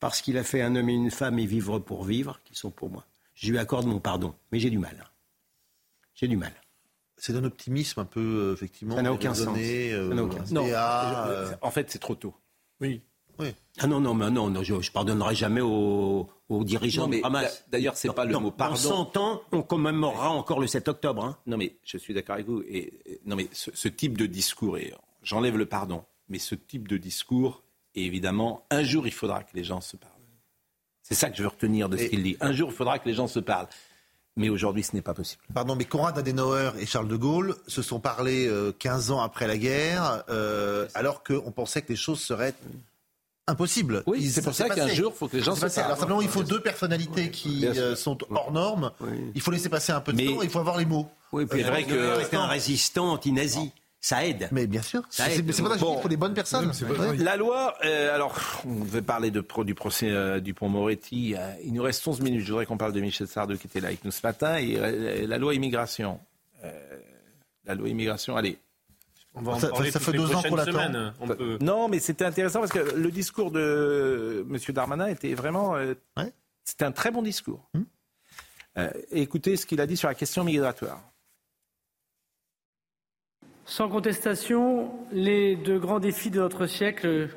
parce 0.00 0.20
qu'il 0.20 0.38
a 0.38 0.44
fait 0.44 0.62
un 0.62 0.76
homme 0.76 0.88
et 0.88 0.94
une 0.94 1.10
femme 1.10 1.38
et 1.38 1.46
vivre 1.46 1.78
pour 1.78 2.04
vivre, 2.04 2.40
qui 2.44 2.54
sont 2.54 2.70
pour 2.70 2.90
moi. 2.90 3.06
Je 3.34 3.50
lui 3.50 3.58
accorde 3.58 3.86
mon 3.86 4.00
pardon, 4.00 4.34
mais 4.50 4.58
j'ai 4.58 4.70
du 4.70 4.78
mal. 4.78 5.10
J'ai 6.14 6.26
du 6.26 6.36
mal. 6.36 6.52
C'est 7.16 7.34
un 7.34 7.44
optimisme 7.44 8.00
un 8.00 8.04
peu, 8.04 8.20
euh, 8.20 8.52
effectivement. 8.52 8.96
Ça 8.96 9.02
n'a 9.02 9.12
aucun, 9.12 9.34
sens. 9.34 9.56
Euh, 9.56 10.08
Ça 10.08 10.14
n'a 10.14 10.22
aucun 10.22 10.38
sens. 10.38 10.52
Non, 10.52 10.66
euh, 10.66 11.50
en 11.62 11.70
fait, 11.70 11.90
c'est 11.90 11.98
trop 11.98 12.14
tôt. 12.14 12.34
Oui. 12.80 13.02
Oui. 13.38 13.54
Ah 13.78 13.86
non, 13.86 14.00
non, 14.00 14.14
mais 14.14 14.30
non, 14.30 14.50
non 14.50 14.62
je, 14.62 14.74
ne 14.74 14.90
pardonnerai 14.92 15.34
jamais 15.34 15.60
aux, 15.60 16.28
dirigeants 16.50 17.02
non, 17.02 17.08
mais 17.08 17.20
Hamas. 17.22 17.64
D'ailleurs, 17.68 17.96
c'est 17.96 18.12
pas 18.12 18.24
le 18.24 18.36
mot 18.38 18.50
pardon. 18.50 18.74
Dans 18.74 19.06
100 19.06 19.16
ans, 19.16 19.42
on 19.52 19.62
commémorera 19.62 20.30
encore 20.30 20.60
le 20.60 20.66
7 20.66 20.88
octobre. 20.88 21.24
Hein. 21.24 21.38
Non, 21.46 21.56
mais 21.56 21.76
je 21.84 21.98
suis 21.98 22.14
d'accord 22.14 22.34
avec 22.34 22.46
vous. 22.46 22.62
Et, 22.68 23.20
non, 23.26 23.36
mais 23.36 23.48
ce, 23.52 23.70
ce 23.74 23.88
type 23.88 24.18
de 24.18 24.26
discours, 24.26 24.78
et 24.78 24.92
j'enlève 25.22 25.56
le 25.56 25.66
pardon, 25.66 26.04
mais 26.28 26.38
ce 26.38 26.54
type 26.54 26.88
de 26.88 26.96
discours, 26.96 27.62
et 27.94 28.04
évidemment, 28.04 28.66
un 28.70 28.82
jour, 28.82 29.06
il 29.06 29.12
faudra 29.12 29.42
que 29.42 29.50
les 29.54 29.64
gens 29.64 29.80
se 29.80 29.96
parlent. 29.96 30.12
C'est 31.02 31.14
ça 31.14 31.30
que 31.30 31.36
je 31.36 31.42
veux 31.42 31.48
retenir 31.48 31.88
de 31.88 31.96
ce 31.96 32.04
qu'il 32.04 32.22
dit. 32.22 32.36
Un 32.40 32.52
jour, 32.52 32.68
il 32.70 32.74
faudra 32.74 32.98
que 32.98 33.08
les 33.08 33.14
gens 33.14 33.28
se 33.28 33.40
parlent. 33.40 33.68
Mais 34.36 34.50
aujourd'hui, 34.50 34.82
ce 34.82 34.94
n'est 34.94 35.02
pas 35.02 35.14
possible. 35.14 35.42
Pardon, 35.52 35.74
mais 35.74 35.84
Konrad 35.84 36.16
Adenauer 36.16 36.70
et 36.78 36.86
Charles 36.86 37.08
de 37.08 37.16
Gaulle 37.16 37.56
se 37.66 37.82
sont 37.82 37.98
parlé 37.98 38.46
euh, 38.46 38.72
15 38.78 39.10
ans 39.10 39.20
après 39.20 39.46
la 39.46 39.56
guerre, 39.56 40.22
euh, 40.28 40.86
alors 40.94 41.24
qu'on 41.24 41.50
pensait 41.50 41.82
que 41.82 41.88
les 41.88 41.96
choses 41.96 42.20
seraient 42.20 42.54
impossibles. 43.48 44.02
Oui, 44.06 44.26
c'est 44.26 44.42
pour 44.42 44.54
ça 44.54 44.68
qu'un 44.68 44.88
jour, 44.88 45.12
il 45.14 45.18
faut 45.18 45.28
que 45.28 45.36
les 45.36 45.42
gens 45.42 45.54
se 45.54 45.60
parlent. 45.66 45.86
Alors 45.86 45.98
simplement, 45.98 46.22
il 46.22 46.28
faut 46.28 46.42
deux 46.42 46.60
personnalités 46.60 47.30
qui 47.30 47.66
euh, 47.66 47.96
sont 47.96 48.18
hors 48.30 48.52
normes. 48.52 48.92
Il 49.34 49.40
faut 49.40 49.50
laisser 49.50 49.68
passer 49.68 49.92
un 49.92 50.00
peu 50.00 50.12
de 50.12 50.24
temps, 50.24 50.42
il 50.42 50.50
faut 50.50 50.60
avoir 50.60 50.78
les 50.78 50.86
mots. 50.86 51.08
Oui, 51.32 51.46
puis 51.46 51.62
c'est 51.62 51.68
vrai 51.68 51.84
que 51.84 52.22
c'était 52.22 52.36
un 52.36 52.46
résistant 52.46 53.12
anti-nazi 53.12 53.72
ça 54.00 54.24
aide. 54.26 54.48
Mais 54.52 54.66
bien 54.66 54.82
sûr. 54.82 55.02
C'est 55.10 55.42
pour 55.42 55.54
ça 55.54 55.76
qu'il 55.76 56.00
faut 56.02 56.08
les 56.08 56.16
bonnes 56.16 56.34
personnes. 56.34 56.72
La 57.18 57.36
loi, 57.36 57.74
euh, 57.84 58.14
alors, 58.14 58.38
on 58.64 58.84
veut 58.84 59.02
parler 59.02 59.30
de, 59.30 59.44
du 59.64 59.74
procès 59.74 60.10
euh, 60.10 60.40
du 60.40 60.54
pont 60.54 60.68
Moretti. 60.68 61.34
Euh, 61.36 61.52
il 61.64 61.72
nous 61.72 61.82
reste 61.82 62.06
11 62.06 62.20
minutes. 62.20 62.44
Je 62.44 62.50
voudrais 62.50 62.66
qu'on 62.66 62.76
parle 62.76 62.92
de 62.92 63.00
Michel 63.00 63.26
Sardou 63.26 63.56
qui 63.56 63.66
était 63.66 63.80
là 63.80 63.88
avec 63.88 64.04
nous 64.04 64.10
ce 64.10 64.20
matin. 64.22 64.56
Et 64.56 65.26
la 65.26 65.38
loi 65.38 65.54
immigration. 65.54 66.20
la 67.64 67.74
loi 67.74 67.88
immigration, 67.88 68.36
allez. 68.36 68.58
On 69.38 69.42
va 69.42 69.58
ça, 69.58 69.70
ça 69.90 70.00
fait 70.00 70.12
deux 70.12 70.34
ans 70.34 70.42
qu'on 70.42 70.56
l'attend. 70.56 71.12
Non, 71.60 71.88
mais 71.88 71.98
c'était 71.98 72.24
intéressant 72.24 72.60
parce 72.60 72.72
que 72.72 72.96
le 72.96 73.10
discours 73.10 73.50
de 73.50 74.46
M. 74.48 74.58
Darmanin 74.74 75.06
était 75.08 75.34
vraiment. 75.34 75.76
C'était 76.64 76.84
un 76.84 76.92
très 76.92 77.10
bon 77.10 77.22
discours. 77.22 77.68
Hum. 77.74 77.86
écoutez 79.10 79.56
ce 79.56 79.66
qu'il 79.66 79.80
a 79.80 79.86
dit 79.86 79.96
sur 79.96 80.08
la 80.08 80.14
question 80.14 80.44
migratoire. 80.44 81.00
Sans 83.64 83.88
contestation, 83.88 84.90
les 85.12 85.54
deux 85.54 85.78
grands 85.78 86.00
défis 86.00 86.30
de 86.30 86.40
notre 86.40 86.66
siècle 86.66 87.28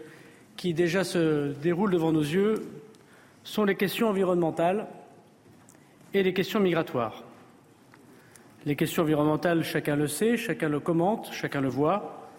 qui 0.55 0.73
déjà 0.73 1.03
se 1.03 1.51
déroulent 1.61 1.91
devant 1.91 2.13
nos 2.13 2.21
yeux 2.21 2.55
sont 3.43 3.65
les 3.65 3.75
questions 3.75 4.07
environnementales 4.07 4.87
et 6.13 6.23
les 6.23 6.33
questions 6.33 6.59
migratoires. 6.59 7.23
Les 8.67 8.75
questions 8.75 9.01
environnementales, 9.01 9.63
chacun 9.63 9.95
le 9.95 10.07
sait, 10.07 10.37
chacun 10.37 10.69
le 10.69 10.79
commente, 10.79 11.29
chacun 11.31 11.61
le 11.61 11.67
voit. 11.67 12.29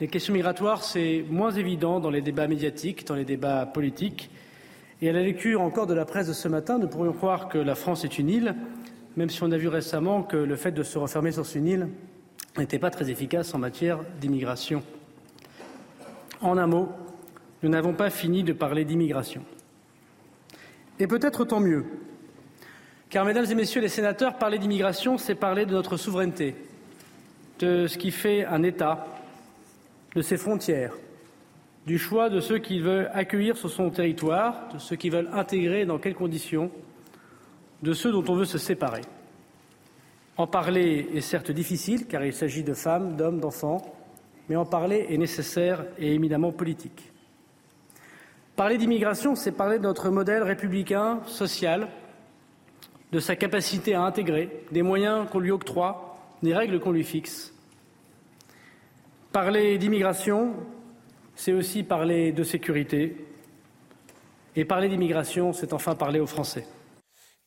Les 0.00 0.08
questions 0.08 0.32
migratoires, 0.32 0.82
c'est 0.82 1.26
moins 1.28 1.50
évident 1.50 2.00
dans 2.00 2.08
les 2.08 2.22
débats 2.22 2.48
médiatiques, 2.48 3.06
dans 3.06 3.14
les 3.14 3.26
débats 3.26 3.66
politiques. 3.66 4.30
Et 5.02 5.10
à 5.10 5.12
la 5.12 5.20
lecture 5.20 5.60
encore 5.60 5.86
de 5.86 5.92
la 5.92 6.06
presse 6.06 6.28
de 6.28 6.32
ce 6.32 6.48
matin, 6.48 6.78
nous 6.78 6.88
pourrions 6.88 7.12
croire 7.12 7.50
que 7.50 7.58
la 7.58 7.74
France 7.74 8.02
est 8.02 8.18
une 8.18 8.30
île, 8.30 8.54
même 9.16 9.28
si 9.28 9.42
on 9.42 9.52
a 9.52 9.58
vu 9.58 9.68
récemment 9.68 10.22
que 10.22 10.38
le 10.38 10.56
fait 10.56 10.72
de 10.72 10.82
se 10.82 10.96
refermer 10.96 11.32
sur 11.32 11.44
une 11.54 11.66
île 11.66 11.88
n'était 12.56 12.78
pas 12.78 12.90
très 12.90 13.10
efficace 13.10 13.54
en 13.54 13.58
matière 13.58 13.98
d'immigration. 14.22 14.82
En 16.40 16.56
un 16.56 16.66
mot, 16.66 16.88
nous 17.62 17.68
n'avons 17.68 17.92
pas 17.92 18.08
fini 18.08 18.42
de 18.42 18.54
parler 18.54 18.86
d'immigration. 18.86 19.42
Et 20.98 21.06
peut-être 21.06 21.44
tant 21.44 21.60
mieux, 21.60 21.84
car, 23.12 23.26
mesdames 23.26 23.44
et 23.44 23.54
messieurs 23.54 23.82
les 23.82 23.90
sénateurs, 23.90 24.38
parler 24.38 24.58
d'immigration, 24.58 25.18
c'est 25.18 25.34
parler 25.34 25.66
de 25.66 25.72
notre 25.72 25.98
souveraineté, 25.98 26.56
de 27.58 27.86
ce 27.86 27.98
qui 27.98 28.10
fait 28.10 28.46
un 28.46 28.62
État, 28.62 29.06
de 30.16 30.22
ses 30.22 30.38
frontières, 30.38 30.94
du 31.86 31.98
choix 31.98 32.30
de 32.30 32.40
ceux 32.40 32.56
qui 32.56 32.80
veulent 32.80 33.10
accueillir 33.12 33.58
sur 33.58 33.68
son 33.68 33.90
territoire, 33.90 34.70
de 34.72 34.78
ceux 34.78 34.96
qui 34.96 35.10
veulent 35.10 35.28
intégrer 35.34 35.84
dans 35.84 35.98
quelles 35.98 36.14
conditions, 36.14 36.70
de 37.82 37.92
ceux 37.92 38.12
dont 38.12 38.24
on 38.28 38.34
veut 38.34 38.46
se 38.46 38.56
séparer. 38.56 39.02
En 40.38 40.46
parler 40.46 41.10
est 41.14 41.20
certes 41.20 41.50
difficile, 41.50 42.06
car 42.06 42.24
il 42.24 42.32
s'agit 42.32 42.62
de 42.62 42.72
femmes, 42.72 43.16
d'hommes, 43.16 43.40
d'enfants, 43.40 43.94
mais 44.48 44.56
en 44.56 44.64
parler 44.64 45.04
est 45.10 45.18
nécessaire 45.18 45.84
et 45.98 46.14
éminemment 46.14 46.50
politique. 46.50 47.12
Parler 48.56 48.78
d'immigration, 48.78 49.34
c'est 49.34 49.52
parler 49.52 49.76
de 49.76 49.82
notre 49.82 50.08
modèle 50.08 50.42
républicain, 50.42 51.20
social, 51.26 51.88
de 53.12 53.20
sa 53.20 53.36
capacité 53.36 53.94
à 53.94 54.02
intégrer, 54.02 54.64
des 54.72 54.82
moyens 54.82 55.28
qu'on 55.30 55.38
lui 55.38 55.50
octroie, 55.50 56.18
des 56.42 56.54
règles 56.54 56.80
qu'on 56.80 56.92
lui 56.92 57.04
fixe. 57.04 57.52
Parler 59.32 59.78
d'immigration, 59.78 60.54
c'est 61.36 61.52
aussi 61.52 61.82
parler 61.82 62.32
de 62.32 62.42
sécurité. 62.42 63.16
Et 64.56 64.64
parler 64.64 64.88
d'immigration, 64.88 65.52
c'est 65.52 65.72
enfin 65.72 65.94
parler 65.94 66.20
aux 66.20 66.26
Français. 66.26 66.66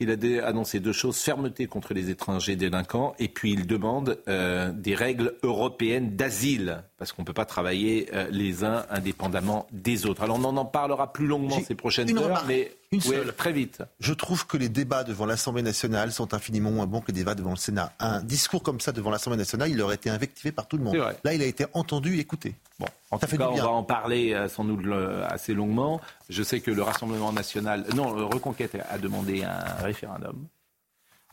Il 0.02 0.12
a 0.12 0.46
annoncé 0.46 0.82
deux 0.82 0.92
choses 0.92 1.18
fermeté 1.18 1.68
contre 1.68 1.94
les 1.94 2.10
étrangers 2.10 2.58
délinquants 2.58 3.16
et 3.18 3.30
puis 3.30 3.54
il 3.54 3.66
demande 3.66 4.20
euh, 4.28 4.74
des 4.74 4.94
règles 4.94 5.36
européennes 5.42 6.18
d'asile 6.18 6.84
parce 6.98 7.14
qu'on 7.14 7.22
ne 7.22 7.26
peut 7.26 7.34
pas 7.34 7.46
travailler 7.46 8.10
euh, 8.14 8.28
les 8.30 8.66
uns 8.66 8.86
indépendamment 8.90 9.68
des 9.72 10.06
autres. 10.06 10.22
Alors 10.22 10.38
on 10.38 10.44
en 10.44 10.66
parlera 10.66 11.14
plus 11.14 11.28
longuement 11.28 11.62
ces 11.62 11.76
prochaines 11.76 12.18
heures, 12.18 12.44
mais 12.46 12.72
une 12.92 13.02
seule. 13.02 13.34
très 13.34 13.52
vite. 13.52 13.84
Je 14.00 14.14
trouve 14.14 14.46
que 14.48 14.58
les 14.58 14.70
débats 14.70 15.04
devant 15.04 15.26
l'Assemblée 15.26 15.62
nationale 15.62 16.12
sont 16.12 16.34
infiniment 16.34 16.72
moins 16.72 16.88
bons 16.88 17.02
que 17.02 17.08
les 17.08 17.14
débats 17.14 17.36
devant 17.36 17.52
le 17.52 17.56
Sénat. 17.58 17.94
Un 18.00 18.22
discours 18.22 18.64
comme 18.64 18.80
ça 18.80 18.92
devant 18.92 19.10
l'Assemblée 19.10 19.38
nationale, 19.38 19.70
il 19.70 19.82
aurait 19.82 19.96
été 19.96 20.10
invectivé 20.10 20.52
par 20.52 20.68
tout 20.68 20.78
le 20.78 20.84
monde. 20.84 20.96
Là, 21.24 21.34
il 21.34 21.42
a 21.42 21.46
été 21.46 21.66
entendu 21.74 22.18
et 22.18 22.20
écouté. 22.20 22.56
Bon, 22.80 22.88
en 23.12 23.18
tout 23.18 23.38
cas, 23.38 23.50
on 23.50 23.56
va 23.56 23.70
en 23.70 23.84
parler 23.84 24.34
euh, 24.34 24.50
sans 24.50 24.66
doute 24.66 24.86
assez 25.28 25.54
longuement. 25.54 26.02
Je 26.30 26.44
sais 26.44 26.60
que 26.60 26.72
le 26.72 26.84
Rassemblement 26.84 27.32
national, 27.32 27.86
non, 27.96 28.28
Reconquête 28.28 28.78
a 28.90 28.98
demandé 28.98 29.44
un 29.44 29.60
référendum. 29.82 30.48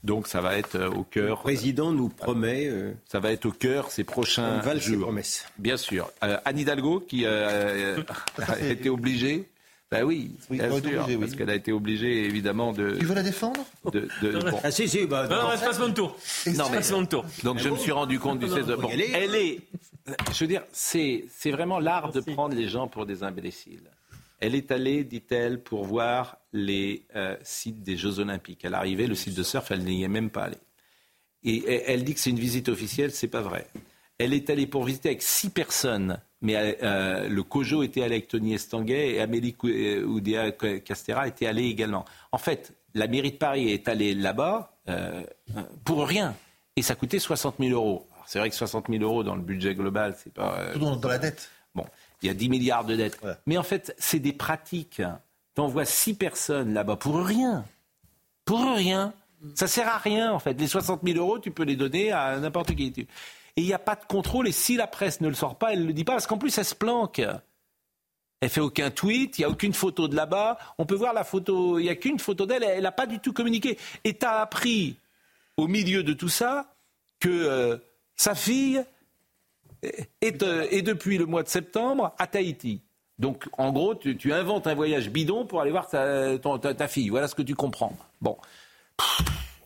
Donc 0.04 0.26
ça 0.26 0.40
va 0.40 0.56
être 0.58 0.74
euh, 0.74 0.90
au 0.90 1.04
cœur. 1.04 1.36
Le 1.36 1.42
président 1.42 1.92
nous 1.92 2.08
promet. 2.08 2.66
Euh, 2.66 2.92
ça 3.06 3.20
va 3.20 3.30
être 3.30 3.46
au 3.46 3.52
cœur 3.52 3.90
ces 3.92 4.02
prochains 4.02 4.60
jours. 4.78 5.02
promesses. 5.02 5.46
Bien 5.58 5.76
sûr. 5.76 6.10
Anne 6.20 6.58
Hidalgo 6.58 7.00
qui 7.00 7.24
a 7.24 8.68
été 8.68 8.90
obligée 8.90 9.48
ben 9.92 10.04
oui, 10.04 10.30
bien 10.48 10.80
sûr, 10.80 11.20
parce 11.20 11.34
qu'elle 11.34 11.50
a 11.50 11.54
été 11.54 11.70
obligée 11.70 12.24
évidemment 12.24 12.72
de. 12.72 12.96
Tu 12.98 13.04
veux 13.04 13.14
la 13.14 13.22
défendre 13.22 13.60
de, 13.92 14.08
de, 14.22 14.50
bon. 14.50 14.58
Ah 14.64 14.70
si 14.70 14.88
si, 14.88 15.06
bah, 15.06 15.28
non, 15.28 15.36
non, 15.36 15.48
passe 15.50 15.78
mon 15.78 15.92
tour. 15.92 16.16
Non, 16.46 16.64
mais, 16.70 16.80
mon 16.90 17.04
tour. 17.04 17.26
Donc 17.44 17.58
je 17.58 17.68
me 17.68 17.76
suis 17.76 17.92
rendu 17.92 18.18
compte 18.18 18.38
du 18.38 18.48
16 18.48 18.66
bon, 18.80 18.88
Elle 18.90 19.34
est, 19.34 19.60
je 20.32 20.38
veux 20.40 20.48
dire, 20.48 20.62
c'est 20.72 21.26
c'est 21.30 21.50
vraiment 21.50 21.78
l'art 21.78 22.10
de 22.10 22.20
prendre 22.20 22.56
les 22.56 22.68
gens 22.68 22.88
pour 22.88 23.04
des 23.04 23.22
imbéciles. 23.22 23.90
Elle 24.40 24.54
est 24.54 24.72
allée, 24.72 25.04
dit-elle, 25.04 25.62
pour 25.62 25.84
voir 25.84 26.38
les 26.54 27.04
euh, 27.14 27.36
sites 27.42 27.82
des 27.82 27.98
Jeux 27.98 28.18
Olympiques. 28.18 28.64
Elle 28.64 28.74
arrivait, 28.74 29.06
le 29.06 29.14
site 29.14 29.36
de 29.36 29.42
surf, 29.42 29.70
elle 29.70 29.84
n'y 29.84 30.02
est 30.02 30.08
même 30.08 30.30
pas 30.30 30.44
allée. 30.44 30.56
Et 31.44 31.82
elle 31.86 32.02
dit 32.02 32.14
que 32.14 32.20
c'est 32.20 32.30
une 32.30 32.38
visite 32.38 32.68
officielle, 32.70 33.10
c'est 33.10 33.28
pas 33.28 33.42
vrai. 33.42 33.66
Elle 34.22 34.34
est 34.34 34.50
allée 34.50 34.66
pour 34.66 34.84
visiter 34.84 35.10
avec 35.10 35.22
six 35.22 35.50
personnes 35.50 36.18
mais 36.42 36.76
euh, 36.82 37.28
le 37.28 37.42
COJO 37.44 37.84
était 37.84 38.02
allé 38.02 38.16
avec 38.16 38.28
Tony 38.28 38.54
Estanguet 38.54 39.12
et 39.12 39.20
Amélie 39.20 39.56
euh, 39.64 40.04
Oudéa 40.04 40.50
Castera 40.50 41.28
était 41.28 41.46
allée 41.46 41.66
également. 41.66 42.04
En 42.32 42.38
fait, 42.38 42.72
la 42.94 43.06
mairie 43.06 43.30
de 43.30 43.36
Paris 43.36 43.70
est 43.70 43.86
allée 43.88 44.12
là-bas 44.14 44.76
euh, 44.88 45.22
pour 45.84 46.06
rien. 46.06 46.34
Et 46.74 46.82
ça 46.82 46.96
coûtait 46.96 47.20
60 47.20 47.56
000 47.60 47.70
euros. 47.70 48.08
C'est 48.26 48.40
vrai 48.40 48.50
que 48.50 48.56
60 48.56 48.86
000 48.90 49.04
euros 49.04 49.22
dans 49.22 49.36
le 49.36 49.40
budget 49.40 49.74
global, 49.74 50.16
c'est 50.18 50.34
pas. 50.34 50.58
Tout 50.72 50.80
dans, 50.80 51.08
la 51.08 51.18
dette. 51.18 51.48
Bon. 51.76 51.86
il 52.22 52.26
y 52.26 52.30
a 52.30 52.34
10 52.34 52.48
milliards 52.48 52.84
de 52.84 52.96
dettes. 52.96 53.20
Mais 53.46 53.56
en 53.56 53.62
fait, 53.62 53.94
c'est 53.98 54.18
des 54.18 54.32
pratiques. 54.32 55.00
Tu 55.54 55.60
envoies 55.60 55.84
6 55.84 56.14
personnes 56.14 56.74
là-bas 56.74 56.96
pour 56.96 57.24
rien. 57.24 57.64
Pour 58.44 58.74
rien. 58.74 59.12
Ça 59.54 59.68
sert 59.68 59.88
à 59.88 59.98
rien, 59.98 60.32
en 60.32 60.38
fait. 60.40 60.54
Les 60.54 60.66
60 60.66 61.02
000 61.04 61.18
euros, 61.18 61.38
tu 61.38 61.52
peux 61.52 61.64
les 61.64 61.76
donner 61.76 62.10
à 62.10 62.36
n'importe 62.38 62.74
qui. 62.74 63.06
Et 63.56 63.62
il 63.62 63.66
n'y 63.66 63.74
a 63.74 63.78
pas 63.78 63.96
de 63.96 64.04
contrôle. 64.04 64.48
Et 64.48 64.52
si 64.52 64.76
la 64.76 64.86
presse 64.86 65.20
ne 65.20 65.28
le 65.28 65.34
sort 65.34 65.56
pas, 65.56 65.72
elle 65.72 65.82
ne 65.82 65.86
le 65.86 65.92
dit 65.92 66.04
pas. 66.04 66.12
Parce 66.12 66.26
qu'en 66.26 66.38
plus, 66.38 66.56
elle 66.58 66.64
se 66.64 66.74
planque. 66.74 67.20
Elle 68.40 68.48
fait 68.48 68.60
aucun 68.60 68.90
tweet, 68.90 69.38
il 69.38 69.42
n'y 69.42 69.44
a 69.44 69.50
aucune 69.50 69.72
photo 69.72 70.08
de 70.08 70.16
là-bas. 70.16 70.58
On 70.78 70.84
peut 70.84 70.96
voir 70.96 71.12
la 71.12 71.22
photo, 71.22 71.78
il 71.78 71.84
n'y 71.84 71.88
a 71.88 71.94
qu'une 71.94 72.18
photo 72.18 72.44
d'elle, 72.44 72.64
elle 72.64 72.82
n'a 72.82 72.90
pas 72.90 73.06
du 73.06 73.20
tout 73.20 73.32
communiqué. 73.32 73.78
Et 74.02 74.18
tu 74.18 74.26
as 74.26 74.40
appris, 74.40 74.96
au 75.56 75.68
milieu 75.68 76.02
de 76.02 76.12
tout 76.12 76.28
ça, 76.28 76.74
que 77.20 77.28
euh, 77.28 77.76
sa 78.16 78.34
fille 78.34 78.82
est, 80.20 80.42
euh, 80.42 80.66
est, 80.72 80.82
depuis 80.82 81.18
le 81.18 81.26
mois 81.26 81.44
de 81.44 81.48
septembre 81.48 82.14
à 82.18 82.26
Tahiti. 82.26 82.80
Donc, 83.16 83.48
en 83.58 83.70
gros, 83.70 83.94
tu, 83.94 84.32
inventes 84.32 84.66
un 84.66 84.74
voyage 84.74 85.08
bidon 85.10 85.46
pour 85.46 85.60
aller 85.60 85.70
voir 85.70 85.88
ta- 85.88 86.36
ta 86.38 86.88
fille. 86.88 87.10
Voilà 87.10 87.28
ce 87.28 87.36
que 87.36 87.42
tu 87.42 87.54
comprends. 87.54 87.96
Bon. 88.20 88.36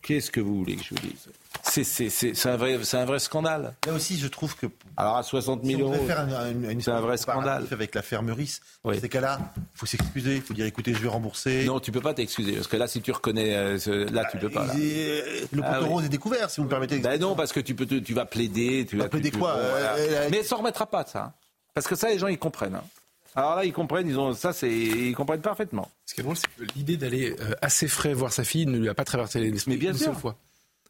Qu'est-ce 0.03 0.31
que 0.31 0.41
vous 0.41 0.59
voulez 0.59 0.77
que 0.77 0.85
je 0.85 0.91
vous 0.91 1.01
dise? 1.01 1.29
C'est- 1.77 1.85
c'est- 1.85 2.09
C'est 2.09 2.35
c'est 2.35 2.49
un, 2.49 2.57
vrai- 2.57 2.79
c'est 2.85 2.97
un 2.97 3.05
vrai 3.05 3.19
scandale. 3.19 3.75
Là 3.87 3.93
aussi, 3.93 4.19
je 4.19 4.29
trouve 4.29 4.57
que. 4.57 4.67
Alors, 4.97 5.17
à 5.19 5.23
60 5.23 5.63
000 5.63 5.77
Si 5.79 5.83
on 5.83 5.87
euros, 5.89 5.95
devait 5.97 6.07
faire 6.07 6.21
un- 6.21 6.51
une, 6.51 6.71
une 6.71 6.81
c'est 6.81 6.91
un 6.91 7.01
vrai 7.03 7.19
scandale. 7.19 7.67
avec 7.71 7.95
la 7.95 8.01
fermerie, 8.01 8.51
dans 8.83 8.95
ces 8.99 9.09
cas-là, 9.11 9.39
il 9.57 9.63
faut 9.79 9.85
s'excuser, 9.85 10.37
il 10.37 10.41
faut 10.43 10.55
dire 10.55 10.65
écoutez, 10.65 10.95
je 10.95 10.99
vais 11.01 11.09
rembourser. 11.09 11.65
Non, 11.67 11.79
tu 11.79 11.93
peux 11.93 12.01
pas 12.01 12.15
t'excuser 12.15 12.53
parce 12.53 12.67
que 12.67 12.77
là, 12.79 12.87
si 12.89 13.03
tu 13.03 13.13
reconnais, 13.13 13.55
euh, 13.57 13.79
ce- 13.79 14.11
là, 14.11 14.25
tu 14.31 14.39
peux 14.39 14.49
pas. 14.49 14.67
là. 14.67 14.75
Et, 14.79 15.21
euh, 15.23 15.47
le 15.53 15.63
Ah 15.65 15.75
poteau 15.75 15.85
oui. 15.85 15.89
rose 15.93 16.05
est 16.07 16.09
découvert, 16.09 16.49
si 16.49 16.61
vous 16.61 16.65
me 16.65 16.71
permettez. 16.71 16.99
Ben 16.99 17.21
non, 17.21 17.35
parce 17.35 17.53
que 17.53 17.61
tu 17.61 17.75
peux, 17.75 17.85
tu 17.85 18.15
vas 18.15 18.25
plaider, 18.25 18.87
tu 18.89 18.97
vas 18.97 19.09
plaider 19.11 19.31
tu- 19.31 19.39
quoi 19.39 19.51
Euh, 19.53 19.71
voilà. 19.71 19.95
euh, 19.97 20.29
Mais 20.31 20.43
ça 20.45 20.55
ne 20.55 20.61
remettra 20.61 20.87
pas 20.87 21.05
ça, 21.05 21.35
parce 21.75 21.87
que 21.87 21.95
ça, 21.95 22.09
les 22.09 22.19
gens 22.19 22.29
ils 22.29 22.39
comprennent. 22.39 22.77
hein. 22.77 22.85
Alors 23.35 23.55
là, 23.57 23.67
ils 23.67 23.73
comprennent, 23.75 24.09
ils 24.09 24.19
ont 24.19 24.33
ça, 24.33 24.55
c'est, 24.55 24.71
ils 24.73 25.15
comprennent 25.15 25.43
parfaitement. 25.43 25.91
Ce 26.07 26.15
qui 26.15 26.23
est 26.23 26.25
drôle, 26.25 26.37
c'est 26.39 26.47
que 26.47 26.73
l'idée 26.75 26.97
d'aller 26.97 27.37
euh, 27.39 27.53
assez 27.61 27.87
frais 27.87 28.15
voir 28.15 28.33
sa 28.33 28.45
fille 28.45 28.65
ne 28.65 28.79
lui 28.79 28.89
a 28.89 28.95
pas 28.95 29.05
traversé 29.05 29.41
l'esprit 29.41 29.73
Mais 29.73 29.77
bien 29.77 29.91
une 29.93 29.99
sûr. 29.99 30.07
seule 30.07 30.15
fois. 30.15 30.37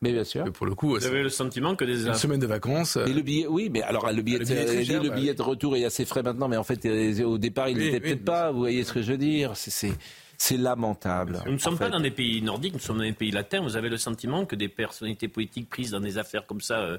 Mais 0.03 0.13
bien 0.13 0.25
sûr. 0.25 0.47
Et 0.47 0.51
pour 0.51 0.67
le 0.67 0.75
coup, 0.75 0.91
Vous 0.91 1.07
avez 1.07 1.23
le 1.23 1.29
sentiment 1.29 1.75
que 1.75 1.85
des 1.85 2.07
une 2.07 2.15
semaine 2.15 2.41
de 2.41 2.47
vacances. 2.47 2.97
euh, 2.97 3.07
Et 3.07 3.13
le 3.13 3.23
billet, 3.23 3.47
oui, 3.47 3.71
mais 3.71 3.83
alors 3.83 4.11
le 4.13 4.23
billet, 4.23 4.39
Le 4.39 4.45
billet 4.45 4.61
est 4.63 4.67
très 4.67 4.85
cher, 4.85 5.03
le 5.03 5.09
bah 5.09 5.15
billet 5.15 5.35
de 5.35 5.43
retour 5.43 5.77
est 5.77 5.85
assez 5.85 6.05
frais 6.05 6.23
maintenant, 6.23 6.49
mais 6.49 6.57
en 6.57 6.65
fait, 6.65 6.85
euh, 6.85 7.25
au 7.25 7.39
départ, 7.39 7.69
il 7.69 7.79
n'était 7.79 7.95
oui, 7.95 8.01
peut-être 8.01 8.25
pas. 8.25 8.51
Vous 8.53 8.59
voyez 8.59 8.85
ce 8.85 8.93
que 8.93 9.03
je 9.03 9.13
veux 9.13 9.19
dire 9.19 9.53
C'est, 9.57 10.57
lamentable. 10.59 11.43
Nous 11.47 11.53
ne 11.53 11.59
sommes 11.59 11.75
en 11.75 11.79
pas 11.79 11.89
dans 11.89 12.01
des 12.01 12.11
pays 12.11 12.43
nordiques, 12.43 12.75
nous 12.75 12.79
sommes 12.81 12.99
dans 12.99 13.05
des 13.05 13.13
pays 13.13 13.31
latins. 13.31 13.63
Vous 13.63 13.77
avez 13.77 13.89
le 13.89 13.97
sentiment 13.97 14.45
que 14.45 14.55
des 14.55 14.69
personnalités 14.69 15.29
politiques 15.29 15.71
prises 15.71 15.93
dans 15.93 16.01
des 16.01 16.19
affaires 16.19 16.47
comme 16.47 16.61
ça, 16.61 16.81
euh, 16.81 16.99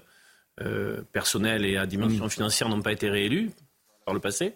euh, 0.62 1.02
personnelles 1.12 1.66
et 1.66 1.78
à 1.78 1.86
dimension 1.86 2.28
financière, 2.30 2.68
n'ont 2.68 2.82
pas 2.82 2.92
été 2.94 3.10
réélues 3.10 3.52
par 4.06 4.16
le 4.16 4.20
passé? 4.20 4.54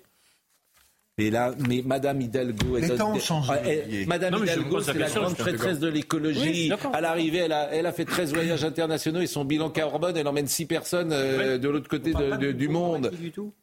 Et 1.18 1.30
là, 1.30 1.54
mais 1.68 1.84
Madame 1.86 2.22
Hidalgo, 2.22 2.78
Les 2.78 2.92
est 2.92 2.96
temps 2.96 3.14
ont 3.14 3.20
changé, 3.20 3.52
Ah, 3.54 3.60
Olivier. 3.68 4.06
Madame 4.06 4.32
Non, 4.34 4.38
je 4.40 4.44
Hidalgo, 4.44 4.82
c'est 4.82 4.94
la 4.94 5.10
grande 5.10 5.36
je 5.38 5.42
prêtresse 5.44 5.78
de 5.80 5.88
Oui, 5.88 5.92
je 5.92 5.98
l'écologie. 5.98 6.70
d'accord. 6.70 6.96
à 6.96 7.02
l'arrivée, 7.02 7.40
elle 7.40 7.52
a, 7.52 7.70
elle 7.74 7.86
a 7.86 7.92
fait 7.92 8.06
13 8.06 8.34
voyages 8.34 8.64
internationaux 8.64 9.20
et 9.20 9.28
son 9.28 9.44
bilan 9.46 9.70
carbone, 9.70 10.16
elle 10.18 10.28
emmène 10.28 10.48
6 10.48 10.66
personnes 10.66 11.12
euh, 11.12 11.58
de 11.58 11.70
l'autre 11.70 11.90
côté 11.90 12.14
de- 12.14 12.38
de- 12.38 12.52
du 12.54 12.70
monde. 12.70 13.12
Du 13.20 13.32
tout. 13.32 13.54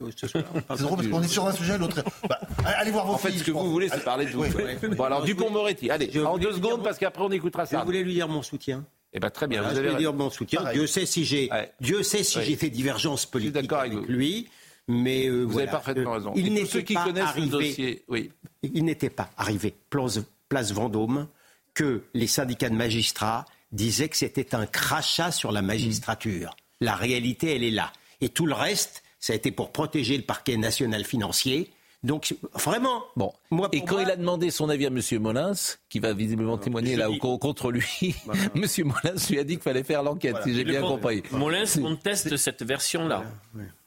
C'est 0.22 0.32
drôle 0.38 0.96
parce 0.96 1.08
qu'on 1.08 1.22
est 1.22 1.28
sur 1.28 1.46
un 1.46 1.52
sujet, 1.52 1.76
l'autre. 1.76 2.02
Bah, 2.26 2.38
allez 2.64 2.90
voir 2.90 3.04
vos 3.06 3.14
En 3.14 3.18
fait, 3.18 3.28
filles, 3.30 3.40
ce 3.40 3.44
que 3.44 3.52
je 3.52 3.56
vous 3.56 3.70
voulez, 3.70 3.88
c'est 3.90 4.02
parler 4.02 4.24
de 4.24 4.30
vous. 4.30 4.44
Oui. 4.44 4.88
Bon, 4.96 5.04
alors, 5.04 5.22
Dupont-Moretti, 5.24 5.90
allez, 5.90 6.08
Je 6.10 6.20
en 6.20 6.32
voulais 6.32 6.44
deux 6.46 6.52
secondes, 6.52 6.78
mon- 6.78 6.84
parce 6.84 6.96
qu'après, 6.98 7.22
on 7.22 7.30
écoutera 7.30 7.66
Je 7.66 7.70
ça. 7.70 7.84
voulais 7.84 8.02
lui 8.02 8.14
dire 8.14 8.26
mon 8.28 8.40
soutien. 8.40 8.86
Eh 9.12 9.18
ben, 9.20 9.28
très 9.28 9.46
bien, 9.46 9.58
Voilà, 9.60 9.74
vous 9.74 9.80
je 9.80 9.84
avez 9.84 9.92
vais 9.94 10.00
dire 10.00 10.14
mon 10.14 10.30
soutien. 10.30 10.60
Pareil. 10.60 10.78
Dieu 10.78 10.86
sait 10.86 11.04
si 11.04 11.26
j'ai, 11.26 11.50
Ouais. 11.50 11.70
Dieu 11.82 12.02
sait 12.02 12.22
si 12.22 12.38
Ouais. 12.38 12.44
j'ai 12.44 12.56
fait 12.56 12.70
divergence 12.70 13.26
politique 13.26 13.70
avec 13.72 13.92
lui, 14.08 14.48
mais 14.90 15.26
euh, 15.28 15.44
Vous 15.44 15.50
voilà. 15.50 15.68
avez 15.68 15.72
parfaitement 15.72 16.12
raison. 16.12 16.32
Il 16.36 16.52
n'était 16.52 16.66
ceux 16.66 16.80
qui 16.82 16.94
pas 16.94 17.04
connaissent 17.04 17.24
arrivé, 17.24 17.46
le 17.46 17.50
dossier, 17.52 18.04
oui. 18.08 18.30
il 18.62 18.84
n'était 18.84 19.10
pas 19.10 19.30
arrivé 19.36 19.74
place, 19.88 20.20
place 20.48 20.72
Vendôme 20.72 21.28
que 21.74 22.02
les 22.14 22.26
syndicats 22.26 22.68
de 22.68 22.74
magistrats 22.74 23.44
disaient 23.72 24.08
que 24.08 24.16
c'était 24.16 24.54
un 24.54 24.66
crachat 24.66 25.30
sur 25.30 25.52
la 25.52 25.62
magistrature. 25.62 26.54
La 26.80 26.94
réalité, 26.94 27.54
elle 27.54 27.62
est 27.62 27.70
là. 27.70 27.92
Et 28.20 28.28
tout 28.28 28.46
le 28.46 28.54
reste, 28.54 29.02
ça 29.20 29.32
a 29.32 29.36
été 29.36 29.50
pour 29.52 29.70
protéger 29.70 30.16
le 30.16 30.24
parquet 30.24 30.56
national 30.56 31.04
financier. 31.04 31.70
Donc, 32.02 32.34
vraiment, 32.54 33.04
Bon. 33.16 33.32
Moi, 33.50 33.68
Et 33.72 33.80
quand 33.82 33.94
moi- 33.94 34.02
il 34.04 34.10
a 34.10 34.16
demandé 34.16 34.50
son 34.50 34.68
avis 34.68 34.84
à 34.86 34.88
M. 34.88 35.00
Molins, 35.20 35.52
qui 35.88 35.98
va 35.98 36.12
visiblement 36.12 36.56
témoigner 36.58 36.96
là 36.96 37.08
dis- 37.08 37.18
contre 37.18 37.70
lui, 37.72 38.14
M. 38.54 38.64
Molins 38.84 39.16
lui 39.28 39.38
a 39.38 39.44
dit 39.44 39.54
qu'il 39.54 39.62
fallait 39.62 39.82
faire 39.82 40.02
l'enquête, 40.02 40.36
si 40.44 40.54
j'ai 40.54 40.64
bien 40.64 40.82
compris. 40.82 41.22
Molins 41.32 41.64
conteste 41.82 42.36
cette 42.36 42.62
version-là. 42.62 43.24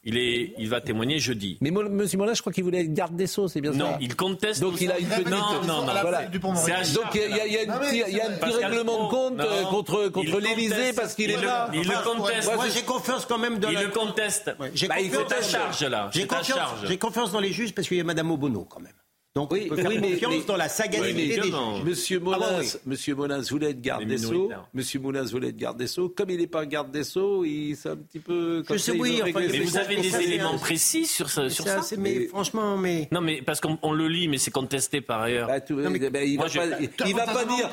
Il, 0.06 0.18
est, 0.18 0.52
il 0.58 0.68
va 0.68 0.82
témoigner 0.82 1.18
jeudi. 1.18 1.56
Mais 1.62 1.70
M. 1.70 1.74
Molins, 2.16 2.34
je 2.34 2.40
crois 2.42 2.52
qu'il 2.52 2.62
voulait 2.64 2.80
être 2.82 2.92
garde 2.92 3.16
des 3.16 3.26
Sceaux, 3.26 3.48
c'est 3.48 3.62
bien 3.62 3.70
Non, 3.72 3.92
ça 3.92 3.98
il 4.02 4.14
conteste. 4.14 4.60
Donc 4.60 4.78
il 4.82 4.92
a 4.92 4.98
une 4.98 5.06
petite... 5.06 5.30
Non, 5.30 5.38
non, 5.66 5.86
non. 5.86 5.92
Voilà. 6.02 6.24
Donc 6.26 7.14
il 7.14 7.20
y 7.20 7.40
a, 7.40 7.46
y 7.46 7.56
a- 7.56 7.60
a 7.60 7.62
une 7.62 7.70
Non, 7.70 7.76
mais 7.80 7.86
petite- 7.88 8.04
il 8.08 8.16
y 8.16 8.20
a 8.20 8.28
un 8.28 8.32
petit 8.32 8.54
règlement 8.64 9.04
de 9.06 9.10
compte 9.10 9.40
euh, 9.40 9.62
non. 9.62 9.68
contre, 9.70 10.02
Il 10.04 10.10
contre 10.12 10.40
l'Élysée 10.40 10.92
parce 10.94 11.14
qu'il 11.14 11.30
Il 11.30 11.30
est 11.30 11.36
le- 11.40 11.46
là. 11.46 11.70
il 11.72 11.88
le 11.88 12.04
conteste. 12.04 12.54
Moi, 12.54 12.68
j'ai 12.68 12.82
confiance 12.82 13.24
quand 13.24 13.38
même 13.38 13.58
dans 13.58 13.68
Il 13.70 13.74
la... 13.76 13.82
le 13.84 13.88
conteste. 13.88 14.50
J'ai 14.74 14.88
Bah, 14.88 15.00
il 15.00 15.10
confiance-. 15.10 15.28
C'est 15.30 15.56
à 15.56 15.60
charge, 15.60 15.84
là. 15.84 16.10
J'ai 16.12 16.26
confiance, 16.26 16.46
charge. 16.58 16.86
j'ai 16.86 16.98
confiance 16.98 17.32
dans 17.32 17.40
les 17.40 17.52
juges 17.52 17.72
parce 17.74 17.88
qu'il 17.88 17.96
y 17.96 18.00
a 18.00 18.04
Madame 18.04 18.30
Obono 18.30 18.66
quand 18.68 18.80
même. 18.80 18.92
Donc 19.36 19.50
Oui, 19.52 19.62
on 19.66 19.74
peut 19.74 19.82
faire 19.82 19.90
oui, 19.90 19.98
mais- 20.00 20.12
confiance 20.12 20.32
mais- 20.32 20.44
dans 20.46 20.56
la 20.56 20.64
Oui, 20.66 20.70
sagacité 20.70 21.12
mais 21.12 21.42
des. 21.42 21.84
Monsieur 21.90 22.20
Molins, 22.20 22.38
Ah 22.40 22.52
bon, 22.52 22.58
oui. 22.60 22.68
Monsieur 22.86 23.14
Molins 23.16 23.40
voulait 23.40 23.70
être 23.70 23.80
garde 23.80 24.04
des 24.04 24.16
Sceaux. 24.18 24.48
Monsieur 24.72 25.00
Molins 25.00 25.24
voulait 25.24 25.48
être 25.48 25.56
garde 25.56 25.76
des 25.76 25.88
Sceaux. 25.88 26.08
Comme 26.08 26.30
il 26.30 26.38
n'est 26.38 26.46
pas 26.46 26.64
garde 26.66 26.92
des 26.92 27.02
Sceaux, 27.02 27.44
il 27.44 27.74
c'est 27.74 27.88
un 27.88 27.96
petit 27.96 28.20
peu. 28.20 28.62
comme 28.64 28.78
sais, 28.78 28.92
ça, 28.92 28.96
oui, 28.96 29.20
enfin, 29.20 29.32
mais 29.40 29.58
vous 29.58 29.76
avez 29.76 29.96
des 29.96 30.10
ça, 30.10 30.22
éléments 30.22 30.56
précis 30.56 31.06
sur, 31.06 31.28
ce- 31.30 31.48
sur 31.48 31.64
ça 31.64 31.80
assez- 31.80 31.96
mais 31.96 32.28
franchement, 32.28 32.76
mais 32.76 33.08
Non, 33.10 33.20
mais 33.20 33.42
parce 33.42 33.60
qu'on 33.60 33.76
on 33.82 33.92
le 33.92 34.06
lit, 34.06 34.28
mais 34.28 34.38
c'est 34.38 34.52
contesté 34.52 35.00
par 35.00 35.22
ailleurs. 35.22 35.48
Tout- 35.66 35.74
Non, 35.80 35.90
mais- 35.90 35.98
il 35.98 36.04
va 36.04 36.10
pas, 36.12 36.24
il, 36.24 36.90
il 37.08 37.14
va 37.16 37.24
pas 37.26 37.44
dire. 37.44 37.68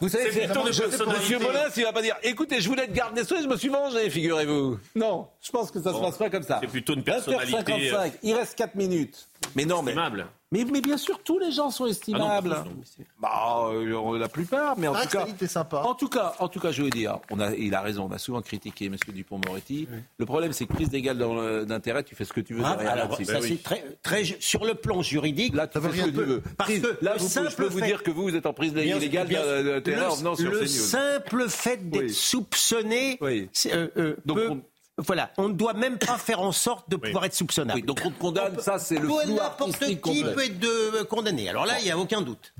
vous 0.00 0.08
savez, 0.08 0.30
je-. 0.30 1.06
Monsieur 1.18 1.38
Molins, 1.40 1.58
il 1.76 1.82
va 1.82 1.92
pas 1.92 2.02
dire. 2.02 2.14
Écoutez, 2.22 2.60
je 2.60 2.68
voulais 2.68 2.84
être 2.84 2.92
garde 2.92 3.16
des 3.16 3.24
Sceaux 3.24 3.36
et 3.36 3.42
je 3.42 3.48
me 3.48 3.56
suis 3.56 3.68
vengé, 3.68 4.08
figurez-vous. 4.10 4.78
Non, 4.94 5.26
je 5.40 5.50
pense 5.50 5.72
que 5.72 5.82
ça 5.82 5.92
se 5.92 5.98
passe 5.98 6.18
pas 6.18 6.30
comme 6.30 6.44
ça. 6.44 6.58
c'est 6.62 6.68
plutôt 6.70 6.94
une 6.94 7.02
personnalité, 7.02 7.50
20h55, 7.52 8.12
il 8.22 8.34
reste 8.34 8.54
4 8.56 8.76
minutes. 8.76 9.26
Mais 9.54 9.64
non, 9.64 9.82
mais. 9.82 9.92
Estimable. 9.92 10.26
Mais, 10.50 10.66
mais 10.70 10.82
bien 10.82 10.98
sûr, 10.98 11.18
tous 11.24 11.38
les 11.38 11.50
gens 11.50 11.70
sont 11.70 11.86
estimables. 11.86 12.54
Ah 12.54 12.64
non, 12.66 12.76
bah, 13.18 13.68
euh, 13.72 14.18
la 14.18 14.28
plupart, 14.28 14.76
mais 14.76 14.86
en 14.86 14.92
Ah, 14.94 15.06
tout 15.06 15.08
cas. 15.16 15.26
Sympa. 15.46 15.78
En 15.78 15.94
tout 15.94 16.08
cas, 16.08 16.34
en 16.40 16.48
tout 16.48 16.60
cas, 16.60 16.72
je 16.72 16.82
veux 16.82 16.90
dire, 16.90 17.20
on 17.30 17.40
a, 17.40 17.54
il 17.54 17.74
a 17.74 17.80
raison. 17.80 18.06
On 18.10 18.12
a 18.12 18.18
souvent 18.18 18.42
critiqué 18.42 18.84
M. 18.86 18.96
Dupont-Moretti. 19.08 19.88
Le 20.18 20.26
problème, 20.26 20.52
c'est 20.52 20.66
que 20.66 20.74
prise 20.74 20.90
d'égal 20.90 21.16
dans 21.16 21.34
le- 21.34 21.64
d'intérêt, 21.64 22.02
tu 22.04 22.14
fais 22.14 22.26
ce 22.26 22.34
que 22.34 22.42
tu 22.42 22.52
veux. 22.52 22.62
Ah, 22.66 22.74
derrière 22.76 22.92
alors, 23.04 23.16
ça, 23.16 23.40
c'est 23.40 23.62
très, 23.62 23.82
très, 24.02 24.24
sur 24.40 24.66
le 24.66 24.74
plan 24.74 25.00
juridique, 25.00 25.54
Là, 25.54 25.66
tu 25.66 25.80
fais 25.80 25.88
ce 25.90 26.04
que 26.04 26.10
tu 26.10 26.16
veux. 26.16 26.42
parce 26.58 26.70
que 26.70 26.98
là, 27.02 27.14
le 27.14 27.18
vous, 27.18 27.24
je 27.28 27.30
simple 27.32 27.54
peux 27.56 27.66
vous 27.68 27.78
fait- 27.78 27.86
dire 27.86 28.02
que 28.02 28.10
vous, 28.10 28.22
vous 28.24 28.36
êtes 28.36 28.44
en 28.46 28.52
prise 28.52 28.74
bien- 28.74 28.98
d'intérêt 28.98 30.00
le, 30.00 30.06
en 30.10 30.14
venant 30.16 30.34
sur 30.36 30.50
le 30.50 30.66
simple 30.66 31.48
fait 31.48 31.88
d'être 31.88 32.02
Oui. 32.02 32.12
soupçonné, 32.12 33.16
Oui. 33.22 33.48
euh, 33.66 33.88
euh, 33.96 34.16
Donc, 34.26 34.36
peut- 34.36 34.48
on- 34.50 34.62
voilà, 34.98 35.32
on 35.38 35.48
ne 35.48 35.54
doit 35.54 35.72
même 35.74 35.98
pas 35.98 36.18
faire 36.18 36.40
en 36.40 36.52
sorte 36.52 36.90
de 36.90 36.96
pouvoir 36.96 37.24
être 37.24 37.34
soupçonnable. 37.34 37.80
Oui, 37.80 37.86
donc 37.86 38.00
on 38.04 38.10
te 38.10 38.18
condamne, 38.18 38.58
ça 38.60 38.78
c'est 38.78 38.96
le 38.98 39.08
flou 39.08 39.34
N'importe 39.34 39.78
qui 39.86 39.98
complet. 39.98 40.34
peut 40.34 40.44
être 40.44 40.58
de- 40.58 40.66
euh, 41.00 41.04
condamné. 41.04 41.48
Alors 41.48 41.64
là, 41.66 41.78
il 41.80 41.84
n'y 41.84 41.90
a 41.90 41.98
aucun 41.98 42.20
doute. 42.22 42.54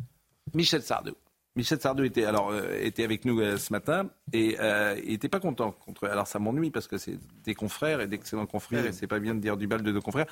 Michel 0.55 0.83
Sardou. 0.83 1.13
Michel 1.55 1.79
Sardou 1.81 2.05
était, 2.05 2.25
alors, 2.25 2.51
euh, 2.51 2.79
était 2.81 3.05
avec 3.05 3.27
nous 3.27 3.41
euh, 3.41 3.59
ce 3.59 3.73
matin 3.73 4.09
et 4.33 4.57
euh, 4.61 4.99
il 5.05 5.11
n'était 5.11 5.29
pas 5.29 5.41
content. 5.41 5.73
Contre, 5.73 6.07
alors 6.09 6.27
ça 6.27 6.39
m'ennuie 6.39 6.71
parce 6.71 6.89
que 6.89 6.97
c'est 6.97 7.19
des 7.45 7.55
confrères 7.55 8.01
et 8.01 8.07
d'excellents 8.07 8.47
confrères 8.47 8.87
et 8.87 8.93
c'est 8.93 9.07
pas 9.07 9.19
bien 9.19 9.35
de 9.35 9.41
dire 9.41 9.57
du 9.59 9.67
mal 9.67 9.83
de 9.83 9.93
nos 9.93 10.01
confrères. 10.01 10.27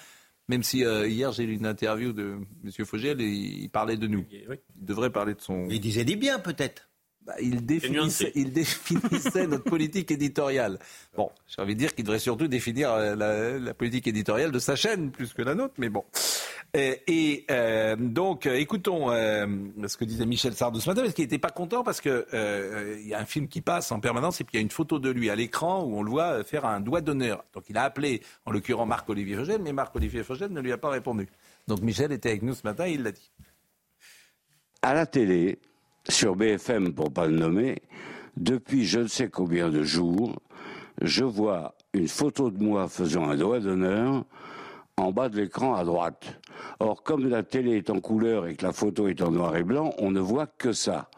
Même 0.48 0.62
si 0.62 0.84
euh, 0.84 1.07
hier 1.07 1.30
j'ai 1.32 1.44
lu 1.44 1.55
une 1.55 1.66
interview 1.66 2.12
de 2.12 2.38
M. 2.64 2.84
Fogel 2.86 3.20
et 3.20 3.26
il 3.28 3.68
parlait 3.68 3.98
de 3.98 4.07
nous. 4.07 4.24
Oui. 4.48 4.57
Il 4.78 4.84
devrait 4.86 5.11
parler 5.11 5.34
de 5.34 5.40
son. 5.40 5.66
Il 5.68 5.80
disait 5.80 6.05
des 6.05 6.16
biens, 6.16 6.38
peut-être. 6.38 6.88
Bah, 7.26 7.34
il, 7.40 7.66
définissait, 7.66 8.00
nuancé. 8.00 8.32
il 8.34 8.52
définissait 8.52 9.46
notre 9.46 9.64
politique 9.70 10.10
éditoriale. 10.10 10.78
Bon, 11.16 11.30
j'ai 11.46 11.60
envie 11.60 11.74
de 11.74 11.78
dire 11.80 11.94
qu'il 11.94 12.04
devrait 12.04 12.18
surtout 12.18 12.48
définir 12.48 12.90
euh, 12.92 13.14
la, 13.14 13.58
la 13.58 13.74
politique 13.74 14.06
éditoriale 14.06 14.50
de 14.50 14.58
sa 14.58 14.74
chaîne 14.74 15.10
plus 15.10 15.34
que 15.34 15.42
la 15.42 15.54
nôtre, 15.54 15.74
mais 15.76 15.90
bon. 15.90 16.04
Et, 16.72 17.02
et, 17.08 17.46
euh, 17.50 17.96
donc, 17.96 18.46
euh, 18.46 18.54
écoutons 18.54 19.10
euh, 19.10 19.46
ce 19.86 19.96
que 19.96 20.04
disait 20.04 20.24
Michel 20.24 20.54
Sardou 20.54 20.80
ce 20.80 20.88
matin, 20.88 21.02
parce 21.02 21.14
qu'il 21.14 21.24
n'était 21.24 21.38
pas 21.38 21.50
content 21.50 21.82
parce 21.82 22.00
que 22.00 22.26
euh, 22.32 22.96
il 23.00 23.08
y 23.08 23.14
a 23.14 23.18
un 23.18 23.24
film 23.24 23.48
qui 23.48 23.60
passe 23.60 23.90
en 23.90 23.98
permanence 24.00 24.40
et 24.40 24.44
puis 24.44 24.52
il 24.54 24.56
y 24.58 24.60
a 24.60 24.62
une 24.62 24.70
photo 24.70 24.98
de 25.00 25.10
lui 25.10 25.30
à 25.30 25.34
l'écran 25.34 25.82
où 25.82 25.98
on 25.98 26.02
le 26.02 26.10
voit 26.10 26.44
faire 26.44 26.64
un 26.64 26.80
doigt 26.80 27.00
d'honneur. 27.00 27.44
Donc 27.54 27.64
il 27.68 27.76
a 27.76 27.82
appelé, 27.82 28.22
en 28.46 28.52
l'occurrence, 28.52 28.86
Marc-Olivier 28.88 29.36
Fogel, 29.36 29.60
mais 29.60 29.72
Marc-Olivier 29.72 30.22
Fogel 30.22 30.52
ne 30.52 30.60
lui 30.60 30.72
a 30.72 30.78
pas 30.78 30.90
répondu. 30.90 31.28
Donc 31.66 31.80
Michel 31.80 32.12
était 32.12 32.30
avec 32.30 32.42
nous 32.42 32.54
ce 32.54 32.62
matin 32.64 32.86
et 32.86 32.92
il 32.92 33.02
l'a 33.02 33.12
dit. 33.12 33.30
à 34.82 34.94
la 34.94 35.06
télé, 35.06 35.58
sur 36.09 36.36
BFM 36.36 36.92
pour 36.92 37.12
pas 37.12 37.26
le 37.26 37.36
nommer, 37.36 37.82
depuis 38.36 38.84
je 38.84 39.01
ne 39.01 39.07
sais 39.07 39.28
combien 39.28 39.68
de 39.68 39.82
jours, 39.82 40.40
je 41.01 41.24
vois 41.24 41.74
une 41.92 42.09
photo 42.09 42.51
de 42.51 42.62
moi 42.62 42.88
faisant 42.88 43.28
un 43.28 43.36
doigt 43.36 43.61
d'honneur 43.61 44.24
en 44.96 45.12
bas 45.12 45.28
de 45.28 45.36
l'écran 45.36 45.74
à 45.74 45.84
droite. 45.84 46.40
Or, 46.78 47.03
comme 47.03 47.28
la 47.28 47.42
télé 47.42 47.78
est 47.78 47.90
en 47.90 48.01
couleur 48.01 48.46
et 48.46 48.55
que 48.55 48.64
la 48.64 48.72
photo 48.72 49.09
est 49.09 49.22
en 49.22 49.30
noir 49.30 49.57
et 49.57 49.62
blanc, 49.62 49.92
on 49.98 50.11
ne 50.11 50.20
voit 50.20 50.46
que 50.46 50.72
ça. 50.72 51.09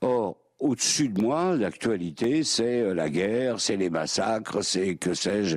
Or, 0.00 0.36
au-dessus 0.60 1.08
de 1.08 1.22
moi, 1.22 1.56
l'actualité, 1.56 2.42
c'est 2.42 2.80
euh, 2.80 2.92
la 2.92 3.08
guerre, 3.08 3.60
c'est 3.60 3.76
les 3.76 3.90
massacres, 3.90 4.64
c'est 4.64 4.96
que 4.96 5.14
sais-je, 5.14 5.56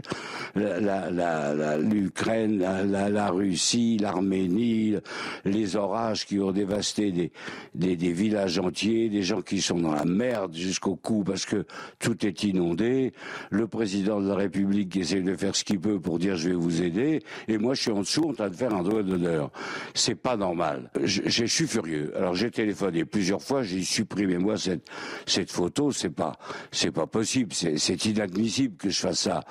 l'Ukraine, 0.56 2.60
la, 2.60 2.84
la, 2.84 3.10
la, 3.10 3.32
Russie, 3.32 3.98
l'Arménie, 4.00 4.98
les 5.44 5.76
orages 5.76 6.28
qui 6.28 6.40
ont 6.40 6.52
dévasté 6.52 7.12
des, 7.12 7.32
des, 7.74 7.96
des, 7.96 8.12
villages 8.12 8.60
entiers, 8.60 9.10
des 9.10 9.24
gens 9.24 9.42
qui 9.42 9.60
sont 9.60 9.80
dans 9.80 9.96
la 9.96 10.06
merde 10.06 10.54
jusqu'au 10.54 10.96
cou 10.96 11.24
parce 11.24 11.46
que 11.46 11.66
tout 11.98 12.24
est 12.24 12.44
inondé, 12.44 13.12
le 13.50 13.68
président 13.68 14.22
de 14.22 14.28
la 14.28 14.36
République 14.36 14.90
qui 14.90 15.00
essaie 15.00 15.22
de 15.22 15.36
faire 15.36 15.56
ce 15.56 15.64
qu'il 15.64 15.80
peut 15.80 16.00
pour 16.00 16.20
dire 16.20 16.36
je 16.36 16.50
vais 16.50 16.56
vous 16.56 16.84
aider, 16.84 17.24
et 17.48 17.58
moi 17.58 17.74
je 17.74 17.82
suis 17.82 17.92
en 17.92 18.02
dessous 18.02 18.30
en 18.30 18.34
train 18.34 18.50
de 18.50 18.56
faire 18.56 18.74
un 18.74 18.84
doigt 18.84 19.02
d'honneur. 19.02 19.50
C'est 19.96 20.14
pas 20.14 20.38
normal. 20.38 20.92
Je, 21.04 21.24
je 21.26 21.46
suis 21.46 21.68
furieux. 21.68 22.14
Alors 22.16 22.36
j'ai 22.36 22.52
téléphoné 22.52 23.04
plusieurs 23.04 23.42
fois, 23.42 23.64
j'ai 23.64 23.82
supprimé 23.82 24.38
moi 24.38 24.58
cette 24.58 24.91
cette 25.26 25.52
photo, 25.52 25.92
c'est 25.92 26.10
pas, 26.10 26.38
c'est 26.72 26.92
pas 26.92 27.08
possible, 27.08 27.54
c'est 27.54 28.06
inadmissible 28.06 28.78
que 28.78 28.90
je 28.90 29.00
fasse 29.00 29.20
ça. 29.22 29.44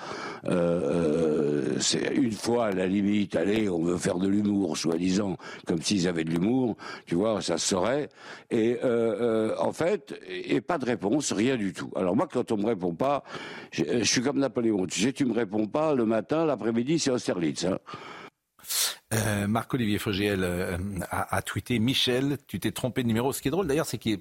Euh, 0.47 1.75
euh, 1.75 1.77
c'est 1.81 2.15
une 2.15 2.33
fois 2.33 2.67
à 2.67 2.71
la 2.73 2.87
limite, 2.87 3.37
allez, 3.37 3.69
on 3.69 3.83
veut 3.83 3.97
faire 3.97 4.19
de 4.19 4.29
l'humour, 4.29 4.77
soi-disant, 4.77 5.37
comme 5.67 5.81
s'ils 5.83 6.09
avaient 6.09 6.25
de 6.25 6.31
l'humour, 6.31 6.77
tu 7.07 7.15
vois, 7.15 7.41
ça 7.43 7.59
se 7.59 7.69
saurait. 7.69 8.09
Et 8.51 8.79
euh, 8.83 9.55
en 9.59 9.73
fait, 9.73 10.19
et 10.29 10.61
pas 10.61 10.79
de 10.79 10.87
réponse, 10.87 11.33
rien 11.33 11.57
du 11.57 11.73
tout. 11.73 11.91
Alors 11.97 12.17
moi, 12.17 12.29
quand 12.31 12.53
on 12.53 12.57
me 12.57 12.67
répond 12.67 12.95
pas, 12.95 13.25
je, 13.71 14.03
suis 14.05 14.23
comme 14.23 14.39
Napoléon. 14.39 14.87
Tu 14.87 15.01
sais, 15.01 15.13
tu 15.13 15.25
me 15.25 15.33
réponds 15.33 15.67
pas 15.67 15.95
le 15.95 16.05
matin, 16.05 16.45
l'après-midi, 16.45 16.99
c'est 16.99 17.11
Austerlitz. 17.11 17.65
Hein. 17.65 17.79
Marc-Olivier 19.49 19.99
Fogiel 19.99 20.45
a, 21.11 21.37
a, 21.37 21.43
tweeté 21.43 21.81
Michel, 21.81 22.39
tu 22.47 22.61
t'es 22.61 22.71
trompé 22.71 23.03
de 23.03 23.09
numéro. 23.09 23.33
Ce 23.33 23.43
qui 23.43 23.49
est 23.49 23.51
drôle 23.51 23.67
d'ailleurs, 23.67 23.87
c'est 23.87 23.99
qu'il 23.99 24.21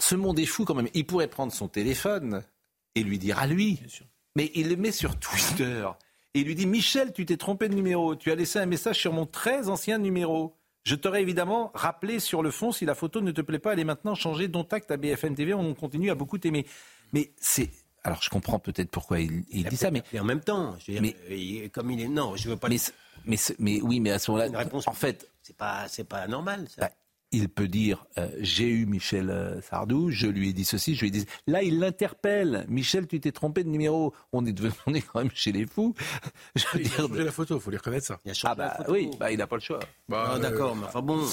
ce 0.00 0.14
monde 0.14 0.38
est 0.38 0.46
fou 0.46 0.64
quand 0.64 0.74
même. 0.74 0.88
Il 0.94 1.06
pourrait 1.06 1.28
prendre 1.28 1.52
son 1.52 1.68
téléphone 1.68 2.42
et 2.94 3.02
lui 3.02 3.18
dire 3.18 3.38
à 3.38 3.46
lui. 3.46 3.80
Mais 4.36 4.50
il 4.54 4.68
le 4.68 4.76
met 4.76 4.92
sur 4.92 5.18
Twitter. 5.18 5.88
Et 6.34 6.40
il 6.40 6.46
lui 6.46 6.54
dit 6.54 6.66
Michel, 6.66 7.12
tu 7.12 7.26
t'es 7.26 7.36
trompé 7.36 7.68
de 7.68 7.74
numéro. 7.74 8.14
Tu 8.14 8.30
as 8.30 8.34
laissé 8.34 8.58
un 8.58 8.66
message 8.66 8.98
sur 8.98 9.12
mon 9.12 9.26
très 9.26 9.68
ancien 9.68 9.98
numéro. 9.98 10.56
Je 10.84 10.94
t'aurais 10.94 11.22
évidemment 11.22 11.70
rappelé 11.74 12.20
sur 12.20 12.42
le 12.42 12.50
fond 12.50 12.72
si 12.72 12.84
la 12.84 12.94
photo 12.94 13.20
ne 13.20 13.32
te 13.32 13.40
plaît 13.40 13.58
pas. 13.58 13.72
Elle 13.72 13.80
est 13.80 13.84
maintenant 13.84 14.14
changée. 14.14 14.48
Dont 14.48 14.66
acte 14.70 14.90
à 14.90 14.96
BFM 14.96 15.34
TV. 15.34 15.54
On 15.54 15.74
continue 15.74 16.10
à 16.10 16.14
beaucoup 16.14 16.38
t'aimer. 16.38 16.66
Mais 17.12 17.32
c'est. 17.40 17.70
Alors 18.02 18.22
je 18.22 18.30
comprends 18.30 18.58
peut-être 18.58 18.90
pourquoi 18.90 19.20
il, 19.20 19.44
dit 19.50 19.76
ça, 19.76 19.90
mais. 19.90 20.02
en 20.18 20.24
même 20.24 20.40
temps, 20.40 20.74
je 20.78 20.92
veux 20.92 21.00
dire, 21.00 21.14
mais, 21.28 21.68
comme 21.68 21.90
il 21.90 22.00
est. 22.00 22.08
Non, 22.08 22.34
je 22.36 22.48
veux 22.48 22.56
pas. 22.56 22.68
Mais, 22.68 22.78
mais, 23.26 23.36
mais 23.58 23.80
oui, 23.82 24.00
mais 24.00 24.12
à 24.12 24.18
ce 24.18 24.30
moment-là. 24.30 24.64
En 24.86 24.92
fait. 24.92 25.28
C'est 25.42 25.56
pas, 25.56 25.88
c'est 25.88 26.04
pas 26.04 26.26
normal, 26.28 26.66
ça. 26.68 26.82
Bah, 26.82 26.90
il 27.32 27.48
peut 27.48 27.68
dire 27.68 28.06
euh, 28.18 28.28
j'ai 28.40 28.68
eu 28.68 28.86
Michel 28.86 29.30
euh, 29.30 29.60
Sardou, 29.62 30.10
je 30.10 30.26
lui 30.26 30.50
ai 30.50 30.52
dit 30.52 30.64
ceci, 30.64 30.94
je 30.94 31.00
lui 31.00 31.08
ai 31.08 31.10
dit 31.10 31.26
là 31.46 31.62
il 31.62 31.78
l'interpelle. 31.78 32.64
Michel, 32.68 33.06
tu 33.06 33.20
t'es 33.20 33.32
trompé 33.32 33.64
de 33.64 33.68
numéro. 33.68 34.14
On 34.32 34.44
est 34.46 34.52
devenu, 34.52 34.72
on 34.86 34.94
est 34.94 35.00
quand 35.00 35.20
même 35.20 35.30
chez 35.34 35.52
les 35.52 35.66
fous. 35.66 35.94
Je 36.56 36.64
veux 36.72 36.80
il 36.80 36.88
dire, 36.88 37.04
a 37.04 37.24
la 37.24 37.32
photo, 37.32 37.60
faut 37.60 37.70
lui 37.70 37.76
reconnaître 37.76 38.06
ça. 38.06 38.20
Il 38.24 38.30
a 38.30 38.34
ah 38.44 38.54
bah 38.54 38.76
oui, 38.88 39.10
bah 39.18 39.30
il 39.30 39.38
n'a 39.38 39.46
pas 39.46 39.56
le 39.56 39.62
choix. 39.62 39.80
Bah, 40.08 40.32
ah, 40.34 40.38
D'accord, 40.38 40.74
mais 40.76 40.86
enfin 40.86 41.02
bon. 41.02 41.24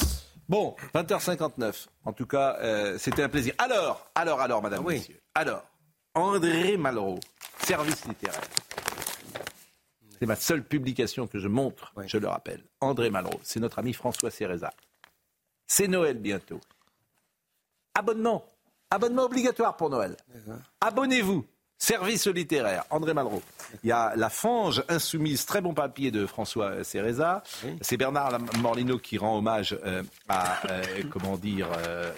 Bon, 0.49 0.75
20h59. 0.95 1.87
En 2.05 2.13
tout 2.13 2.25
cas, 2.25 2.57
euh, 2.61 2.97
c'était 2.97 3.21
un 3.21 3.29
plaisir. 3.29 3.53
Alors, 3.57 4.09
alors, 4.15 4.39
alors, 4.39 4.61
Madame, 4.61 4.85
oui. 4.85 4.95
Messieurs. 4.95 5.19
Alors, 5.35 5.65
André 6.13 6.77
Malraux, 6.77 7.19
service 7.63 8.05
littéraire. 8.05 8.39
C'est 10.19 10.25
ma 10.25 10.35
seule 10.35 10.63
publication 10.63 11.27
que 11.27 11.37
je 11.37 11.47
montre, 11.47 11.93
je 12.05 12.17
le 12.17 12.27
rappelle. 12.27 12.63
André 12.79 13.09
Malraux, 13.09 13.39
c'est 13.43 13.59
notre 13.59 13.79
ami 13.79 13.93
François 13.93 14.31
Céréza. 14.31 14.71
C'est 15.67 15.87
Noël 15.87 16.17
bientôt. 16.17 16.61
Abonnement. 17.93 18.45
Abonnement 18.89 19.23
obligatoire 19.23 19.75
pour 19.75 19.89
Noël. 19.89 20.15
Abonnez-vous. 20.81 21.45
Service 21.79 22.25
littéraire, 22.25 22.85
André 22.89 23.13
Malraux. 23.13 23.43
Il 23.83 23.89
y 23.89 23.91
a 23.91 24.13
La 24.15 24.29
Fange 24.29 24.83
Insoumise, 24.89 25.45
très 25.45 25.61
bon 25.61 25.75
papier 25.75 26.09
de 26.09 26.25
François 26.25 26.83
Céréza. 26.83 27.43
C'est 27.81 27.97
Bernard 27.97 28.39
Morlino 28.59 28.97
qui 28.97 29.19
rend 29.19 29.37
hommage 29.37 29.77
euh, 29.85 30.01
à, 30.27 30.65
euh, 30.71 31.03
comment 31.11 31.37
dire, 31.37 31.67
euh, 31.77 32.11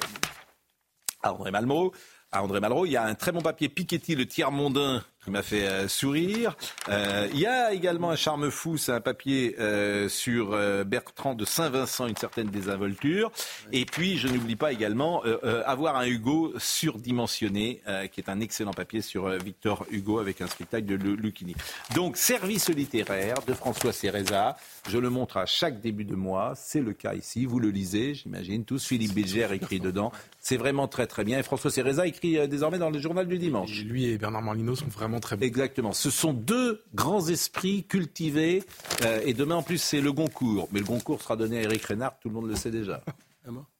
à 1.23 1.33
André 1.33 1.51
Malraux. 1.51 1.91
À 2.31 2.41
André 2.41 2.61
Malraux, 2.61 2.85
il 2.85 2.91
y 2.91 2.97
a 2.97 3.03
un 3.03 3.15
très 3.15 3.33
bon 3.33 3.41
papier 3.41 3.67
Piketty, 3.67 4.15
le 4.15 4.27
tiers 4.27 4.51
mondain 4.51 5.03
qui 5.23 5.31
m'a 5.31 5.41
fait 5.41 5.67
euh, 5.67 5.87
sourire. 5.87 6.55
Euh, 6.87 7.27
il 7.33 7.39
y 7.39 7.45
a 7.45 7.73
également 7.73 8.09
un 8.09 8.15
charme 8.15 8.49
fou, 8.49 8.77
c'est 8.77 8.91
un 8.91 9.01
papier 9.01 9.55
euh, 9.59 10.07
sur 10.07 10.57
Bertrand 10.85 11.35
de 11.35 11.45
Saint-Vincent, 11.45 12.07
une 12.07 12.15
certaine 12.15 12.47
désinvolture. 12.47 13.31
Et 13.71 13.85
puis, 13.85 14.17
je 14.17 14.27
n'oublie 14.27 14.55
pas 14.55 14.71
également 14.71 15.23
avoir 15.65 15.97
un 15.97 16.05
Hugo 16.05 16.53
surdimensionné, 16.57 17.81
qui 18.11 18.21
est 18.21 18.29
un 18.29 18.39
excellent 18.39 18.73
papier 18.73 19.01
sur 19.01 19.29
Victor 19.29 19.85
Hugo 19.91 20.19
avec 20.19 20.41
un 20.41 20.47
spectacle 20.47 20.85
de 20.85 20.95
Lucchini. 20.95 21.55
Donc, 21.95 22.17
service 22.17 22.69
littéraire 22.69 23.35
de 23.47 23.53
François 23.53 23.93
Céréza. 23.93 24.57
Je 24.89 24.97
le 24.97 25.09
montre 25.09 25.37
à 25.37 25.45
chaque 25.45 25.81
début 25.81 26.05
de 26.05 26.15
mois. 26.15 26.53
C'est 26.55 26.81
le 26.81 26.93
cas 26.93 27.13
ici. 27.13 27.45
Vous 27.45 27.59
le 27.59 27.69
lisez, 27.69 28.13
j'imagine. 28.13 28.65
Tous 28.65 28.85
Philippe 28.85 29.13
Bilger 29.13 29.47
écrit 29.51 29.79
dedans. 29.79 30.11
C'est 30.39 30.57
vraiment 30.57 30.87
très 30.87 31.07
très 31.07 31.23
bien. 31.23 31.39
Et 31.39 31.43
François 31.43 31.71
Céréza 31.71 32.07
écrit 32.07 32.47
désormais 32.47 32.79
dans 32.79 32.89
le 32.89 32.99
journal 32.99 33.27
du 33.27 33.37
dimanche. 33.37 33.83
lui 33.83 34.05
et 34.05 34.17
Bernard 34.17 34.41
Marlino 34.41 34.75
sont 34.75 34.87
vraiment 34.87 35.08
très 35.19 35.37
Exactement. 35.41 35.93
Ce 35.93 36.11
sont 36.11 36.33
deux 36.33 36.83
grands 36.93 37.27
esprits 37.27 37.85
cultivés. 37.85 38.63
Euh, 39.03 39.21
et 39.25 39.33
demain, 39.33 39.55
en 39.55 39.63
plus, 39.63 39.79
c'est 39.79 40.01
le 40.01 40.11
Goncourt. 40.11 40.69
Mais 40.71 40.79
le 40.79 40.85
Goncourt 40.85 41.21
sera 41.21 41.35
donné 41.35 41.57
à 41.57 41.61
Eric 41.63 41.83
Renard, 41.85 42.19
tout 42.19 42.29
le 42.29 42.35
monde 42.35 42.47
le 42.47 42.55
sait 42.55 42.71
déjà. 42.71 43.01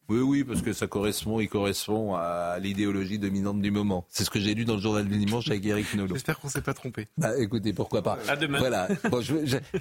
Oui, 0.09 0.21
oui, 0.21 0.43
parce 0.43 0.63
que 0.63 0.73
ça 0.73 0.87
correspond, 0.87 1.39
il 1.39 1.47
correspond 1.47 2.15
à 2.15 2.57
l'idéologie 2.59 3.19
dominante 3.19 3.61
du 3.61 3.69
moment. 3.69 4.05
C'est 4.09 4.23
ce 4.23 4.31
que 4.31 4.39
j'ai 4.39 4.55
lu 4.55 4.65
dans 4.65 4.73
le 4.73 4.81
journal 4.81 5.07
du 5.07 5.15
dimanche 5.19 5.47
avec 5.49 5.63
Eric 5.67 5.93
Nolot. 5.93 6.15
J'espère 6.15 6.39
qu'on 6.39 6.47
ne 6.47 6.51
s'est 6.51 6.61
pas 6.61 6.73
trompé. 6.73 7.07
Bah, 7.15 7.37
écoutez, 7.37 7.73
pourquoi 7.73 8.01
pas. 8.01 8.17
À 8.27 8.35
demain. 8.35 8.57
Voilà. 8.57 8.87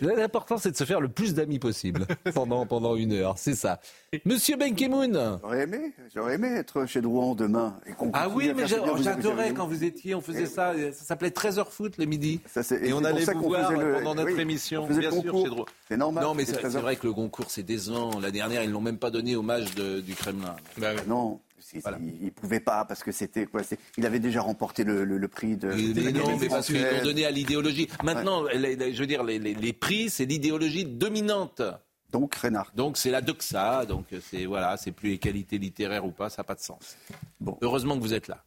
L'important, 0.02 0.58
c'est 0.58 0.70
de 0.70 0.76
se 0.76 0.84
faire 0.84 1.00
le 1.00 1.08
plus 1.08 1.32
d'amis 1.32 1.58
possible 1.58 2.06
pendant, 2.34 2.66
pendant 2.66 2.94
une 2.94 3.12
heure. 3.12 3.36
C'est 3.38 3.54
ça. 3.54 3.80
Monsieur 4.26 4.56
Benkemoun. 4.56 5.38
J'aurais 5.40 5.62
aimé, 5.62 5.94
j'aurais 6.14 6.34
aimé 6.34 6.48
être 6.48 6.84
chez 6.84 7.00
Drouan 7.00 7.34
demain. 7.34 7.78
Et 7.86 7.92
ah 8.12 8.28
oui, 8.28 8.52
mais 8.54 8.66
j'adorais 8.66 9.54
quand 9.54 9.66
vous 9.66 9.82
étiez, 9.82 10.14
on 10.14 10.20
faisait 10.20 10.44
ça. 10.44 10.74
Ça 10.92 11.04
s'appelait 11.04 11.30
13h 11.30 11.70
foot 11.70 11.96
le 11.96 12.04
midi. 12.04 12.40
et, 12.82 12.92
on 12.92 13.02
allait 13.02 13.24
vous 13.24 13.48
voir 13.48 13.72
pendant 13.72 14.14
notre 14.14 14.38
émission, 14.38 14.86
bien 14.86 15.10
sûr, 15.10 15.22
chez 15.22 15.48
Drouan. 15.48 15.64
C'est 15.88 15.96
normal. 15.96 16.22
Non, 16.22 16.34
mais 16.34 16.44
c'est 16.44 16.60
vrai 16.66 16.96
que 16.96 17.06
le 17.06 17.14
Goncourt, 17.14 17.50
c'est 17.50 17.62
décevant. 17.62 18.20
La 18.20 18.30
dernière, 18.30 18.62
ils 18.62 18.70
l'ont 18.70 18.82
même 18.82 18.98
pas 18.98 19.10
donné 19.10 19.34
hommage 19.34 19.74
du 19.74 20.17
Kremlin. 20.18 20.56
Bah 20.76 20.92
non. 21.06 21.40
Il 21.74 22.24
ne 22.24 22.30
pouvait 22.30 22.60
pas 22.60 22.84
parce 22.84 23.02
que 23.02 23.12
c'était 23.12 23.46
quoi 23.46 23.60
Il 23.96 24.06
avait 24.06 24.20
déjà 24.20 24.40
remporté 24.40 24.84
le, 24.84 25.28
prix 25.28 25.56
de. 25.56 25.68
Mais, 25.68 26.12
non, 26.12 26.38
mais 26.38 26.48
parce 26.48 26.66
qu'ils 26.66 26.80
l'ont 26.82 27.04
donné 27.04 27.26
à 27.26 27.30
l'idéologie. 27.30 27.88
Maintenant, 28.02 28.44
je 28.48 28.98
veux 28.98 29.06
dire, 29.06 29.22
les, 29.22 29.72
prix, 29.72 30.10
c'est 30.10 30.24
l'idéologie 30.24 30.84
dominante. 30.84 31.62
Donc 32.10 32.34
Renard. 32.36 32.72
Donc 32.74 32.96
c'est 32.96 33.10
la 33.10 33.20
doxa. 33.20 33.84
Donc 33.84 34.06
c'est 34.30 34.46
voilà, 34.46 34.78
c'est 34.78 34.92
plus 34.92 35.10
les 35.10 35.18
qualités 35.18 35.58
littéraires 35.58 36.06
ou 36.06 36.10
pas, 36.10 36.30
ça 36.30 36.40
n'a 36.40 36.44
pas 36.44 36.54
de 36.54 36.60
sens. 36.60 36.96
Bon. 37.38 37.58
Heureusement 37.60 37.96
que 37.96 38.00
vous 38.00 38.14
êtes 38.14 38.28
là. 38.28 38.42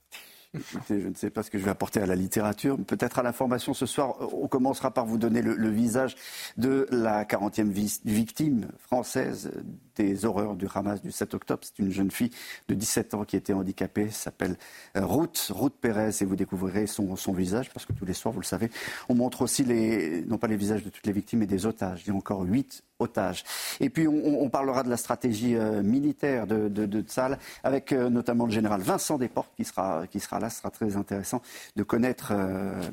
Écoutez, 0.54 1.00
je 1.00 1.08
ne 1.08 1.14
sais 1.14 1.30
pas 1.30 1.44
ce 1.44 1.52
que 1.52 1.58
je 1.58 1.64
vais 1.64 1.72
apporter 1.72 2.02
à 2.02 2.06
la 2.06 2.16
littérature. 2.16 2.78
Peut-être 2.86 3.20
à 3.20 3.24
l'information 3.24 3.74
ce 3.74 3.86
soir, 3.86 4.16
on 4.34 4.50
commencera 4.50 4.92
par 4.92 5.06
vous 5.06 5.18
donner 5.18 5.42
le, 5.42 5.70
visage 5.70 6.18
de 6.58 6.88
la 6.92 7.24
40e 7.24 7.72
victime 8.04 8.68
française 8.78 9.52
des 9.96 10.26
horreurs 10.26 10.56
du 10.56 10.68
Hamas 10.74 11.02
du 11.02 11.12
7 11.12 11.34
octobre. 11.34 11.62
C'est 11.64 11.80
une 11.80 11.92
jeune 11.92 12.12
fille 12.12 12.32
de 12.68 12.74
17 12.74 13.14
ans 13.14 13.26
qui 13.26 13.36
était 13.36 13.54
handicapée, 13.54 14.10
s'appelle 14.10 14.56
euh, 14.98 15.06
Ruth, 15.06 15.52
Ruth 15.54 15.74
Pérez, 15.80 16.12
et 16.22 16.26
vous 16.26 16.36
découvrirez 16.36 16.88
son, 16.88 17.16
visage, 17.34 17.70
parce 17.72 17.86
que 17.86 17.94
tous 17.94 18.06
les 18.06 18.14
soirs, 18.14 18.34
vous 18.34 18.42
le 18.42 18.46
savez, 18.46 18.70
on 19.10 19.16
montre 19.16 19.42
aussi 19.42 19.64
les, 19.64 20.24
non 20.26 20.38
pas 20.38 20.48
les 20.48 20.58
visages 20.58 20.84
de 20.84 20.90
toutes 20.90 21.06
les 21.06 21.14
victimes, 21.14 21.40
mais 21.40 21.46
des 21.46 21.66
otages. 21.66 22.04
Il 22.06 22.10
y 22.10 22.12
a 22.12 22.16
encore 22.16 22.42
huit 22.42 22.84
otages. 23.00 23.44
Et 23.80 23.90
puis, 23.90 24.08
on, 24.08 24.50
parlera 24.50 24.84
de 24.84 24.90
la 24.90 24.98
stratégie 24.98 25.56
euh, 25.56 25.82
militaire 25.82 26.46
de, 26.46 26.68
de, 26.68 27.06
avec 27.64 27.94
euh, 27.94 28.10
notamment 28.10 28.46
le 28.46 28.52
général 28.52 28.82
Vincent 28.82 29.18
Desportes 29.18 29.52
qui 29.56 29.64
sera, 29.64 30.06
qui 30.08 30.20
sera 30.20 30.40
là. 30.40 30.50
Ce 30.50 30.58
sera 30.58 30.70
très 30.70 30.96
intéressant 30.98 31.42
de 31.76 31.84
connaître 31.84 32.34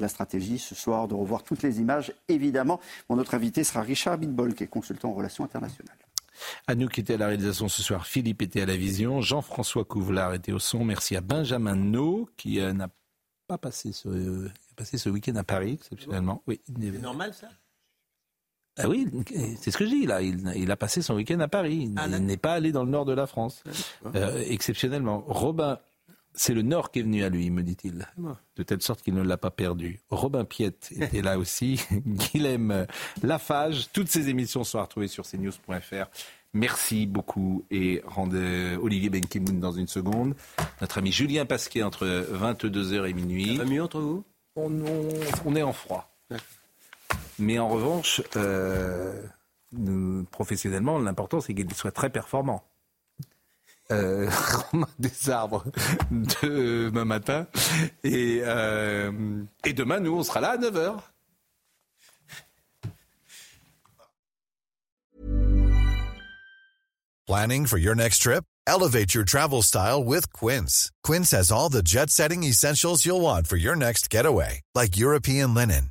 la 0.01 0.09
stratégie 0.09 0.59
ce 0.59 0.75
soir, 0.75 1.09
de 1.09 1.15
revoir 1.15 1.43
toutes 1.43 1.63
les 1.63 1.81
images, 1.81 2.13
évidemment. 2.29 2.81
Mon 3.09 3.19
autre 3.19 3.35
invité 3.35 3.65
sera 3.65 3.83
Richard 3.83 4.19
Bitbol, 4.19 4.55
qui 4.55 4.65
est 4.65 4.69
consultant 4.69 5.11
en 5.11 5.15
relations 5.15 5.45
internationales. 5.45 5.97
À 6.67 6.75
nous 6.75 6.89
qui 6.89 7.01
était 7.01 7.15
à 7.15 7.19
la 7.19 7.27
réalisation 7.29 7.69
ce 7.69 7.83
soir, 7.83 8.07
Philippe 8.07 8.43
était 8.43 8.63
à 8.63 8.67
la 8.67 8.77
vision, 8.77 9.21
Jean-François 9.21 9.85
Couvelard 9.85 10.35
était 10.35 10.53
au 10.53 10.59
son. 10.59 10.85
Merci 10.85 11.17
à 11.17 11.21
Benjamin 11.21 11.77
No 11.77 12.29
qui 12.37 12.61
euh, 12.61 12.73
n'a 12.73 12.89
pas 13.47 13.59
passé 13.59 13.93
ce, 13.93 14.09
euh, 14.09 14.51
passé 14.77 14.99
ce 14.99 15.09
week-end 15.09 15.37
à 15.37 15.45
Paris 15.45 15.73
exceptionnellement. 15.73 16.43
Oui, 16.47 16.61
c'est 16.67 17.01
normal 17.01 17.35
ça? 17.35 17.49
Ah 18.81 18.89
oui, 18.89 19.09
c'est 19.61 19.73
ce 19.73 19.79
que 19.79 19.85
je 19.85 19.91
dis 19.91 20.07
là. 20.07 20.23
Il, 20.23 20.71
a 20.71 20.77
passé 20.77 21.03
son 21.03 21.15
week-end 21.17 21.41
à 21.41 21.49
Paris. 21.49 21.91
Il 21.91 21.95
ah, 21.97 22.07
n'est 22.07 22.37
pas 22.37 22.53
allé 22.55 22.71
dans 22.71 22.85
le 22.85 22.91
nord 22.91 23.05
de 23.05 23.13
la 23.13 23.27
France, 23.27 23.65
euh, 24.15 24.45
exceptionnellement. 24.47 25.25
Robin 25.27 25.81
c'est 26.39 26.55
le 26.55 26.63
Nord 26.63 26.91
qui 26.91 27.01
est 27.01 27.03
venu 27.03 27.25
à 27.25 27.29
lui, 27.29 27.51
me 27.51 27.63
dit-il. 27.63 28.07
De 28.57 28.63
telle 28.63 28.81
sorte 28.81 29.03
qu'il 29.03 29.15
ne 29.15 29.23
l'a 29.23 29.37
pas 29.37 29.51
perdu. 29.51 30.01
Robin 30.09 30.45
Piette 30.45 30.93
était 31.01 31.21
là 31.21 31.39
aussi. 31.39 31.81
Guilhem 32.07 32.87
Lafage. 33.23 33.89
Toutes 33.93 34.09
ces 34.09 34.29
émissions 34.29 34.65
sont 34.65 34.81
retrouvées 34.81 35.09
sur 35.09 35.25
cnews.fr. 35.27 36.07
Merci 36.55 37.07
beaucoup 37.07 37.65
et 37.71 38.01
rendez 38.07 38.77
Olivier 38.81 39.11
Benkemoun 39.11 39.61
dans 39.61 39.73
une 39.73 39.89
seconde. 39.89 40.35
Notre 40.81 40.99
ami 40.99 41.13
Julien 41.13 41.45
Pasquet 41.45 41.83
entre 41.83 42.07
22h 42.07 43.07
et 43.09 43.13
minuit. 43.13 43.57
Ça 43.57 43.65
va 43.65 43.69
mieux 43.69 43.83
entre 43.83 44.01
vous? 44.01 44.25
On, 44.57 44.71
on, 44.71 45.09
on, 45.45 45.57
est 45.57 45.63
en 45.63 45.73
froid. 45.73 46.11
Mais 47.39 47.59
en 47.59 47.69
revanche, 47.69 48.23
euh, 48.37 49.23
nous, 49.73 50.25
professionnellement, 50.31 50.99
l'important 50.99 51.41
c'est 51.41 51.55
qu'il 51.55 51.73
soit 51.75 51.93
très 51.93 52.11
performant. 52.11 52.65
Euh, 53.91 54.31
des 54.99 55.31
arbres 55.31 55.65
demain 56.11 57.07
matin 57.07 57.47
et, 58.05 58.43
euh, 58.45 59.11
et 59.65 59.73
demain, 59.73 59.99
nous, 59.99 60.15
on 60.15 60.41
là 60.41 60.51
à 60.51 60.57
9h. 60.59 61.01
Planning 67.27 67.67
for 67.67 67.79
your 67.79 67.95
next 67.95 68.23
trip? 68.23 68.45
Elevate 68.67 69.15
your 69.15 69.25
travel 69.25 69.63
style 69.63 70.05
with 70.05 70.31
Quince. 70.33 70.91
Quince 71.03 71.31
has 71.33 71.51
all 71.51 71.71
the 71.71 71.83
jet 71.83 72.11
setting 72.11 72.43
essentials 72.43 73.05
you'll 73.05 73.21
want 73.21 73.47
for 73.47 73.57
your 73.57 73.77
next 73.77 74.11
getaway, 74.11 74.61
like 74.75 74.97
European 74.99 75.55
linen, 75.55 75.91